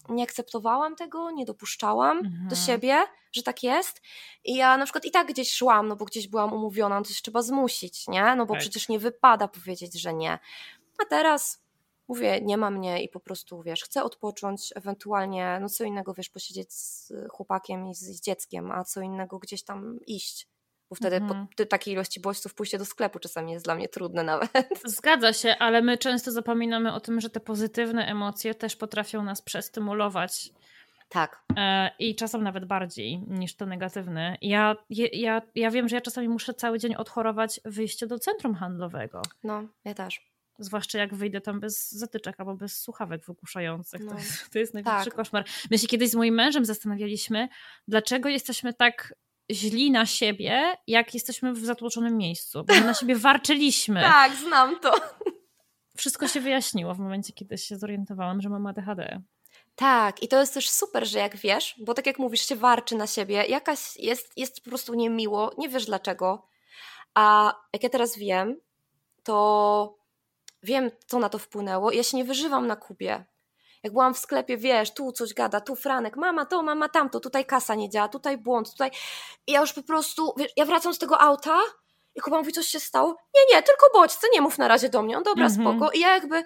[0.09, 2.48] nie akceptowałam tego, nie dopuszczałam Mhm.
[2.48, 2.97] do siebie,
[3.32, 4.02] że tak jest.
[4.44, 7.12] I ja na przykład i tak gdzieś szłam, no bo gdzieś byłam umówiona, no to
[7.12, 8.35] się trzeba zmusić, nie?
[8.36, 8.61] No bo Tak.
[8.61, 10.39] przecież nie wypada powiedzieć, że nie.
[11.02, 11.62] A teraz
[12.11, 16.28] mówię, nie ma mnie i po prostu, wiesz, chcę odpocząć, ewentualnie, no co innego, wiesz,
[16.28, 20.49] posiedzieć z chłopakiem i z, z dzieckiem, a co innego gdzieś tam iść.
[20.91, 21.47] Bo wtedy Mhm.
[21.47, 24.51] po ty- takiej ilości bodźców pójście do sklepu czasami jest dla mnie trudne nawet.
[24.85, 29.43] Zgadza się, ale my często zapominamy o tym, że te pozytywne emocje też potrafią nas
[29.43, 30.51] przestymulować
[31.09, 31.43] Tak.
[31.57, 34.37] e, i czasem nawet bardziej niż te negatywne.
[34.43, 39.23] Ja, ja, ja wiem, że ja czasami muszę cały dzień odchorować wyjście do centrum handlowego.
[39.45, 40.30] No, ja też.
[40.61, 44.01] Zwłaszcza jak wyjdę tam bez zatyczek albo bez słuchawek wygłuszających.
[44.05, 44.12] No.
[44.12, 45.15] To, jest, to jest największy Tak.
[45.15, 45.45] koszmar.
[45.70, 47.49] My się kiedyś z moim mężem zastanawialiśmy,
[47.89, 49.15] dlaczego jesteśmy tak
[49.51, 52.65] źli na siebie, jak jesteśmy w zatłoczonym miejscu.
[52.65, 54.01] Bo my na siebie warczyliśmy.
[54.01, 54.95] Tak, znam to.
[55.97, 59.23] Wszystko się wyjaśniło w momencie, kiedy się zorientowałam, że mam ADHD.
[59.77, 62.97] Tak, i to jest też super, że jak wiesz, bo tak jak mówisz, się warczy
[62.97, 66.47] na siebie, jakaś jest, jest po prostu niemiło, nie wiesz dlaczego.
[67.15, 68.57] A jak ja teraz wiem,
[69.23, 69.99] to
[70.62, 71.93] wiem, co na to wpłynęło.
[71.93, 73.24] Ja się nie wyżywam na Kubie.
[73.82, 77.45] Jak byłam w sklepie, wiesz, tu coś gada, tu Franek, mama to, mama tamto, tutaj
[77.45, 78.91] kasa nie działa, tutaj błąd, tutaj.
[79.47, 81.59] I ja już po prostu, wiesz, ja wracam z tego auta
[82.15, 83.16] i Kuba mówi, coś się stało.
[83.35, 85.16] Nie, nie, tylko bodźce, nie mów na razie do mnie.
[85.16, 85.61] On, dobra, Mhm.
[85.78, 85.93] spoko.
[85.93, 86.45] I ja jakby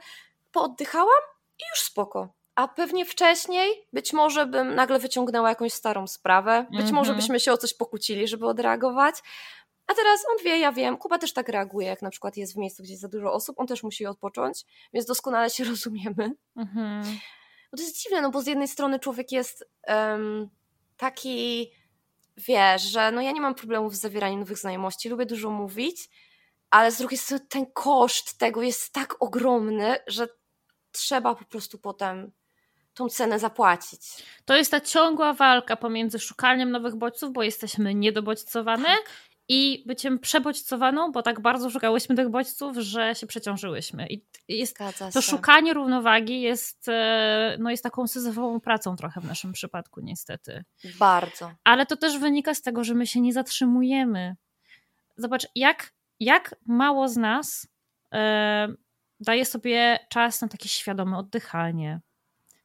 [0.52, 1.20] pooddychałam
[1.58, 2.28] i już spoko.
[2.54, 7.16] A pewnie wcześniej być może bym nagle wyciągnęła jakąś starą sprawę, być może Mhm.
[7.16, 9.14] byśmy się o coś pokłócili, żeby odreagować.
[9.86, 12.56] A teraz on wie, ja wiem, Kuba też tak reaguje, jak na przykład jest w
[12.56, 16.32] miejscu, gdzie jest za dużo osób, on też musi odpocząć, więc doskonale się rozumiemy.
[16.56, 17.04] Mhm.
[17.72, 20.48] Bo to jest dziwne, no bo z jednej strony człowiek jest em,
[20.96, 21.70] taki,
[22.36, 26.08] wiesz, że no ja nie mam problemów z zawieraniem nowych znajomości, lubię dużo mówić,
[26.70, 30.28] ale z drugiej strony ten koszt tego jest tak ogromny, że
[30.92, 32.32] trzeba po prostu potem
[32.94, 34.00] tą cenę zapłacić.
[34.44, 39.10] To jest ta ciągła walka pomiędzy szukaniem nowych bodźców, bo jesteśmy niedobodźcowane, Tak.
[39.48, 44.06] I byciem przebodźcowaną, bo tak bardzo szukałyśmy tych bodźców, że się przeciążyłyśmy.
[44.06, 44.78] I jest,
[45.12, 45.22] to się.
[45.22, 50.64] szukanie równowagi jest, e, no jest taką syzyfową pracą trochę w naszym przypadku, niestety.
[50.98, 51.52] Bardzo.
[51.64, 54.36] Ale to też wynika z tego, że my się nie zatrzymujemy.
[55.16, 57.66] Zobacz, jak, jak mało z nas
[58.12, 58.68] e,
[59.20, 62.00] daje sobie czas na takie świadome oddychanie,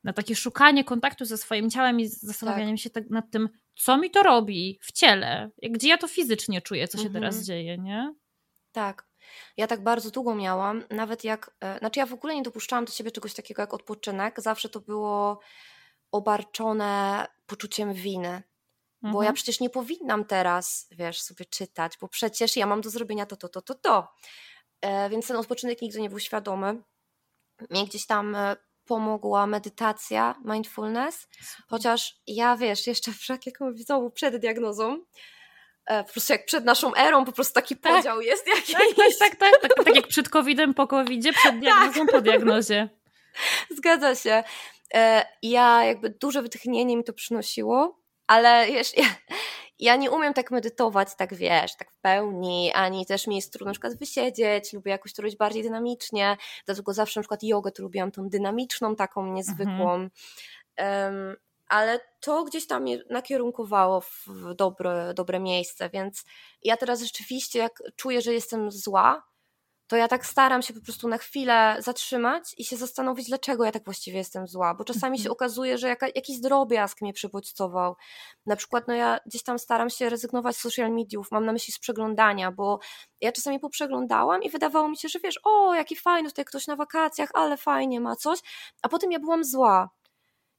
[0.03, 3.49] na takie szukanie kontaktu ze swoim ciałem i zastanawianie się tak nad tym,
[3.79, 7.13] co mi to robi w ciele, gdzie ja to fizycznie czuję, co się Mhm.
[7.23, 8.13] teraz dzieje, nie?
[8.71, 9.07] Tak.
[9.57, 12.91] Ja tak bardzo długo miałam, nawet jak, e, znaczy ja w ogóle nie dopuszczałam do
[12.91, 15.39] siebie czegoś takiego jak odpoczynek, zawsze to było
[16.11, 18.41] obarczone poczuciem winy,
[19.01, 19.25] bo Mhm.
[19.25, 23.35] ja przecież nie powinnam teraz, wiesz, sobie czytać, bo przecież ja mam do zrobienia to,
[23.37, 24.07] to, to, to, to.
[24.81, 26.81] E, Więc ten odpoczynek nigdy nie był świadomy.
[27.69, 28.55] Mnie gdzieś tam e,
[28.89, 31.27] pomogła medytacja, mindfulness,
[31.67, 33.11] chociaż ja wiesz, jeszcze
[33.45, 34.97] jak znowu przed diagnozą,
[35.85, 37.95] e, po prostu jak przed naszą erą, po prostu taki tak.
[37.95, 38.73] podział jest jakiś.
[38.73, 41.59] Tak, tak, tak, tak, tak, tak jak przed COVID-em, po COVID-zie, przed tak.
[41.59, 42.89] diagnozą, po diagnozie.
[43.77, 44.43] Zgadza się.
[44.93, 48.81] E, ja jakby duże wytchnienie mi to przynosiło, ale ja,
[49.79, 53.69] ja nie umiem tak medytować, tak wiesz, tak w pełni, ani też mi jest trudno
[53.69, 57.83] na przykład wysiedzieć, lubię jakoś to robić bardziej dynamicznie, dlatego zawsze na przykład jogę to
[57.83, 59.93] lubiłam tą dynamiczną, taką niezwykłą.
[59.93, 60.09] Mhm.
[60.77, 61.35] Um,
[61.67, 66.25] ale to gdzieś tam mnie nakierunkowało w dobre, dobre miejsce, więc
[66.63, 69.28] ja teraz rzeczywiście jak czuję, że jestem zła,
[69.89, 73.71] to ja tak staram się po prostu na chwilę zatrzymać i się zastanowić, dlaczego ja
[73.71, 75.31] tak właściwie jestem zła, bo czasami się mhm.
[75.31, 77.95] okazuje, że jaka, jakiś drobiazg mnie przybodźcował.
[78.45, 81.73] Na przykład, no ja gdzieś tam staram się rezygnować z social mediów, mam na myśli
[81.73, 82.79] z przeglądania, bo
[83.21, 86.75] ja czasami poprzeglądałam i wydawało mi się, że wiesz, o, jaki fajny tutaj ktoś na
[86.75, 88.39] wakacjach, ale fajnie ma coś,
[88.81, 89.89] a potem ja byłam zła.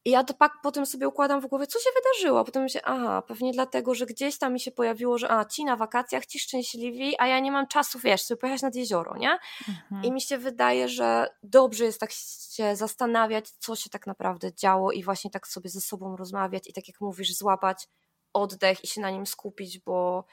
[0.04, 2.44] I ja to pak potem sobie układam w głowie, co się wydarzyło.
[2.44, 5.76] Potem myślę, aha, pewnie dlatego, że gdzieś tam mi się pojawiło, że a, ci na
[5.76, 9.38] wakacjach, ci szczęśliwi, a ja nie mam czasu, wiesz, sobie pojechać nad jezioro, nie?
[9.68, 10.04] Mhm.
[10.04, 12.10] I mi się wydaje, że dobrze jest tak
[12.54, 16.72] się zastanawiać, co się tak naprawdę działo i właśnie tak sobie ze sobą rozmawiać i
[16.72, 17.88] tak jak mówisz, złapać
[18.32, 20.24] oddech i się na nim skupić, bo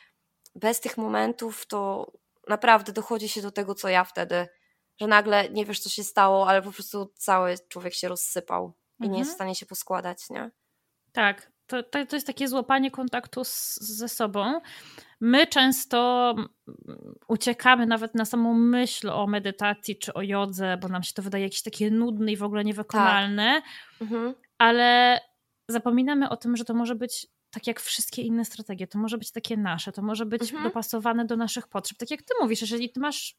[0.55, 2.11] bez tych momentów to
[2.47, 4.47] naprawdę dochodzi się do tego, co ja wtedy,
[5.01, 9.03] że nagle nie wiesz, co się stało, ale po prostu cały człowiek się rozsypał i
[9.03, 9.11] mhm.
[9.11, 9.35] nie jest w mhm.
[9.35, 10.51] stanie się poskładać, nie?
[11.11, 14.61] Tak, to, to, to jest takie złapanie kontaktu z, ze sobą.
[15.21, 16.35] My często
[17.27, 21.43] uciekamy nawet na samą myśl o medytacji czy o jodze, bo nam się to wydaje
[21.43, 24.01] jakieś takie nudne i w ogóle niewykonalne, tak.
[24.01, 24.33] mhm.
[24.57, 25.19] ale
[25.69, 29.31] zapominamy o tym, że to może być tak jak wszystkie inne strategie, to może być
[29.31, 30.63] takie nasze, to może być mhm.
[30.63, 31.97] dopasowane do naszych potrzeb.
[31.97, 33.35] Tak jak ty mówisz, jeżeli ty masz,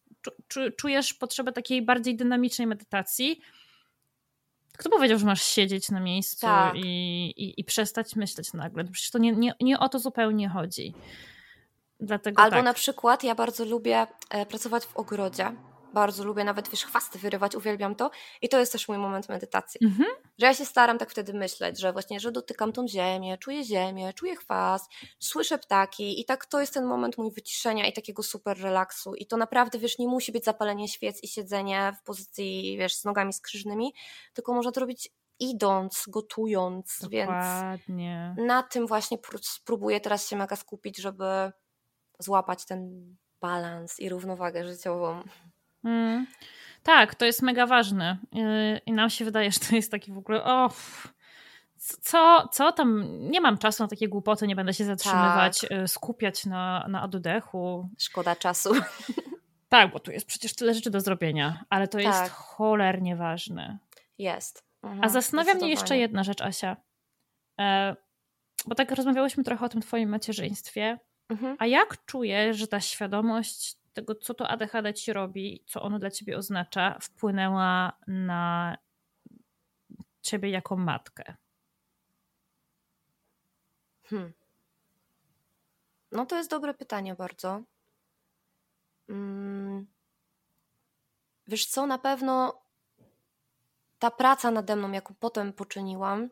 [0.76, 3.40] czujesz potrzebę takiej bardziej dynamicznej medytacji,
[4.78, 6.74] kto powiedział, że masz siedzieć na miejscu tak.
[6.76, 6.80] i,
[7.36, 8.84] i, i, przestać myśleć nagle?
[8.84, 10.94] Przecież to nie, nie, nie o to zupełnie chodzi.
[12.00, 12.64] Dlatego Albo tak.
[12.64, 15.52] na przykład ja bardzo lubię e, pracować w ogrodzie
[15.94, 18.10] bardzo lubię nawet, wiesz, chwasty wyrywać, uwielbiam to
[18.43, 20.09] i to jest też mój moment medytacji, mhm.
[20.39, 24.12] że ja się staram tak wtedy myśleć, że właśnie, że dotykam tą ziemię, czuję ziemię,
[24.12, 28.60] czuję chwast, słyszę ptaki i tak to jest ten moment mój wyciszenia i takiego super
[28.60, 32.94] relaksu i to naprawdę, wiesz, nie musi być zapalenie świec i siedzenie w pozycji, wiesz,
[32.94, 33.94] z nogami skrzyżnymi,
[34.35, 35.10] tylko można to robić
[35.40, 38.35] idąc, gotując, Dokładnie.
[38.36, 41.52] więc na tym właśnie spróbuję teraz się mega skupić, żeby
[42.19, 45.23] złapać ten balans i równowagę życiową.
[45.84, 46.26] Mm.
[46.82, 48.18] Tak, to jest mega ważne.
[48.86, 50.44] I nam się wydaje, że to jest taki w ogóle.
[50.44, 50.70] O,
[51.78, 53.05] co, co tam?
[53.30, 55.72] Nie mam czasu na takie głupoty, nie będę się zatrzymywać, tak.
[55.72, 57.88] Y, skupiać na, na oddechu.
[57.98, 58.72] Szkoda czasu.
[59.68, 62.06] Tak, bo tu jest przecież tyle rzeczy do zrobienia, ale to tak.
[62.06, 63.78] jest cholernie ważne.
[64.18, 64.64] Jest.
[64.82, 66.76] Mhm, A zastanawia mnie jeszcze jedna rzecz, Asia.
[67.60, 67.96] E,
[68.66, 70.98] bo tak rozmawiałyśmy trochę o tym twoim macierzyństwie.
[71.28, 71.56] Mhm.
[71.59, 76.11] A jak czujesz, że ta świadomość tego, co to ADHD ci robi, co ono dla
[76.11, 78.77] ciebie oznacza, wpłynęła na
[80.23, 81.35] ciebie jako matkę?
[84.05, 84.33] Hmm.
[86.12, 87.62] No to jest dobre pytanie bardzo.
[89.07, 89.87] Hmm.
[91.47, 92.62] Wiesz co, na pewno
[93.99, 96.29] ta praca nade mną, jaką potem poczyniłam,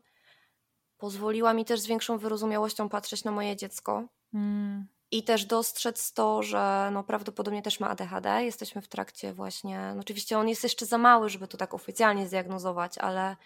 [0.98, 4.08] pozwoliła mi też z większą wyrozumiałością patrzeć na moje dziecko.
[4.32, 8.44] Hmm i też dostrzec to, że no prawdopodobnie też ma ADHD.
[8.44, 12.26] Jesteśmy w trakcie właśnie, no oczywiście on jest jeszcze za mały, żeby to tak oficjalnie
[12.26, 13.36] zdiagnozować, ale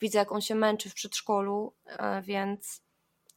[0.00, 2.82] widzę jak on się męczy w przedszkolu, e, więc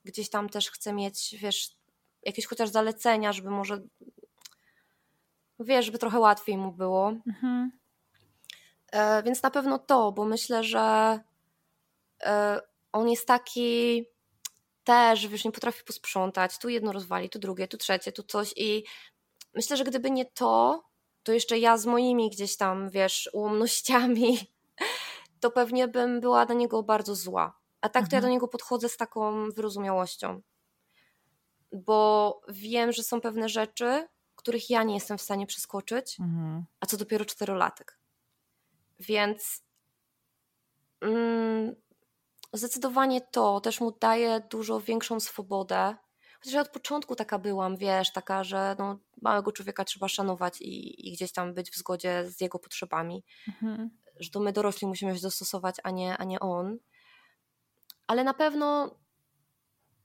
[0.04, 1.76] gdzieś tam też chcę mieć, wiesz,
[2.24, 3.82] jakieś chociaż zalecenia, żeby może
[5.60, 7.14] wiesz, żeby trochę łatwiej mu było.
[7.28, 7.72] Mhm.
[8.92, 11.20] E, więc na pewno to, bo myślę, że
[12.22, 12.62] e,
[12.92, 14.06] on jest taki
[14.90, 18.84] też, wiesz, nie potrafi posprzątać, tu jedno rozwali, tu drugie, tu trzecie, tu coś i
[19.54, 20.84] myślę, że gdyby nie to,
[21.24, 24.38] to jeszcze ja z moimi gdzieś tam, wiesz, ułomnościami,
[25.42, 27.60] to pewnie bym była na niego bardzo zła.
[27.82, 28.32] A tak to ja do mhm.
[28.32, 30.42] niego podchodzę z taką wyrozumiałością.
[31.72, 36.66] Bo wiem, że są pewne rzeczy, których ja nie jestem w stanie przeskoczyć, mhm.
[36.80, 38.00] a co dopiero czterolatek.
[39.00, 39.64] Więc
[41.02, 41.76] mm,
[42.54, 45.96] Zdecydowanie to też mu daje dużo większą swobodę.
[46.40, 51.08] Chociaż ja od początku taka byłam, wiesz, taka, że no, małego człowieka trzeba szanować i,
[51.10, 53.24] i gdzieś tam być w zgodzie z jego potrzebami.
[53.48, 53.90] Mhm.
[54.20, 56.78] Że to my dorośli musimy się dostosować, a nie, a nie on.
[58.08, 58.96] Ale na pewno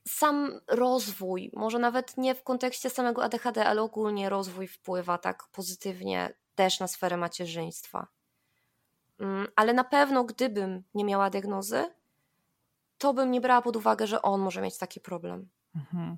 [0.08, 6.34] sam rozwój, może nawet nie w kontekście samego ADHD, ale ogólnie rozwój wpływa tak pozytywnie
[6.54, 8.06] też na sferę macierzyństwa.
[9.18, 11.84] Mm, ale na pewno, gdybym nie miała diagnozy,
[12.98, 15.50] to bym nie brała pod uwagę, że on może mieć taki problem.
[15.76, 16.16] Mhm.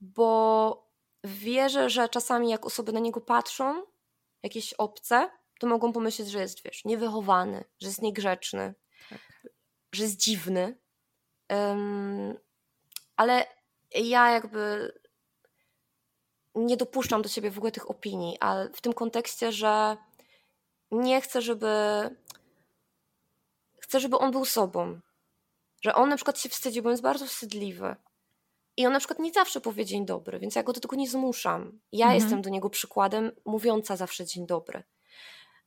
[0.00, 0.92] Bo
[1.24, 3.82] wierzę, że czasami jak osoby na niego patrzą,
[4.42, 8.74] jakieś obce, to mogą pomyśleć, że jest, wiesz, niewychowany, że jest niegrzeczny,
[9.10, 9.18] tak.
[9.92, 10.78] że jest dziwny.
[11.48, 12.38] Um,
[13.16, 13.46] ale
[13.94, 14.92] ja jakby
[16.54, 19.96] nie dopuszczam do siebie w ogóle tych opinii, ale w tym kontekście, że
[20.90, 21.70] nie chcę, żeby
[23.80, 25.00] chcę, żeby on był sobą.
[25.82, 27.96] Że on na przykład się wstydzi, bo jest bardzo wstydliwy.
[28.76, 31.08] I on na przykład nie zawsze powie dzień dobry, więc ja go do tego nie
[31.08, 31.80] zmuszam.
[31.92, 32.22] Ja mhm.
[32.22, 34.82] jestem do niego przykładem mówiąca zawsze dzień dobry.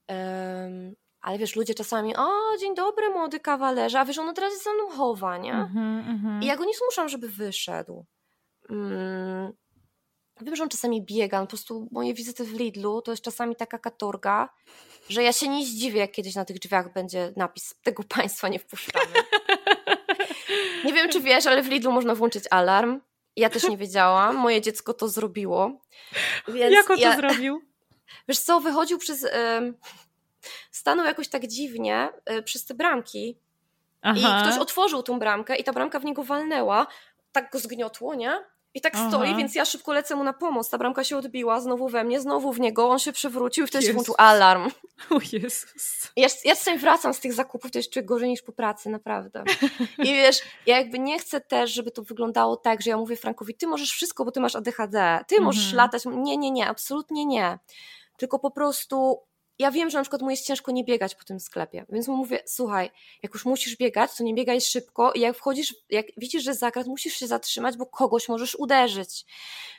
[0.07, 4.63] Um, ale wiesz, ludzie czasami, o, dzień dobry, młody kawalerze, a wiesz, on teraz jest
[4.63, 5.53] za mną chowa, nie?
[5.53, 6.43] Mhm, mhm.
[6.43, 8.05] I ja go nie zmuszam, żeby wyszedł.
[8.69, 9.53] Um,
[10.41, 13.79] wiem, że on czasami biega, po prostu moje wizyty w Lidlu to jest czasami taka
[13.79, 14.49] katorga,
[15.09, 18.59] że ja się nie zdziwię, jak kiedyś na tych drzwiach będzie napis tego państwa nie
[18.59, 19.13] wpuszczamy.
[20.85, 23.01] Nie wiem, czy wiesz, ale w Lidlu można włączyć alarm.
[23.35, 24.35] Ja też nie wiedziałam.
[24.35, 25.81] Moje dziecko to zrobiło.
[26.55, 27.11] Jak on ja...
[27.11, 27.61] to zrobił?
[28.27, 29.23] Wiesz co, wychodził przez...
[29.23, 29.29] Y...
[30.71, 33.37] Stanął jakoś tak dziwnie y, przez te bramki
[34.01, 34.39] Aha.
[34.39, 36.87] i ktoś otworzył tą bramkę i ta bramka w niego walnęła.
[37.31, 38.43] Tak go zgniotło, nie?
[38.75, 39.09] I tak Aha.
[39.09, 40.69] stoi, więc ja szybko lecę mu na pomoc.
[40.69, 42.89] Ta bramka się odbiła, znowu we mnie, znowu w niego.
[42.89, 43.89] On się przewrócił i wtedy Jezus.
[43.89, 44.69] się włączył alarm.
[45.09, 46.11] O Jezus.
[46.15, 49.43] Ja, ja czasami wracam z tych zakupów, to jest czuję gorzej niż po pracy, naprawdę.
[49.97, 53.55] I wiesz, ja jakby nie chcę też, żeby to wyglądało tak, że ja mówię Frankowi,
[53.55, 55.77] ty możesz wszystko, bo ty masz ADHD, ty możesz mhm.
[55.77, 56.03] latać.
[56.05, 57.59] Nie, nie, nie, absolutnie nie.
[58.17, 59.21] Tylko po prostu
[59.59, 62.17] ja wiem, że na przykład mu jest ciężko nie biegać po tym sklepie, więc mu
[62.17, 62.91] mówię, słuchaj,
[63.23, 66.87] jak już musisz biegać, to nie biegaj szybko i jak wchodzisz, jak widzisz, że zakręt,
[66.87, 69.25] musisz się zatrzymać, bo kogoś możesz uderzyć.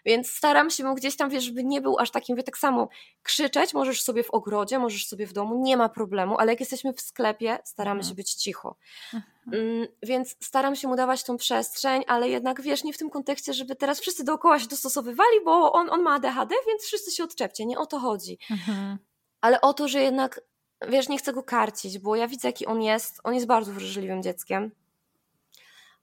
[0.05, 2.89] Więc staram się mu gdzieś tam, wiesz, żeby nie był aż takim, wie, tak samo
[3.23, 6.93] krzyczeć możesz sobie w ogrodzie, możesz sobie w domu, nie ma problemu, ale jak jesteśmy
[6.93, 8.11] w sklepie, staramy mhm.
[8.11, 8.77] się być cicho.
[9.15, 9.33] Mhm.
[9.53, 13.55] Mm, więc staram się mu dawać tą przestrzeń, ale jednak wiesz, nie w tym kontekście,
[13.55, 17.67] żeby teraz wszyscy dookoła się dostosowywali, bo on, on ma ADHD, więc wszyscy się odczepcie,
[17.67, 18.39] nie o to chodzi.
[18.51, 18.99] Mhm
[19.41, 20.41] ale o to, że jednak,
[20.89, 23.21] wiesz, nie chcę go karcić, bo ja widzę, jaki on jest.
[23.25, 24.71] On jest bardzo wrażliwym dzieckiem.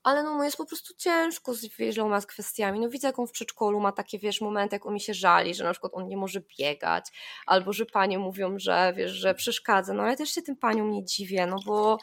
[0.04, 2.80] Ale no mu jest po prostu ciężko z wieloma kwestiami.
[2.80, 5.56] No widzę, jak on w przedszkolu ma takie, wiesz, momenty, jak on mi się żali,
[5.56, 7.06] że na przykład on nie może biegać,
[7.46, 9.94] albo że panie mówią, że, wiesz, że przeszkadza.
[9.94, 11.98] No ale też się tym paniom nie dziwię, no bo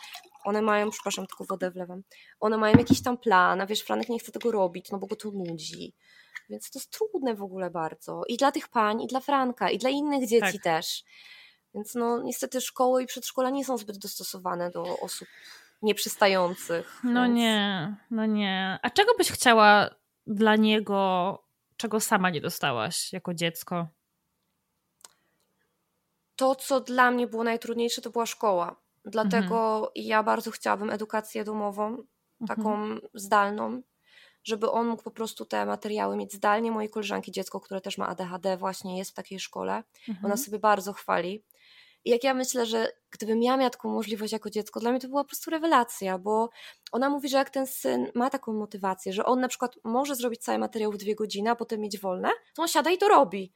[0.44, 2.02] one mają, przepraszam, tylko wodę wlewam,
[2.40, 5.16] one mają jakiś tam plan, a wiesz, Franek nie chce tego robić, no bo go
[5.16, 5.94] to nudzi.
[6.51, 8.22] Więc to jest trudne w ogóle bardzo.
[8.28, 10.62] I dla tych pań, i dla Franka, i dla innych dzieci tak.
[10.62, 11.05] też.
[11.74, 15.28] Więc no niestety szkoły i przedszkola nie są zbyt dostosowane do osób
[15.82, 17.01] nieprzystających.
[17.05, 17.35] No więc...
[17.35, 18.78] nie, no nie.
[18.82, 19.90] A czego byś chciała
[20.27, 21.39] dla niego,
[21.77, 23.89] czego sama nie dostałaś jako dziecko?
[26.36, 28.77] To, co dla mnie było najtrudniejsze, to była szkoła.
[29.05, 29.93] Dlatego mhm.
[29.94, 32.02] ja bardzo chciałabym edukację domową,
[32.47, 33.01] taką mhm.
[33.14, 33.82] zdalną,
[34.45, 36.71] żeby on mógł po prostu te materiały mieć zdalnie.
[36.71, 39.83] Mojej koleżanki dziecko, które też ma ADHD, właśnie jest w takiej szkole.
[40.09, 40.27] Mhm.
[40.27, 41.45] Ona sobie bardzo chwali.
[42.05, 45.09] I jak ja myślę, że gdybym ja miała taką możliwość jako dziecko, dla mnie to
[45.09, 46.51] była po prostu rewelacja, bo
[46.93, 50.41] ona mówi, że jak ten syn ma taką motywację, że on na przykład może zrobić
[50.41, 53.53] cały materiał w dwie godziny, a potem mieć wolne, to on siada i to robi.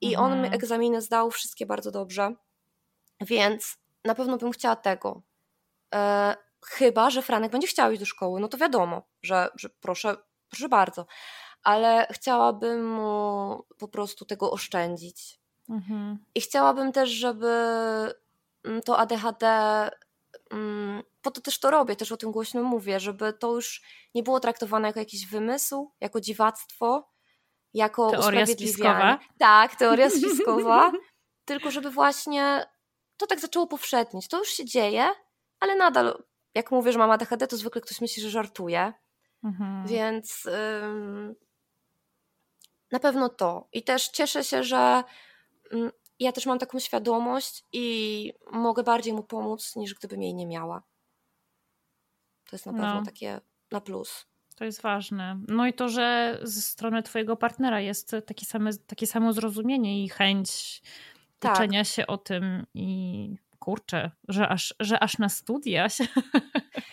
[0.00, 0.32] I mhm.
[0.32, 2.34] on egzaminy zdał wszystkie bardzo dobrze,
[3.20, 5.22] więc na pewno bym chciała tego.
[6.66, 10.16] Chyba, że Franek będzie chciał iść do szkoły, no to wiadomo, że, że proszę,
[10.48, 11.06] proszę bardzo.
[11.62, 15.40] Ale chciałabym mu po prostu tego oszczędzić.
[15.68, 16.18] Mhm.
[16.34, 17.48] I chciałabym też, żeby
[18.64, 19.46] mm, to ADHD,
[20.50, 23.82] mm, po to też to robię, też o tym głośno mówię, żeby to już
[24.14, 27.10] nie było traktowane jako jakiś wymysł, jako dziwactwo,
[27.74, 29.18] jako teoria spiskowa.
[29.38, 30.92] Tak, teoria spiskowa.
[31.50, 32.66] tylko żeby właśnie
[33.16, 34.28] to tak zaczęło powszednieć.
[34.28, 35.08] To już się dzieje,
[35.60, 36.22] ale nadal
[36.54, 38.92] jak mówię, że mam ADHD, to zwykle ktoś myśli, że żartuje.
[39.44, 39.86] Mhm.
[39.86, 41.34] Więc ym,
[42.92, 43.68] na pewno to.
[43.72, 45.04] I też cieszę się, że
[45.72, 50.46] ym, ja też mam taką świadomość i mogę bardziej mu pomóc, niż gdybym jej nie
[50.46, 50.82] miała.
[52.44, 53.04] To jest na pewno no.
[53.04, 53.40] takie
[53.70, 54.26] na plus.
[54.56, 55.40] To jest ważne.
[55.48, 60.08] No i to, że ze strony twojego partnera jest takie, same, takie samo zrozumienie i
[60.08, 60.82] chęć
[61.38, 61.54] tak.
[61.54, 66.04] uczenia się o tym i kurczę, że aż, że aż na studia się...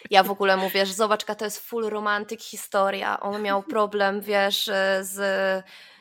[0.09, 3.19] Ja w ogóle mówię, że zobacz, to jest full romantyk historia.
[3.19, 4.65] On miał problem, wiesz,
[5.01, 5.15] z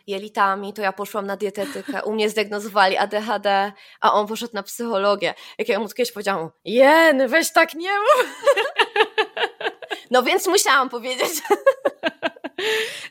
[0.07, 5.35] jelitami, to ja poszłam na dietetykę, u mnie zdiagnozowali ADHD, a on poszedł na psychologię.
[5.59, 8.27] Jak ja mu kiedyś powiedziałam, jen, weź tak nie mów.
[10.11, 11.33] No więc musiałam powiedzieć.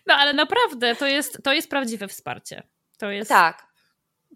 [0.05, 2.63] No ale naprawdę, to jest, to jest prawdziwe wsparcie.
[2.97, 3.74] To jest, tak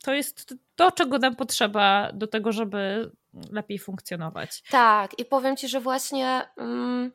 [0.03, 3.11] to jest to, czego nam potrzeba do tego, żeby
[3.51, 4.63] lepiej funkcjonować.
[4.69, 6.41] Tak, i powiem ci, że właśnie.
[6.57, 7.11] Mm,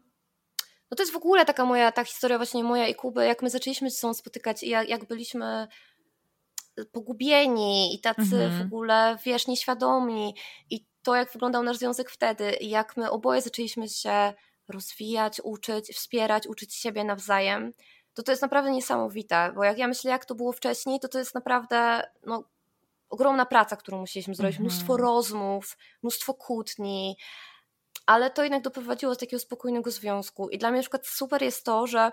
[0.91, 3.51] no to jest w ogóle taka moja, ta historia właśnie moja i Kuby, jak my
[3.51, 5.69] zaczęliśmy się z sobą spotykać i jak, jak byliśmy
[6.93, 8.63] pogubieni i tacy mhm.
[8.63, 10.35] w ogóle, wiesz, nieświadomi
[10.71, 14.33] i to, jak wyglądał nasz związek wtedy i jak my oboje zaczęliśmy się
[14.69, 17.73] rozwijać, uczyć, wspierać, uczyć siebie nawzajem,
[18.15, 21.19] to to jest naprawdę niesamowite, bo jak ja myślę, jak to było wcześniej, to to
[21.19, 22.45] jest naprawdę no,
[23.11, 24.67] ogromna praca, którą musieliśmy zrobić, mhm.
[24.67, 27.17] mnóstwo rozmów, mnóstwo kłótni,
[28.07, 31.65] ale to jednak doprowadziło do takiego spokojnego związku i dla mnie na przykład super jest
[31.65, 32.13] to, że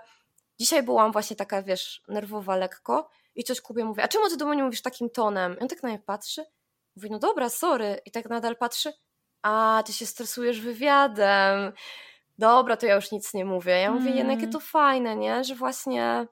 [0.60, 4.46] dzisiaj byłam właśnie taka, wiesz, nerwowa lekko i coś Kubie mówi, a czemu ty do
[4.46, 5.56] mnie mówisz takim tonem?
[5.58, 6.44] I on tak na mnie patrzy,
[6.96, 8.00] mówi, no dobra, sorry.
[8.06, 8.92] I tak nadal patrzy,
[9.42, 11.72] a ty się stresujesz wywiadem.
[12.38, 13.72] Dobra, to ja już nic nie mówię.
[13.72, 14.18] Ja mówię, mm.
[14.18, 15.44] jednak jakie to fajne, nie?
[15.44, 16.26] Że właśnie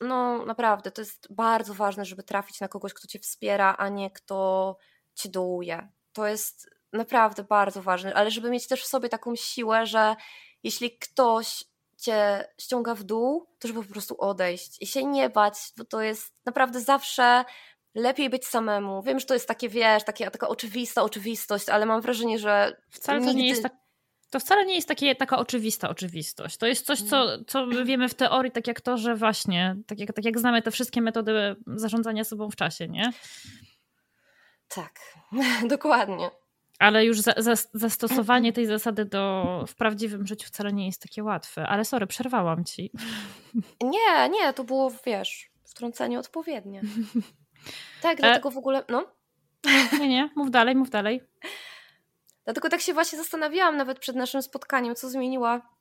[0.00, 4.10] no naprawdę, to jest bardzo ważne, żeby trafić na kogoś, kto cię wspiera, a nie
[4.10, 4.76] kto
[5.14, 5.88] cię dołuje.
[6.12, 10.16] To jest naprawdę bardzo ważne, ale żeby mieć też w sobie taką siłę, że
[10.62, 11.64] jeśli ktoś
[11.96, 16.00] cię ściąga w dół, to żeby po prostu odejść i się nie bać, bo to
[16.00, 17.44] jest naprawdę zawsze
[17.94, 19.02] lepiej być samemu.
[19.02, 23.18] Wiem, że to jest takie, wiesz, takie, taka oczywista oczywistość, ale mam wrażenie, że wcale
[23.18, 23.32] nigdy...
[23.32, 23.85] to nie jest tak
[24.30, 26.56] to wcale nie jest takie, taka oczywista oczywistość.
[26.56, 30.12] To jest coś, co, co wiemy w teorii, tak jak to, że właśnie, tak jak,
[30.12, 33.12] tak jak znamy te wszystkie metody zarządzania sobą w czasie, nie?
[34.68, 35.00] Tak,
[35.68, 36.30] dokładnie.
[36.78, 41.24] Ale już za, za, zastosowanie tej zasady do, w prawdziwym życiu wcale nie jest takie
[41.24, 41.66] łatwe.
[41.66, 42.90] Ale sorry, przerwałam ci.
[43.80, 46.82] Nie, nie, to było, wiesz, wtrącenie odpowiednie.
[48.02, 49.06] Tak, dlatego w ogóle, no.
[50.00, 51.20] Nie, nie, mów dalej, mów dalej.
[52.46, 55.76] Dlatego tak się właśnie zastanawiałam nawet przed naszym spotkaniem, co zmieniła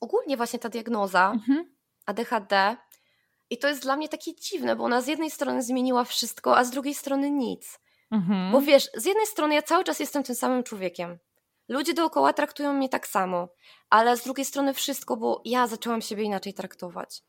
[0.00, 1.76] ogólnie właśnie ta diagnoza mhm.
[2.06, 2.76] ADHD.
[3.50, 6.64] I to jest dla mnie takie dziwne, bo ona z jednej strony zmieniła wszystko, a
[6.64, 7.78] z drugiej strony nic.
[8.10, 8.52] Mhm.
[8.52, 11.18] Bo wiesz, z jednej strony ja cały czas jestem tym samym człowiekiem.
[11.68, 13.48] Ludzie dookoła traktują mnie tak samo,
[13.90, 17.22] ale z drugiej strony wszystko, bo ja zaczęłam siebie inaczej traktować.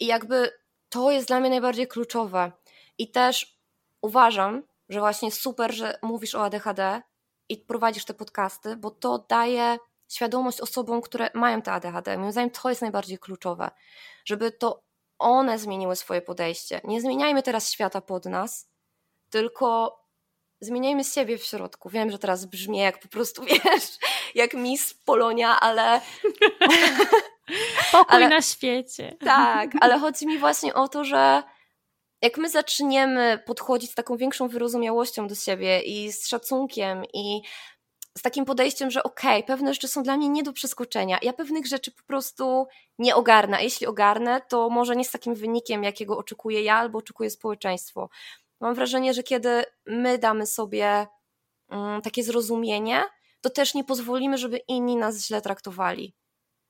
[0.00, 0.50] I jakby
[0.88, 2.52] to jest dla mnie najbardziej kluczowe.
[2.98, 3.58] I też
[4.00, 7.02] uważam, że właśnie super, że mówisz o ADHD
[7.52, 12.18] i prowadzisz te podcasty, bo to daje świadomość osobom, które mają te ADHD.
[12.18, 13.70] Moim zdaniem to jest najbardziej kluczowe,
[14.24, 14.80] żeby to
[15.18, 16.80] one zmieniły swoje podejście.
[16.84, 18.68] Nie zmieniajmy teraz świata pod nas,
[19.30, 19.98] tylko
[20.60, 21.90] zmieniajmy siebie w środku.
[21.90, 23.98] Wiem, że teraz brzmi jak po prostu, wiesz,
[24.34, 26.00] jak Miss Polonia, ale...
[27.92, 28.28] Pokój ale...
[28.28, 29.16] na świecie.
[29.24, 31.42] Tak, ale chodzi mi właśnie o to, że
[32.22, 37.42] jak my zaczniemy podchodzić z taką większą wyrozumiałością do siebie i z szacunkiem i
[38.18, 41.18] z takim podejściem, że okej, okay, pewne rzeczy są dla mnie nie do przeskoczenia.
[41.22, 42.66] Ja pewnych rzeczy po prostu
[42.98, 43.56] nie ogarnę.
[43.56, 48.08] A jeśli ogarnę, to może nie z takim wynikiem, jakiego oczekuję ja albo oczekuje społeczeństwo.
[48.60, 51.06] Mam wrażenie, że kiedy my damy sobie
[51.68, 53.02] um, takie zrozumienie,
[53.40, 56.14] to też nie pozwolimy, żeby inni nas źle traktowali.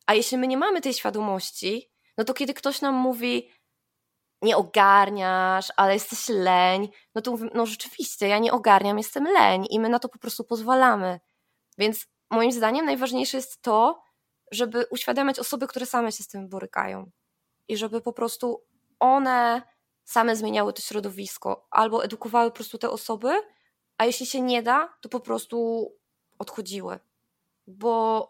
[0.07, 3.49] A jeśli my nie mamy tej świadomości, no to kiedy ktoś nam mówi,
[4.43, 9.81] nie ogarniasz, ale jesteś leń, no to no rzeczywiście, ja nie ogarniam, jestem leń i
[9.81, 11.21] my na to po prostu pozwalamy.
[11.79, 14.03] Więc moim zdaniem najważniejsze jest to,
[14.51, 17.11] żeby uświadamiać osoby, które same się z tym borykają
[17.69, 18.63] i żeby po prostu
[19.01, 19.63] one
[20.05, 23.33] same zmieniały to środowisko albo edukowały po prostu te osoby,
[23.99, 25.89] a jeśli się nie da, to po prostu
[26.39, 26.99] odchodziły.
[27.67, 28.29] Bo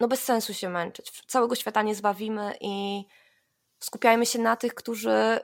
[0.00, 1.22] no bez sensu się męczyć.
[1.26, 3.04] Całego świata nie zbawimy i
[3.80, 5.40] skupiajmy się na tych, którzy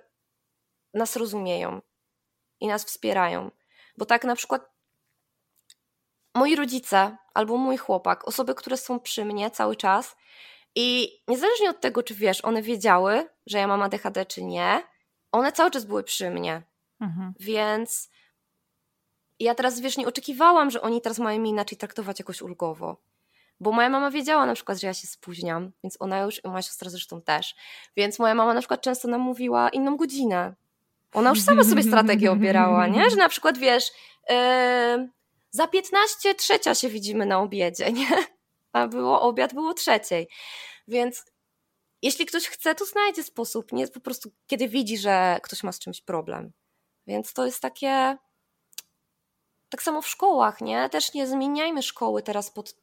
[0.94, 1.80] nas rozumieją
[2.60, 3.50] i nas wspierają.
[3.96, 4.70] Bo tak na przykład
[6.34, 10.16] moi rodzice albo mój chłopak, osoby, które są przy mnie cały czas
[10.74, 14.82] i niezależnie od tego, czy wiesz, one wiedziały, że ja mam ADHD, czy nie,
[15.32, 16.62] one cały czas były przy mnie.
[17.00, 17.34] Mhm.
[17.40, 18.10] Więc
[19.40, 22.96] ja teraz, wiesz, nie oczekiwałam, że oni teraz mają mnie inaczej traktować jakoś ulgowo.
[23.60, 26.90] Bo moja mama wiedziała na przykład, że ja się spóźniam, więc ona już, moja siostra
[26.90, 27.54] zresztą też.
[27.96, 30.54] Więc moja mama na przykład często nam mówiła inną godzinę.
[31.12, 33.10] Ona już sama sobie strategię obierała, nie?
[33.10, 33.90] Że na przykład wiesz,
[34.28, 34.36] yy,
[35.50, 38.08] za 15 trzecia się widzimy na obiedzie, nie?
[38.72, 40.28] A było obiad, było trzeciej.
[40.88, 41.24] Więc
[42.02, 43.88] jeśli ktoś chce, to znajdzie sposób, nie?
[43.88, 46.52] Po prostu kiedy widzi, że ktoś ma z czymś problem.
[47.06, 48.16] Więc to jest takie.
[49.68, 50.88] Tak samo w szkołach, nie?
[50.88, 52.74] Też nie zmieniajmy szkoły teraz pod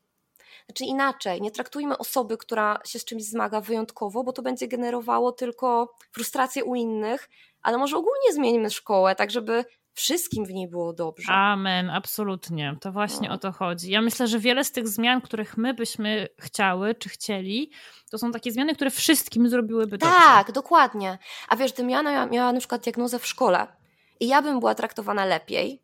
[0.65, 5.31] znaczy inaczej, nie traktujmy osoby, która się z czymś zmaga wyjątkowo, bo to będzie generowało
[5.31, 7.30] tylko frustrację u innych,
[7.61, 11.34] ale może ogólnie zmieńmy szkołę, tak żeby wszystkim w niej było dobrze.
[11.34, 12.77] Amen, absolutnie.
[12.81, 13.35] To właśnie no.
[13.35, 13.91] o to chodzi.
[13.91, 17.71] Ja myślę, że wiele z tych zmian, których my byśmy chciały czy chcieli,
[18.11, 20.15] to są takie zmiany, które wszystkim zrobiłyby dobrze.
[20.15, 21.17] Tak, dokładnie.
[21.49, 23.67] A wiesz, gdybym ja miała, miała na przykład diagnozę w szkole
[24.19, 25.81] i ja bym była traktowana lepiej,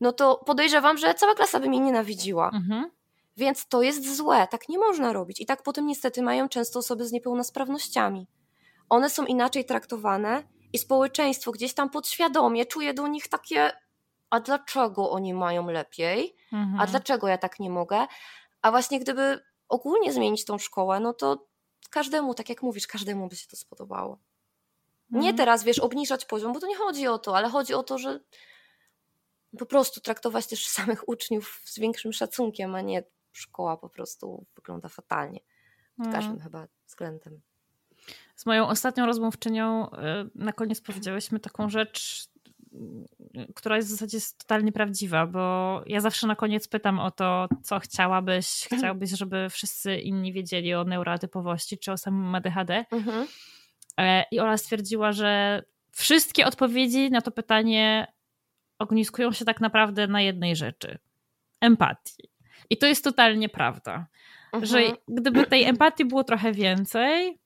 [0.00, 2.50] no to podejrzewam, że cała klasa by mnie nienawidziła.
[2.54, 2.90] Mhm.
[3.38, 5.40] Więc to jest złe, tak nie można robić.
[5.40, 8.26] I tak potem niestety mają często osoby z niepełnosprawnościami.
[8.88, 10.42] One są inaczej traktowane
[10.72, 13.72] i społeczeństwo gdzieś tam podświadomie czuje do nich takie
[14.30, 16.36] a dlaczego oni mają lepiej?
[16.52, 16.80] Mhm.
[16.80, 18.06] A dlaczego ja tak nie mogę?
[18.62, 21.46] A właśnie gdyby ogólnie zmienić tą szkołę, no to
[21.90, 24.18] każdemu, tak jak mówisz, każdemu by się to spodobało.
[25.10, 25.36] Nie mhm.
[25.36, 28.20] teraz, wiesz, obniżać poziom, bo to nie chodzi o to, ale chodzi o to, że
[29.58, 33.02] po prostu traktować też samych uczniów z większym szacunkiem, a nie
[33.38, 35.40] szkoła po prostu wygląda fatalnie.
[35.96, 36.22] Pod mhm.
[36.22, 37.40] każdym chyba względem.
[38.36, 39.94] Z moją ostatnią rozmówczynią y,
[40.34, 42.28] na koniec powiedziałyśmy taką rzecz,
[43.54, 47.78] która jest w zasadzie totalnie prawdziwa, bo ja zawsze na koniec pytam o to, co
[47.78, 48.46] chciałabyś,
[48.78, 52.84] chciałbyś, żeby wszyscy inni wiedzieli o neurotypowości czy o samym ADHD.
[52.90, 53.26] Mhm.
[53.98, 58.12] E, I Ola stwierdziła, że wszystkie odpowiedzi na to pytanie
[58.78, 60.98] ogniskują się tak naprawdę na jednej rzeczy
[61.60, 62.27] empatii.
[62.70, 64.06] I to jest totalnie prawda.
[64.52, 64.66] Mhm.
[64.66, 67.38] Że gdyby tej empatii było trochę więcej,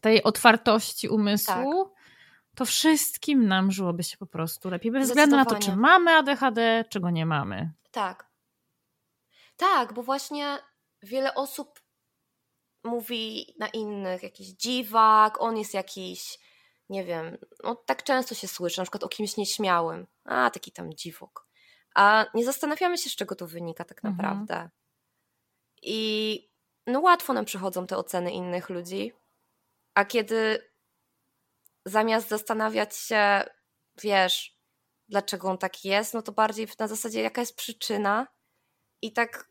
[0.00, 2.04] tej otwartości umysłu, tak.
[2.56, 4.92] to wszystkim nam żyłoby się po prostu lepiej.
[4.92, 7.72] Bez względu na to, czy mamy ADHD, czy go nie mamy.
[7.90, 8.28] Tak.
[9.56, 10.58] Tak, bo właśnie
[11.02, 11.80] wiele osób
[12.84, 16.38] mówi na innych jakiś dziwak, on jest jakiś,
[16.88, 20.06] nie wiem, no tak często się słyszy, na przykład o kimś nieśmiałym.
[20.24, 21.47] A, taki tam dziwok.
[21.94, 24.16] A nie zastanawiamy się, z czego to wynika tak mhm.
[24.16, 24.54] naprawdę.
[24.54, 24.70] Mhm.
[25.82, 26.50] I
[26.86, 29.12] no łatwo nam przychodzą te oceny innych ludzi,
[29.94, 30.70] a kiedy
[31.84, 33.44] zamiast zastanawiać się,
[34.02, 34.58] wiesz,
[35.08, 38.26] dlaczego on tak jest, no to bardziej na zasadzie, jaka jest przyczyna
[39.02, 39.48] i tak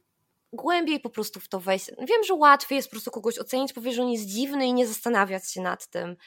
[0.53, 1.91] głębiej po prostu w to wejść.
[1.97, 4.87] Wiem, że łatwiej jest po prostu kogoś ocenić, powiedzieć, że on jest dziwny i nie
[4.87, 6.17] zastanawiać się nad tym.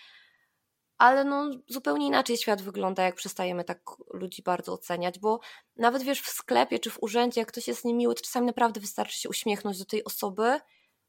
[1.00, 5.40] Ale no, zupełnie inaczej świat wygląda, jak przestajemy tak ludzi bardzo oceniać, bo
[5.76, 9.18] nawet wiesz, w sklepie czy w urzędzie, jak ktoś jest niemiły, to czasami naprawdę wystarczy
[9.18, 10.60] się uśmiechnąć do tej osoby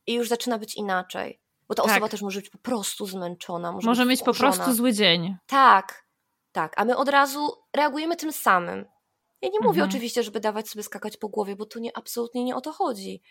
[0.08, 1.42] i już zaczyna być inaczej.
[1.68, 1.92] Bo ta tak.
[1.92, 3.72] osoba też może być po prostu zmęczona.
[3.72, 5.38] Może, może mieć po prostu zły dzień.
[5.48, 6.06] Tak,
[6.52, 6.74] tak.
[6.78, 8.86] A my od razu reagujemy tym samym.
[9.42, 9.90] Ja nie mówię mhm.
[9.90, 13.22] oczywiście, żeby dawać sobie skakać po głowie, bo tu nie, absolutnie nie o to chodzi.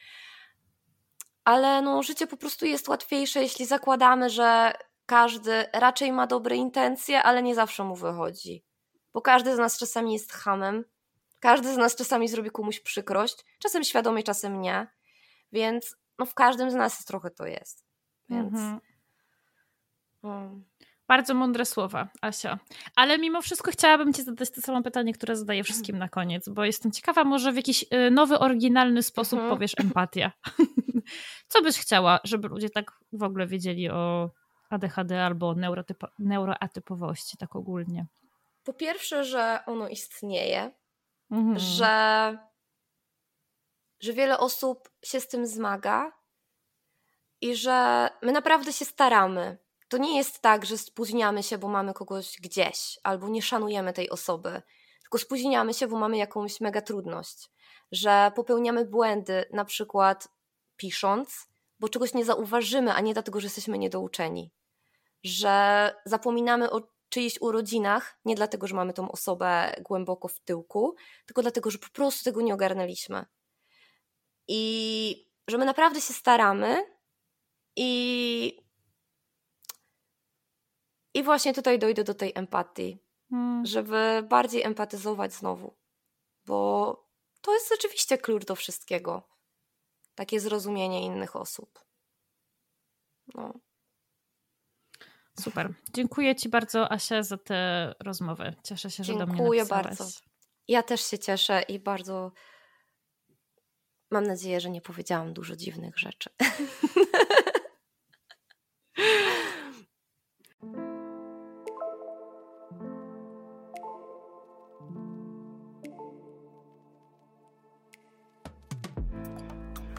[1.45, 4.73] Ale no, życie po prostu jest łatwiejsze, jeśli zakładamy, że
[5.11, 8.65] każdy raczej ma dobre intencje, ale nie zawsze mu wychodzi.
[9.13, 10.85] Bo każdy z nas czasami jest hamem,
[11.41, 14.87] każdy z nas czasami zrobi komuś przykrość, czasem świadomie, czasem nie.
[15.53, 17.85] Więc no, w każdym z nas trochę to jest.
[18.29, 18.55] Więc.
[18.55, 18.81] Mhm.
[20.23, 20.65] Um.
[21.09, 22.59] Bardzo mądre słowa, Asia.
[22.97, 26.65] Ale mimo wszystko chciałabym Ci zadać to samo pytanie, które zadaję wszystkim na koniec, bo
[26.65, 29.57] jestem ciekawa, może w jakiś y, nowy, oryginalny sposób mhm.
[29.57, 30.33] powiesz empatia.
[31.49, 34.31] Co byś chciała, żeby ludzie tak w ogóle wiedzieli o
[34.71, 38.07] ADHD albo neurotypo, neuroatypowości, tak ogólnie?
[38.65, 40.71] Po pierwsze, że ono istnieje,
[41.31, 41.59] mhm.
[41.59, 42.39] że,
[44.01, 46.13] że wiele osób się z tym zmaga
[47.41, 49.59] i że my naprawdę się staramy
[49.91, 54.11] to nie jest tak, że spóźniamy się, bo mamy kogoś gdzieś, albo nie szanujemy tej
[54.11, 54.63] osoby,
[55.03, 57.51] tylko spóźniamy się, bo mamy jakąś mega trudność,
[57.93, 60.29] że popełniamy błędy, na przykład
[60.77, 61.49] pisząc,
[61.81, 64.53] bo czegoś nie zauważymy, a nie dlatego, że jesteśmy niedouczeni,
[65.25, 70.95] że zapominamy o czyichś urodzinach, nie dlatego, że mamy tą osobę głęboko w tyłku,
[71.27, 73.27] tylko dlatego, że po prostu tego nie ogarnęliśmy.
[74.49, 76.85] I że my naprawdę się staramy
[77.77, 78.63] i
[81.15, 82.99] i właśnie tutaj dojdę do tej empatii,
[83.31, 83.67] hmm.
[83.67, 85.77] żeby bardziej empatyzować znowu,
[86.45, 87.11] bo
[87.41, 89.29] to jest rzeczywiście klucz do wszystkiego.
[90.15, 91.85] Takie zrozumienie innych osób.
[93.35, 93.55] No.
[95.41, 95.75] Super.
[95.95, 98.55] Dziękuję Ci bardzo, Asia, za tę rozmowę.
[98.65, 100.07] Cieszę się, że Dziękuję do mnie Dziękuję bardzo.
[100.69, 102.33] Ja też się cieszę i bardzo
[104.11, 106.31] mam nadzieję, że nie powiedziałam dużo dziwnych rzeczy.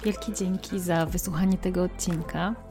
[0.03, 2.70] Wielkie dzięki za wysłuchanie tego odcinka.